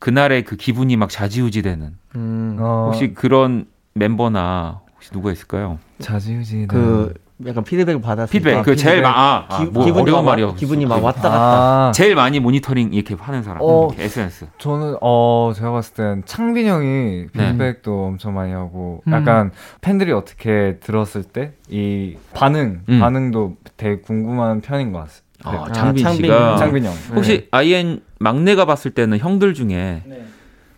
그날의 0.00 0.44
그 0.44 0.56
기분이 0.56 0.96
막 0.96 1.10
좌지우지되는 1.10 1.96
음, 2.16 2.56
어, 2.58 2.86
혹시 2.86 3.12
그런 3.14 3.66
멤버나 3.94 4.80
혹시 4.94 5.10
누가 5.10 5.32
있을까요? 5.32 5.78
자지우지 6.00 6.66
그 6.68 7.14
약간 7.46 7.64
피드백을 7.64 8.00
받았을 8.00 8.30
피드백 8.30 8.58
때그 8.58 8.76
제일 8.76 8.96
피드백. 8.96 9.02
마, 9.02 9.46
아, 9.48 9.58
기, 9.58 9.64
뭐 9.66 9.84
기분이 9.84 10.02
어려운 10.02 10.24
막, 10.24 10.32
말이요. 10.32 10.54
기분이 10.54 10.86
막 10.86 11.02
왔다 11.02 11.22
갔다. 11.22 11.88
아, 11.88 11.92
제일 11.92 12.14
많이 12.14 12.38
모니터링 12.38 12.92
이렇게 12.92 13.14
하는 13.18 13.42
사람 13.42 13.58
어. 13.60 13.88
이렇게 13.88 14.04
SNS. 14.04 14.46
저는 14.58 14.96
어 15.00 15.52
제가 15.54 15.72
봤을 15.72 15.94
땐 15.94 16.22
창빈 16.26 16.66
형이 16.66 16.86
네. 16.86 17.26
피드백도 17.32 18.04
엄청 18.06 18.34
많이 18.34 18.52
하고 18.52 19.02
음. 19.06 19.12
약간 19.12 19.50
팬들이 19.80 20.12
어떻게 20.12 20.78
들었을 20.80 21.22
때 21.24 21.52
이 21.68 22.16
반응 22.34 22.82
음. 22.88 23.00
반응도 23.00 23.56
되게 23.76 24.00
궁금한 24.00 24.60
편인 24.60 24.92
것 24.92 25.00
같아요. 25.00 25.24
아, 25.42 25.64
아, 25.68 25.72
장빈 25.72 26.04
창빈 26.04 26.24
씨가 26.26 26.50
형. 26.52 26.58
창빈 26.58 26.84
형. 26.84 26.92
혹시 27.16 27.48
아이엔 27.50 28.00
막내가 28.20 28.64
봤을 28.64 28.92
때는 28.92 29.18
형들 29.18 29.54
중에 29.54 30.02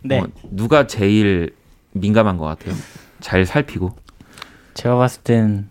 네, 0.02 0.20
어, 0.20 0.26
누가 0.50 0.86
제일 0.86 1.54
민감한 1.92 2.38
것 2.38 2.44
같아요? 2.46 2.74
잘 3.26 3.44
살피고. 3.44 3.90
제가 4.74 4.94
봤을 4.96 5.22
땐 5.24 5.68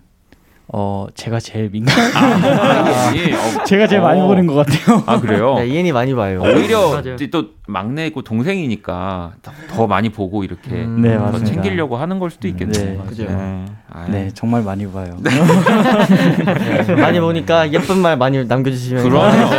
어, 0.68 1.08
제가 1.16 1.40
제일 1.40 1.70
민감. 1.70 1.96
아이엔이 2.14 3.34
어, 3.34 3.64
제가 3.64 3.88
제일 3.88 4.02
많이 4.02 4.20
어. 4.20 4.28
보는 4.28 4.46
것 4.46 4.56
같아요. 4.56 5.02
아 5.06 5.22
그래요? 5.22 5.56
네, 5.56 5.68
이엔이 5.68 5.94
많이 5.94 6.14
봐요. 6.14 6.42
오히려 6.42 7.02
또 7.32 7.52
막내고 7.66 8.24
동생이니까 8.24 9.36
더- 9.42 9.52
더 9.70 9.88
많이 9.88 10.10
보고 10.10 10.44
이렇게 10.44 10.70
음, 10.84 11.00
네, 11.02 11.16
더 11.18 11.24
맞습니다. 11.28 11.46
챙기려고 11.62 11.96
하는 11.96 12.20
걸 12.20 12.30
수도 12.30 12.50
있겠네요. 12.50 12.84
네, 12.84 13.00
그죠. 13.08 13.24
네. 13.24 13.66
네, 14.10 14.30
정말 14.34 14.62
많이 14.64 14.92
봐요. 14.92 15.16
많이 17.00 17.22
보니까 17.22 17.72
예쁜 17.72 18.00
말 18.00 18.18
많이 18.18 18.44
남겨주시면 18.44 19.02
그러네요. 19.04 19.50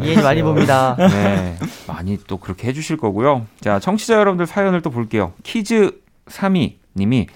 이엔이 0.04 0.22
많이 0.22 0.42
봅니다. 0.42 0.96
네, 0.98 1.54
많이 1.86 2.16
또 2.26 2.38
그렇게 2.38 2.68
해주실 2.68 2.96
거고요. 2.96 3.44
자, 3.60 3.78
청취자 3.78 4.14
여러분들 4.14 4.46
사연을 4.46 4.80
또 4.80 4.88
볼게요. 4.88 5.32
키즈 5.42 6.00
3위 6.32 6.74
님이 6.96 7.26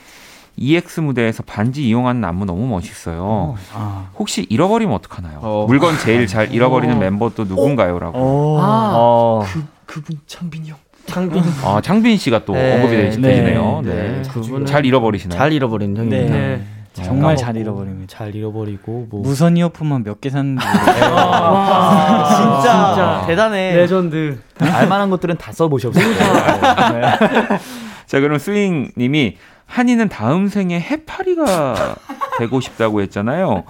EX 0.58 1.00
무대에서 1.00 1.42
반지 1.42 1.86
이용하는 1.86 2.24
안무 2.24 2.46
너무 2.46 2.66
멋있어요. 2.66 3.56
아, 3.74 4.06
혹시 4.18 4.46
잃어버리면 4.48 4.94
어떡하나요? 4.94 5.40
어. 5.42 5.64
물건 5.68 5.98
제일 5.98 6.26
잘 6.26 6.50
잃어버리는 6.52 6.98
멤버 6.98 7.30
또 7.34 7.44
누군가요?라고. 7.44 8.18
오, 8.18 8.58
아, 8.58 8.92
어, 8.94 9.44
그분 9.84 10.18
창빈이 10.26 10.70
형. 10.70 10.76
창빈 11.06 11.42
아, 11.62 11.80
창빈 11.82 12.16
씨가 12.16 12.44
또 12.46 12.54
네, 12.54 12.74
언급이 12.76 12.96
되시- 12.96 13.20
네, 13.20 13.28
되시네요. 13.28 13.82
네. 13.84 13.94
네, 13.94 14.22
그분은 14.30 14.66
잘 14.66 14.84
잃어버리시나요? 14.86 15.38
잘 15.38 15.52
잃어버린 15.52 15.94
형입니다. 15.96 16.32
네. 16.34 16.56
네. 16.56 16.62
정말 17.04 17.36
잘 17.36 17.48
까먹고 17.52 17.60
잃어버립니다. 17.60 18.16
잘 18.16 18.34
잃어버리고 18.34 19.06
뭐 19.10 19.20
무선 19.20 19.58
이어폰만 19.58 20.02
몇 20.04 20.18
개 20.22 20.30
샀는데 20.30 20.64
와, 21.12 22.34
진짜, 22.34 22.62
진짜 22.94 23.24
대단해. 23.26 23.76
레전드. 23.76 24.40
알만한 24.58 25.10
것들은 25.10 25.36
다 25.36 25.52
써보셨어요. 25.52 26.02
자, 28.06 28.20
그럼 28.20 28.38
스윙 28.38 28.90
님이 28.96 29.36
한이는 29.66 30.08
다음 30.08 30.46
생에 30.48 30.78
해파리가 30.78 31.74
되고 32.38 32.60
싶다고 32.60 33.00
했잖아요. 33.02 33.64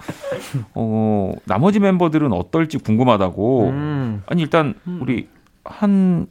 어, 0.75 1.31
나머지 1.45 1.79
멤버들은 1.79 2.31
어떨지 2.31 2.77
궁금하다고. 2.77 3.69
음. 3.69 4.23
아니, 4.27 4.43
일단 4.43 4.75
우리 5.01 5.27
한 5.65 6.27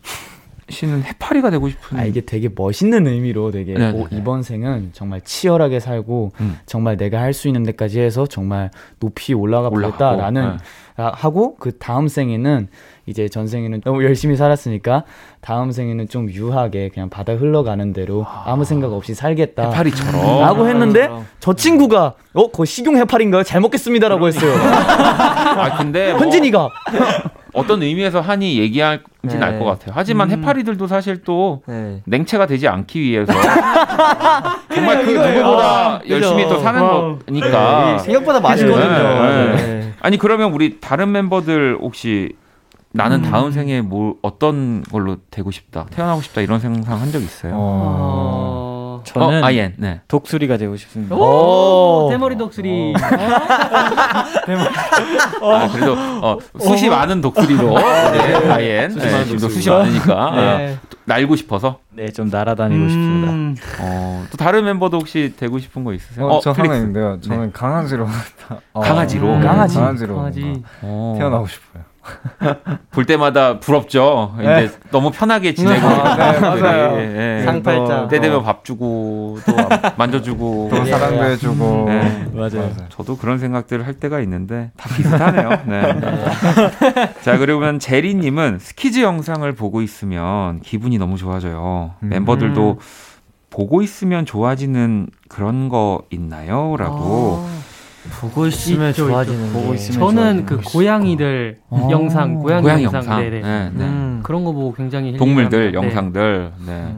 씨는 0.69 1.05
해파리가 1.05 1.51
되고 1.51 1.69
싶은 1.69 1.97
아 1.99 2.05
이게 2.05 2.23
되게 2.23 2.49
멋있는 2.53 3.07
의미로 3.07 3.53
되게 3.53 3.75
네, 3.75 3.91
오, 3.93 3.99
네, 3.99 4.07
네. 4.11 4.17
이번 4.17 4.43
생은 4.43 4.91
정말 4.93 5.21
치열하게 5.21 5.79
살고 5.79 6.33
음. 6.41 6.59
정말 6.67 6.97
내가 6.97 7.21
할 7.21 7.33
수 7.33 7.47
있는 7.47 7.63
데까지 7.63 8.01
해서 8.01 8.27
정말 8.27 8.71
높이 8.99 9.33
올라가 9.33 9.71
보겠다라는 9.71 10.57
네. 10.57 10.57
아, 10.97 11.13
하고 11.15 11.55
그 11.57 11.79
다음 11.79 12.09
생에는 12.09 12.69
이제 13.07 13.29
전 13.29 13.47
생에는 13.47 13.83
너무 13.85 14.03
열심히 14.05 14.37
살았으니까 14.37 15.05
다음 15.41 15.71
생에는 15.71 16.09
좀 16.09 16.29
유하게 16.31 16.89
그냥 16.93 17.09
바다 17.09 17.35
흘러가는 17.35 17.93
대로 17.93 18.27
아무 18.45 18.65
생각 18.65 18.93
없이 18.93 19.15
살겠다. 19.15 19.71
해파리처럼. 19.71 20.41
라고 20.41 20.67
했는데 20.67 21.09
저 21.39 21.53
친구가 21.55 22.15
어 22.35 22.51
그거 22.51 22.65
식용 22.65 22.97
해파리인가요? 22.97 23.45
잘 23.45 23.61
먹겠습니다라고 23.61 24.27
했어요. 24.27 24.53
아, 24.59 25.77
근데 25.79 26.11
뭐 26.13 26.21
현진이가 26.23 26.69
어떤 27.53 27.81
의미에서 27.83 28.21
한이 28.21 28.59
얘기할지는 28.59 29.07
네. 29.23 29.39
알것 29.41 29.65
같아요. 29.67 29.93
하지만 29.97 30.31
해파리들도 30.33 30.87
사실 30.89 31.23
또 31.23 31.63
네. 31.69 32.03
냉채가 32.07 32.47
되지 32.47 32.67
않기 32.67 33.01
위해서 33.01 33.33
정말 34.75 35.05
그 35.05 35.11
누구보다 35.13 36.01
그죠. 36.01 36.15
열심히 36.15 36.43
또 36.49 36.59
사는 36.59 36.83
와우. 36.83 37.19
거니까. 37.25 37.93
네, 37.93 37.99
생각보다 38.01 38.41
맛있거든요. 38.41 38.89
네. 38.89 39.57
네. 39.57 39.93
아니 40.01 40.19
그러면 40.19 40.53
우리 40.53 40.81
다른 40.81 41.13
멤버들 41.13 41.79
혹시 41.81 42.33
나는 42.97 43.23
다음 43.23 43.53
생에 43.53 43.81
뭐 43.81 44.17
어떤 44.23 44.83
걸로 44.91 45.17
되고 45.31 45.51
싶다, 45.51 45.87
태어나고 45.91 46.23
싶다 46.23 46.41
이런 46.41 46.59
상상 46.61 47.01
한적 47.01 47.23
있어요? 47.23 47.53
어, 47.57 49.03
저는 49.05 49.43
어, 49.43 49.47
아예 49.47 49.73
네. 49.77 50.01
독수리가 50.09 50.57
되고 50.57 50.77
싶습니다. 50.77 51.15
오, 51.15 52.09
대머리 52.11 52.37
독수리. 52.37 52.95
아, 55.43 55.69
그래도 55.73 55.95
어, 56.23 56.39
숱이 56.59 56.89
많은 56.89 57.21
독수리로 57.21 57.75
네, 57.79 58.35
아예 58.51 58.89
숱이 58.89 59.05
네, 59.05 59.13
많은 59.13 59.25
지금도 59.27 59.49
숱이 59.49 59.65
독수리가. 59.65 60.15
많으니까 60.15 60.31
네. 60.57 60.73
어, 60.75 60.79
날고 61.05 61.37
싶어서. 61.37 61.79
네, 61.93 62.11
좀 62.11 62.29
날아다니고 62.31 62.89
싶습니다. 62.89 63.33
음, 63.33 63.57
어, 63.81 64.25
또 64.31 64.37
다른 64.37 64.65
멤버도 64.65 64.99
혹시 64.99 65.33
되고 65.37 65.59
싶은 65.59 65.85
거 65.85 65.93
있으세요? 65.95 66.27
어, 66.27 66.41
저 66.41 66.51
하나 66.51 66.63
필릭스. 66.63 66.77
있는데요. 66.79 67.19
저는 67.21 67.43
네. 67.47 67.51
강아지로 67.53 68.07
어, 68.73 68.81
강아지로? 68.81 69.39
네, 69.39 69.47
강아지? 69.47 69.77
강아지로 69.77 70.17
강아지. 70.17 70.63
어. 70.83 71.15
태어나고 71.19 71.47
싶어요. 71.47 71.85
볼 72.91 73.05
때마다 73.05 73.59
부럽죠. 73.61 74.35
네. 74.39 74.65
이제 74.65 74.75
너무 74.91 75.11
편하게 75.11 75.55
지내고 75.55 75.87
아, 75.87 76.33
네. 76.33 76.41
맞아요. 76.41 76.99
예. 76.99 77.43
상팔자. 77.45 78.09
때 78.09 78.21
되면 78.21 78.43
밥 78.43 78.65
주고 78.65 79.39
또 79.47 79.55
만져주고 79.97 80.71
또 80.73 80.85
사랑도 80.85 81.25
해주고. 81.25 81.85
네. 81.89 82.27
맞아요. 82.33 82.73
저도 82.89 83.17
그런 83.17 83.39
생각들을 83.39 83.87
할 83.87 83.95
때가 83.95 84.21
있는데 84.21 84.71
다 84.77 84.89
비슷하네요. 84.95 85.51
네. 85.67 86.01
자 87.23 87.39
그러면 87.39 87.79
제리님은 87.79 88.59
스키즈 88.61 89.01
영상을 89.01 89.51
보고 89.53 89.83
있으면 89.83 90.61
기분이 90.61 90.99
너무 90.99 91.17
좋아져요. 91.17 91.95
음. 92.03 92.09
멤버들도 92.09 92.79
보고 93.51 93.81
있으면 93.83 94.27
좋아지는 94.27 95.09
그런 95.29 95.69
거 95.69 96.03
있나요?라고. 96.11 97.47
보고 98.21 98.47
있으면 98.47 98.91
있죠, 98.91 99.09
좋아지는 99.09 99.47
있죠. 99.47 99.73
게. 99.73 99.93
저는 99.93 100.47
그 100.47 100.61
고양이들 100.61 101.59
어. 101.69 101.89
영상, 101.91 102.35
고양이, 102.37 102.63
고양이 102.63 102.85
영상, 102.85 103.01
영상. 103.01 103.21
네네. 103.21 103.41
네, 103.41 103.71
네. 103.75 103.85
음. 103.85 104.21
그런 104.23 104.45
거 104.45 104.53
보고 104.53 104.73
굉장히 104.73 105.17
동물들 105.17 105.77
합니다. 105.77 105.81
네. 105.81 105.87
영상들. 105.87 106.53
네. 106.67 106.95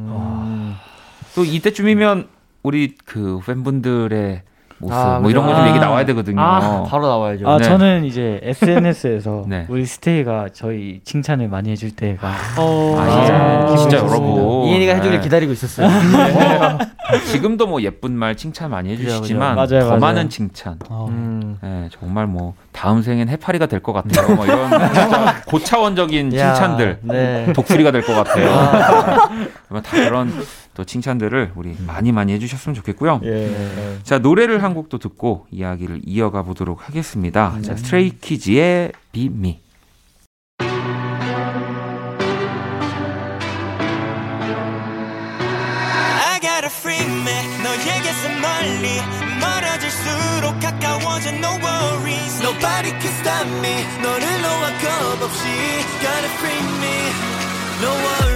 또 1.35 1.45
이때쯤이면 1.45 2.29
우리 2.63 2.95
그 3.05 3.41
팬분들의 3.47 4.43
모습 4.81 4.95
아, 4.95 5.19
뭐 5.19 5.31
이런 5.31 5.45
거좀 5.45 5.59
그죠. 5.63 5.69
얘기 5.71 5.79
아. 5.79 5.87
나와야 5.89 6.05
되거든요. 6.07 6.41
아, 6.41 6.85
바로 6.89 7.07
나와야죠. 7.09 7.49
아 7.49 7.59
네. 7.59 7.65
저는 7.65 8.05
이제 8.05 8.39
SNS에서 8.43 9.45
네. 9.49 9.67
우리 9.69 9.85
스테이가 9.85 10.49
저희 10.53 11.01
칭찬을 11.05 11.49
많이 11.49 11.71
해줄 11.71 11.91
때가 11.97 12.29
어, 12.59 12.95
아, 12.99 13.77
진짜 13.77 13.97
여러분. 13.99 14.65
이엔이가 14.69 14.95
해주길 14.95 15.19
네. 15.19 15.21
기다리고 15.21 15.53
있었어요. 15.53 15.89
지금도 17.33 17.67
뭐 17.67 17.81
예쁜 17.83 18.13
말 18.13 18.37
칭찬 18.37 18.71
많이 18.71 18.91
해주시지만 18.93 19.57
그죠. 19.57 19.75
맞아요, 19.75 19.85
더 19.85 19.89
맞아요. 19.97 20.01
많은 20.01 20.29
칭찬. 20.29 20.79
음. 21.09 21.59
네, 21.63 21.89
정말 21.91 22.27
뭐 22.27 22.55
다음 22.73 23.03
생엔 23.03 23.29
해파리가 23.29 23.67
될 23.67 23.79
것 23.81 23.93
같아요. 23.93 24.35
뭐 24.37 24.45
이런 24.45 24.69
고차원적인 25.47 26.35
야, 26.37 26.53
칭찬들, 26.55 26.99
네. 27.03 27.53
독수리가 27.55 27.91
될 27.93 28.03
것 28.03 28.13
같아요. 28.15 28.49
다 29.83 29.91
그런 29.93 30.33
또 30.79 30.85
칭찬들을 30.85 31.53
우리 31.57 31.75
많이 31.85 32.13
많이 32.13 32.33
해주셨으면 32.35 32.77
좋겠고요. 32.77 33.21
예. 33.25 33.99
자 34.05 34.21
노래를 34.21 34.63
한 34.63 34.75
곡도 34.75 34.99
듣고 34.99 35.49
이야기를 35.51 36.03
이어가 36.07 36.45
보도록 36.45 36.87
하겠습니다. 36.87 37.59
자 37.63 37.75
스트레이키즈의 37.75 38.93
Be 39.11 39.25
Me. 39.27 39.59
I 40.61 40.69
got 46.41 46.63
a 46.63 46.71
free 46.71 47.03
man 47.03 47.63
너에게서 47.65 48.29
멀리 48.39 49.01
멀어질수록 49.41 50.61
가까워져 50.63 51.31
no 51.35 51.59
worries 51.59 52.41
Nobody 52.41 52.91
can 53.01 53.13
stop 53.19 53.49
me 53.59 53.83
너를 54.01 54.43
놓아 54.43 54.71
겁 54.79 55.23
없이 55.25 55.43
Gotta 56.01 56.31
free 56.39 56.63
me 56.79 57.11
No 57.83 57.91
worries 57.91 58.28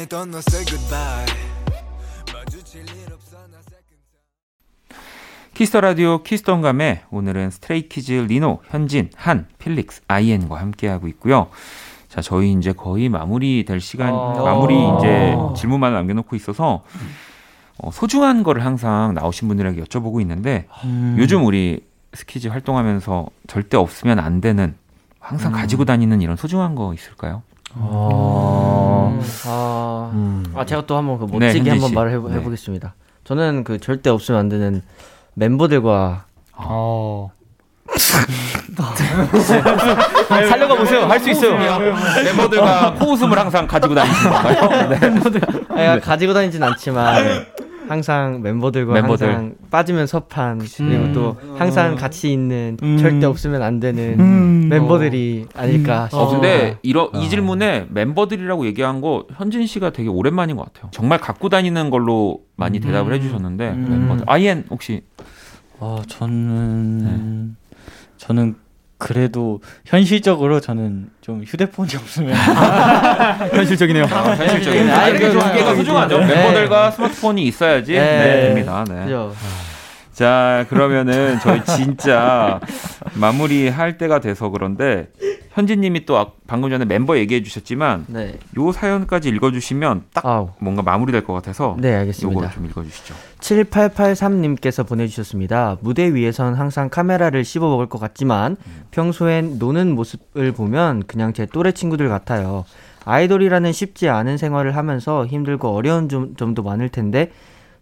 했던 0.00 0.30
너 0.30 0.38
say 0.38 0.64
goodbye 0.64 1.26
마주칠 2.32 2.82
일 2.82 3.12
없어 3.12 3.36
나 3.50 3.58
키스 5.54 5.70
더 5.70 5.80
라디오 5.80 6.22
키스ton감에 6.22 7.04
오늘은 7.10 7.50
스트레이키즈 7.50 8.12
리노, 8.12 8.60
현진, 8.68 9.08
한, 9.16 9.46
필릭스, 9.58 10.02
아이엔과 10.06 10.60
함께하고 10.60 11.08
있고요. 11.08 11.48
자, 12.10 12.20
저희 12.20 12.52
이제 12.52 12.74
거의 12.74 13.08
마무리 13.08 13.64
될 13.64 13.80
시간, 13.80 14.12
어. 14.12 14.44
마무리 14.44 14.74
이제 14.98 15.34
질문만 15.56 15.94
남겨놓고 15.94 16.36
있어서 16.36 16.84
어, 17.78 17.90
소중한 17.90 18.42
거를 18.42 18.66
항상 18.66 19.14
나오신 19.14 19.48
분들에게 19.48 19.82
여쭤보고 19.82 20.20
있는데 20.20 20.68
음. 20.84 21.16
요즘 21.18 21.46
우리 21.46 21.80
스키즈 22.12 22.48
활동하면서 22.48 23.26
절대 23.46 23.78
없으면 23.78 24.18
안 24.18 24.42
되는 24.42 24.76
항상 25.20 25.52
가지고 25.52 25.86
다니는 25.86 26.20
이런 26.20 26.36
소중한 26.36 26.74
거 26.74 26.92
있을까요? 26.92 27.42
어, 27.78 29.20
아, 29.46 30.10
아, 30.54 30.64
제가 30.64 30.86
또 30.86 30.96
한번 30.96 31.18
그 31.18 31.24
네, 31.26 31.46
멋지게 31.46 31.58
현진 31.58 31.72
한번 31.74 31.88
씨. 31.90 31.94
말을 31.94 32.12
해보, 32.12 32.28
네. 32.28 32.36
해보겠습니다. 32.36 32.94
저는 33.24 33.64
그 33.64 33.78
절대 33.78 34.08
없으면 34.10 34.40
안 34.40 34.48
되는 34.48 34.82
멤버들과 35.34 36.24
어. 36.56 37.30
살려가 40.28 40.74
보세요. 40.76 41.02
할 41.06 41.20
수 41.20 41.30
있어요. 41.30 41.56
멤버들과 42.24 42.94
코웃음을 42.98 43.38
항상 43.38 43.66
가지고 43.66 43.94
다니시는 43.94 44.30
건가요? 44.32 44.88
네. 44.88 45.88
아니, 45.88 46.00
가지고 46.00 46.34
다니진 46.34 46.62
않지만 46.62 47.46
항상 47.88 48.42
멤버들과 48.42 48.94
멤버들. 48.94 49.28
항상 49.28 49.54
빠지면 49.70 50.06
섭한 50.06 50.58
그리고 50.58 51.12
또 51.12 51.36
항상 51.56 51.94
같이 51.96 52.32
있는 52.32 52.76
음. 52.82 52.96
절대 52.98 53.26
없으면 53.26 53.62
안 53.62 53.80
되는 53.80 54.18
음. 54.18 54.68
멤버들이 54.68 55.46
아닐까 55.54 56.04
어, 56.04 56.08
싶습니다. 56.08 56.30
근데 56.32 56.78
이러, 56.82 57.10
이 57.14 57.28
질문에 57.28 57.86
멤버들이라고 57.90 58.66
얘기한 58.66 59.00
거 59.00 59.26
현진 59.36 59.66
씨가 59.66 59.90
되게 59.90 60.08
오랜만인 60.08 60.56
것 60.56 60.72
같아요. 60.72 60.90
정말 60.92 61.18
갖고 61.18 61.48
다니는 61.48 61.90
걸로 61.90 62.40
많이 62.56 62.80
대답을 62.80 63.12
해주셨는데 63.14 63.70
음. 63.70 63.86
멤버들. 63.90 64.24
아이엔 64.28 64.64
혹시 64.70 65.02
어 65.78 66.02
저는 66.08 67.56
저는 68.16 68.56
그래도 68.98 69.60
현실적으로 69.84 70.60
저는 70.60 71.10
좀 71.20 71.42
휴대폰이 71.44 71.90
없으면 71.96 72.34
현실적이네요. 73.52 74.04
아, 74.04 74.34
현실적인. 74.34 74.90
아, 74.90 74.98
아, 75.00 75.08
이게 75.08 75.30
두 75.30 75.38
개가. 75.38 75.74
소중하죠. 75.74 76.18
네. 76.20 76.26
멤버들과 76.26 76.90
스마트폰이 76.92 77.42
있어야지 77.44 77.92
네. 77.92 77.98
네, 78.00 78.40
됩니다. 78.42 78.84
네. 78.88 79.04
그죠? 79.04 79.34
자, 80.16 80.64
그러면은 80.70 81.38
저희 81.42 81.62
진짜 81.76 82.58
마무리 83.20 83.68
할 83.68 83.98
때가 83.98 84.20
돼서 84.20 84.48
그런데 84.48 85.08
현진님이 85.50 86.06
또 86.06 86.16
아- 86.16 86.28
방금 86.46 86.70
전에 86.70 86.86
멤버 86.86 87.18
얘기해 87.18 87.42
주셨지만 87.42 88.06
네. 88.08 88.38
요 88.56 88.72
사연까지 88.72 89.28
읽어주시면 89.28 90.04
딱 90.14 90.24
아우. 90.24 90.48
뭔가 90.58 90.80
마무리될 90.80 91.22
것 91.22 91.34
같아서 91.34 91.76
네, 91.78 91.94
알겠습니다. 91.94 92.40
요거 92.40 92.50
좀 92.50 92.64
읽어주시죠. 92.64 93.14
7883님께서 93.40 94.88
보내주셨습니다. 94.88 95.76
무대 95.82 96.14
위에선 96.14 96.54
항상 96.54 96.88
카메라를 96.88 97.44
씹어 97.44 97.68
먹을 97.68 97.84
것 97.84 97.98
같지만 97.98 98.56
평소엔 98.92 99.58
노는 99.58 99.94
모습을 99.94 100.52
보면 100.52 101.02
그냥 101.06 101.34
제 101.34 101.44
또래 101.44 101.72
친구들 101.72 102.08
같아요. 102.08 102.64
아이돌이라는 103.04 103.70
쉽지 103.70 104.08
않은 104.08 104.38
생활을 104.38 104.76
하면서 104.76 105.26
힘들고 105.26 105.68
어려운 105.76 106.08
점, 106.08 106.36
점도 106.36 106.62
많을 106.62 106.88
텐데 106.88 107.30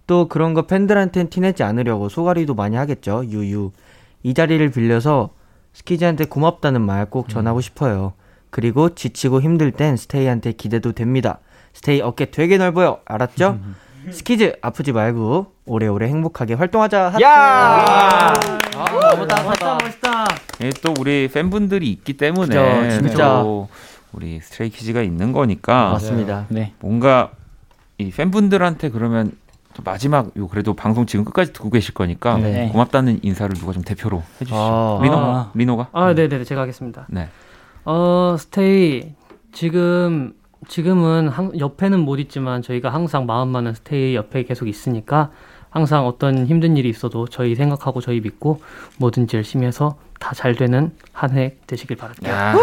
또 0.07 0.29
그런 0.29 0.55
거 0.55 0.63
팬들한텐 0.63 1.31
티내지 1.31 1.63
않으려고 1.63 2.09
소가리도 2.09 2.55
많이 2.55 2.77
하겠죠. 2.77 3.25
유유. 3.27 3.73
이 4.23 4.35
자리를 4.35 4.71
빌려서 4.71 5.31
스키즈한테 5.73 6.27
고맙다는 6.27 6.81
말 6.83 7.07
꼭 7.07 7.29
전하고 7.29 7.61
싶어요. 7.61 8.13
그리고 8.51 8.95
지치고 8.95 9.41
힘들 9.41 9.73
땐 9.73 9.97
스테이한테 9.97 10.53
기대도 10.53 10.93
됩니다. 10.93 11.39
스테이 11.73 12.01
어깨 12.03 12.31
되게 12.31 12.57
넓어요. 12.59 12.99
알았죠? 13.05 13.59
스키즈 14.13 14.57
아프지 14.61 14.93
말고 14.93 15.47
오래오래 15.65 16.07
행복하게 16.09 16.55
활동하자. 16.55 17.07
하트. 17.09 17.23
야! 17.23 18.33
너무 18.75 19.27
따뜻하다. 19.27 19.79
멋있다. 19.83 20.25
예, 20.63 20.71
또 20.83 20.93
우리 21.01 21.29
팬분들이 21.33 21.91
있기 21.91 22.13
때문에 22.17 22.91
진짜. 22.91 23.41
또 23.43 23.69
우리 24.13 24.39
스트레이키즈가 24.41 25.03
있는 25.03 25.33
거니까 25.33 25.91
맞습니다. 25.93 26.45
네. 26.51 26.75
뭔가 26.81 27.31
이 27.99 28.11
팬분들한테 28.11 28.91
그러면 28.91 29.33
또 29.75 29.83
마지막 29.85 30.31
요 30.37 30.49
그래도 30.49 30.75
방송 30.75 31.05
지금 31.07 31.25
끝까지 31.25 31.53
듣고 31.53 31.71
계실 31.71 31.95
거니까 31.95 32.37
네. 32.39 32.69
고맙다는 32.73 33.21
인사를 33.23 33.55
누가 33.57 33.73
좀 33.73 33.83
대표로 33.83 34.23
해주시죠. 34.41 34.57
아. 34.57 35.01
리노 35.03 35.17
아. 35.17 35.51
리노가 35.55 35.89
아, 35.93 36.15
네, 36.15 36.29
네, 36.29 36.43
제가 36.45 36.63
하겠습니다. 36.63 37.07
네. 37.11 37.29
어, 37.85 38.37
스테이 38.39 39.15
지금 39.53 40.33
지금은 40.69 41.29
한, 41.29 41.59
옆에는 41.59 42.01
못 42.01 42.19
있지만 42.21 42.63
저희가 42.63 42.89
항상 42.89 43.27
마음만은 43.27 43.75
스테이 43.75 44.15
옆에 44.15 44.45
계속 44.45 44.67
있으니까 44.69 45.31
항상 45.71 46.07
어떤 46.07 46.47
힘든 46.47 46.77
일이 46.77 46.89
있어도 46.89 47.27
저희 47.27 47.55
생각하고 47.57 48.01
저희 48.01 48.21
믿고 48.21 48.63
뭐든지 48.99 49.37
열심히 49.37 49.67
해서 49.67 49.97
다 50.21 50.33
잘 50.33 50.55
되는 50.55 50.93
한 51.13 51.33
해 51.37 51.57
되시길 51.67 51.97
바랄게요. 51.97 52.33
야. 52.33 52.55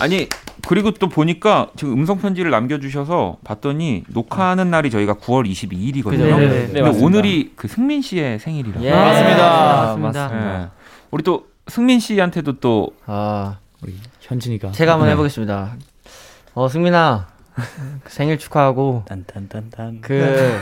아니 0.00 0.28
그리고 0.66 0.92
또 0.92 1.08
보니까 1.08 1.68
지금 1.76 1.94
음성 1.94 2.18
편지를 2.18 2.50
남겨주셔서 2.50 3.38
봤더니 3.44 4.04
녹화하는 4.08 4.70
날이 4.70 4.90
저희가 4.90 5.14
9월 5.14 5.48
22일이거든요. 5.50 6.04
그죠. 6.04 6.24
네, 6.24 6.36
네, 6.36 6.48
네, 6.48 6.66
근데 6.66 6.82
맞습니다. 6.82 7.06
오늘이 7.06 7.52
그 7.56 7.68
승민 7.68 8.00
씨의 8.02 8.38
생일이라. 8.38 8.80
예. 8.82 8.90
맞습니다. 8.90 9.96
맞습니다. 9.98 10.62
예. 10.62 10.68
우리 11.10 11.22
또 11.22 11.46
승민 11.66 12.00
씨한테도 12.00 12.60
또 12.60 12.90
아, 13.06 13.58
우리 13.82 13.94
현진이가 14.20 14.72
제가 14.72 14.92
한번 14.92 15.08
네. 15.08 15.12
해보겠습니다. 15.12 15.74
어, 16.54 16.68
승민아. 16.68 17.32
생일 18.08 18.38
축하하고 18.38 19.04
딴딴딴딴 19.06 20.00
그 20.00 20.58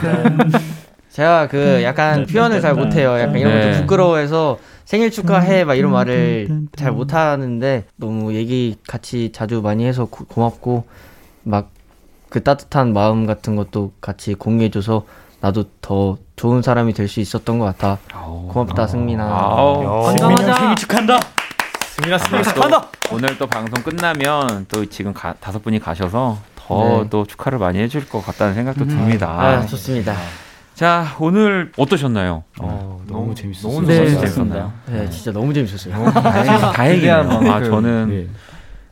제가 1.09 1.47
그 1.47 1.81
약간 1.83 2.25
표현을 2.25 2.59
잘 2.59 2.73
못해요. 2.73 3.17
약간 3.17 3.37
이런 3.37 3.53
네. 3.53 3.71
것도 3.71 3.81
부끄러워해서 3.81 4.59
생일 4.85 5.11
축하해 5.11 5.63
막 5.63 5.75
이런 5.75 5.91
말을 5.91 6.67
잘 6.75 6.91
못하는데 6.91 7.85
너무 7.95 8.33
얘기 8.33 8.75
같이 8.87 9.31
자주 9.33 9.61
많이 9.61 9.85
해서 9.85 10.05
고, 10.05 10.25
고맙고 10.25 10.85
막 11.43 11.69
그 12.29 12.41
따뜻한 12.41 12.93
마음 12.93 13.25
같은 13.25 13.57
것도 13.57 13.91
같이 13.99 14.35
공유해줘서 14.35 15.03
나도 15.41 15.65
더 15.81 16.17
좋은 16.37 16.61
사람이 16.61 16.93
될 16.93 17.09
수 17.09 17.19
있었던 17.19 17.59
것 17.59 17.65
같아. 17.65 17.97
고맙다 18.13 18.87
승민아. 18.87 19.25
아우, 19.25 20.15
승민아 20.17 20.53
생일 20.55 20.75
축한다. 20.77 21.19
승민아 21.97 22.17
생일 22.19 22.43
축하한다. 22.45 22.87
오늘 23.11 23.37
또 23.37 23.47
방송 23.47 23.83
끝나면 23.83 24.65
또 24.69 24.85
지금 24.85 25.11
가- 25.13 25.33
다섯 25.41 25.61
분이 25.61 25.79
가셔서 25.79 26.37
더 26.55 27.01
네. 27.03 27.09
또 27.09 27.25
축하를 27.25 27.59
많이 27.59 27.79
해줄 27.79 28.07
것 28.07 28.25
같다는 28.25 28.53
생각도 28.53 28.85
음. 28.85 28.87
듭니다. 28.87 29.27
아, 29.29 29.65
좋습니다. 29.65 30.15
자 30.73 31.15
오늘 31.19 31.71
어떠셨나요? 31.77 32.43
너무 33.07 33.35
재밌었어요. 33.35 33.71
너무 33.73 33.87
네, 33.87 34.05
재밌었나요? 34.17 34.73
네, 34.87 35.09
진짜 35.09 35.31
너무 35.31 35.53
재밌었어요. 35.53 35.93
다행이네요. 36.73 37.29
기대한 37.29 37.47
아. 37.47 37.63
저는 37.63 38.09
네. 38.09 38.27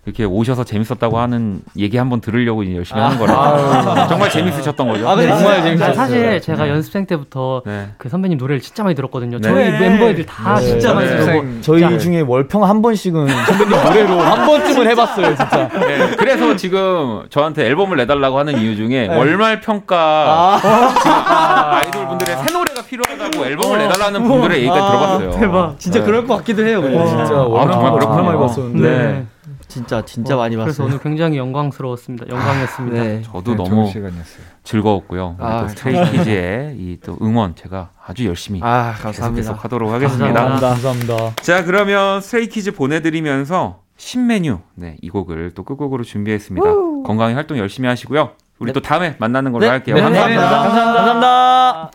이렇게 0.10 0.24
오셔서 0.26 0.64
재밌었다고 0.64 1.20
하는 1.20 1.62
얘기 1.78 1.98
한번 1.98 2.20
들으려고 2.20 2.66
열심히 2.76 3.00
하는 3.00 3.16
아. 3.16 3.20
거라. 3.20 4.08
정말 4.08 4.30
재밌으셨던 4.30 4.88
거죠? 4.88 5.08
아, 5.08 5.16
근데 5.16 5.30
정말 5.30 5.64
진짜 5.64 5.94
사실 5.94 6.22
네. 6.22 6.40
제가 6.40 6.68
연습생 6.68 7.06
때부터 7.06 7.62
그 7.98 8.10
선배님 8.10 8.38
노래를 8.40 8.60
진짜 8.60 8.84
많이 8.84 8.96
들었거든요. 8.96 9.38
네. 9.40 9.48
저희 9.48 9.72
네. 9.72 9.80
멤버애들 9.80 10.26
다 10.26 10.56
네. 10.56 10.66
진짜 10.66 10.94
많이 10.94 11.08
네. 11.08 11.18
들었고 11.18 11.62
저희 11.62 11.82
자, 11.82 11.98
중에 11.98 12.22
월평 12.22 12.64
한 12.64 12.82
번씩은 12.82 13.28
선배님 13.28 13.70
노래로 13.70 14.20
한 14.20 14.48
번쯤은 14.48 14.90
해봤어요, 14.90 15.28
진짜. 15.36 15.70
네, 15.70 16.16
그래서 16.18 16.56
지금 16.56 17.24
저한테 17.30 17.66
앨범을 17.68 17.98
내달라고 17.98 18.40
하는 18.40 18.58
이유 18.60 18.76
중에 18.76 19.08
네. 19.08 19.16
월말 19.16 19.62
평가 19.62 20.60
아, 20.64 21.82
이돌 21.88 22.08
분들의 22.08 22.38
새 22.38 22.54
노래가 22.54 22.82
필요하다고 22.82 23.46
앨범을 23.46 23.78
내달라는 23.78 24.24
분들의 24.24 24.58
얘기까지 24.60 24.82
들어봤어요. 24.82 25.32
대박. 25.32 25.80
진짜 25.80 26.00
네. 26.00 26.06
그럴 26.06 26.26
것 26.26 26.38
같기도 26.38 26.66
해요. 26.66 26.82
진짜. 26.82 27.24
아, 27.24 27.72
정말 27.72 27.92
그렇군요. 27.94 28.80
네. 28.82 29.26
진짜 29.70 30.04
진짜 30.04 30.36
어, 30.36 30.40
많이 30.40 30.56
봤어요. 30.58 30.66
그래서 30.66 30.84
오늘 30.84 31.00
굉장히 31.00 31.38
영광스러웠습니다. 31.38 32.28
영광이었습니다. 32.28 33.04
네. 33.04 33.22
저도 33.22 33.52
네, 33.52 33.56
너무 33.58 33.88
시간이었어요. 33.88 34.44
즐거웠고요. 34.64 35.36
아, 35.40 35.62
또 35.62 35.68
스트레이키즈의 35.70 36.76
이 36.78 36.98
또 37.04 37.18
응원 37.22 37.56
제가 37.56 37.92
아주 38.06 38.26
열심히 38.26 38.60
아, 38.64 38.94
감사합니다. 39.00 39.36
계속 39.52 39.64
하도록 39.64 39.92
하겠습니다. 39.92 40.26
감사합니다. 40.34 40.70
감사합니다. 40.70 41.36
자, 41.42 41.64
그러면 41.64 42.20
스트레이키즈 42.20 42.72
보내드리면서 42.74 43.84
신메뉴 43.98 44.60
네, 44.76 44.98
이 45.02 45.10
곡을 45.10 45.52
또 45.56 45.64
끝곡으로 45.64 46.04
준비했습니다. 46.04 46.66
건강히 47.06 47.36
활동 47.36 47.58
열심히 47.58 47.88
하시고요. 47.88 48.32
우리 48.60 48.74
또 48.74 48.82
다음에 48.82 49.16
만나는 49.20 49.52
걸로 49.54 49.70
할게요. 49.70 49.96
네, 49.96 50.02
감사합니다. 50.02 50.42
감사합니다. 50.50 50.94
감사합니다. 50.94 51.92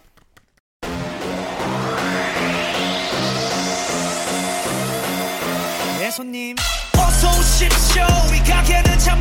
내 5.99 6.11
손님 6.11 6.55
어서 7.55 7.67
오십시오. 7.67 8.05
이 8.35 8.39
가게는 8.51 8.99
참 8.99 9.21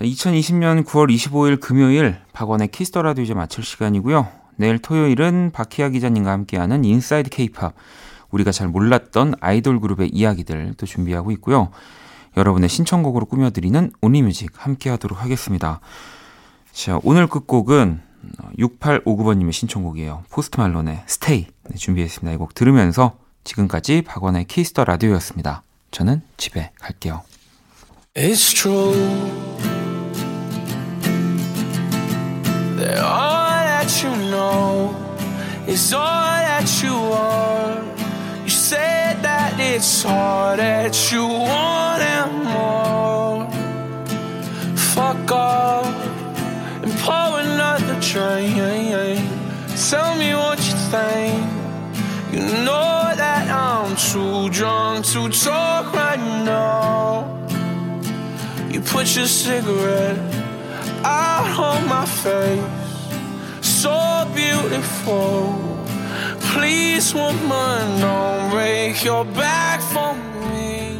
자, 0.00 0.06
2020년 0.06 0.82
9월 0.86 1.14
25일 1.14 1.60
금요일 1.60 2.16
박원의 2.32 2.68
키스 2.68 2.89
더 2.89 3.02
라디오 3.02 3.22
이제 3.22 3.34
마칠 3.34 3.62
시간이고요. 3.62 4.28
내일 4.56 4.78
토요일은 4.78 5.50
박희아 5.52 5.90
기자님과 5.90 6.32
함께하는 6.32 6.86
Inside 6.86 7.28
K-pop 7.28 7.74
우리가 8.30 8.50
잘 8.50 8.68
몰랐던 8.68 9.34
아이돌 9.40 9.78
그룹의 9.78 10.08
이야기들 10.08 10.72
또 10.78 10.86
준비하고 10.86 11.32
있고요. 11.32 11.68
여러분의 12.38 12.70
신청곡으로 12.70 13.26
꾸며드리는 13.26 13.92
Only 14.00 14.23
Music 14.23 14.52
함께하도록 14.56 15.22
하겠습니다. 15.22 15.80
자, 16.72 16.98
오늘 17.02 17.26
끝곡은 17.26 18.00
6859번님의 18.58 19.52
신청곡이에요. 19.52 20.24
포스트 20.30 20.58
말론의 20.58 21.02
스테이 21.06 21.46
네, 21.68 21.76
준비했습니다. 21.76 22.32
이 22.32 22.38
곡 22.38 22.54
들으면서 22.54 23.18
지금까지 23.44 24.00
박원의 24.02 24.46
키스 24.46 24.70
더 24.70 24.84
라디오였습니다. 24.84 25.62
저는 25.90 26.22
집에 26.38 26.70
갈게요. 26.80 27.20
It's 28.14 28.54
true 28.56 28.94
that 32.80 32.98
all 32.98 33.60
that 33.70 34.02
you 34.02 34.10
know 34.30 34.94
is 35.66 35.92
all 35.92 36.02
that 36.02 36.66
you 36.82 36.94
want. 36.94 37.98
You 38.44 38.48
said 38.48 39.22
that 39.22 39.60
it's 39.60 40.04
all 40.04 40.56
that 40.56 41.12
you 41.12 41.26
want 41.26 42.02
and 42.02 42.32
more. 42.54 43.46
Fuck 44.94 45.30
off 45.30 45.94
and 46.82 46.92
pour 47.04 47.40
another 47.40 48.00
drink. 48.00 48.56
Tell 49.90 50.14
me 50.16 50.34
what 50.34 50.58
you 50.58 50.76
think. 50.92 51.44
You 52.32 52.42
know 52.64 53.12
that 53.22 53.44
I'm 53.50 53.94
too 53.96 54.48
drunk 54.50 55.04
to 55.12 55.28
talk 55.28 55.92
right 55.92 56.24
now. 56.44 57.28
You 58.70 58.80
put 58.80 59.14
your 59.16 59.26
cigarette 59.26 60.49
out 61.04 61.58
on 61.58 61.88
my 61.88 62.06
face. 62.06 62.64
So 63.60 64.28
beautiful. 64.34 65.56
Please, 66.52 67.14
woman, 67.14 68.00
don't 68.00 68.50
break 68.50 69.04
your 69.04 69.24
back 69.24 69.80
for 69.80 70.14
me. 70.14 70.99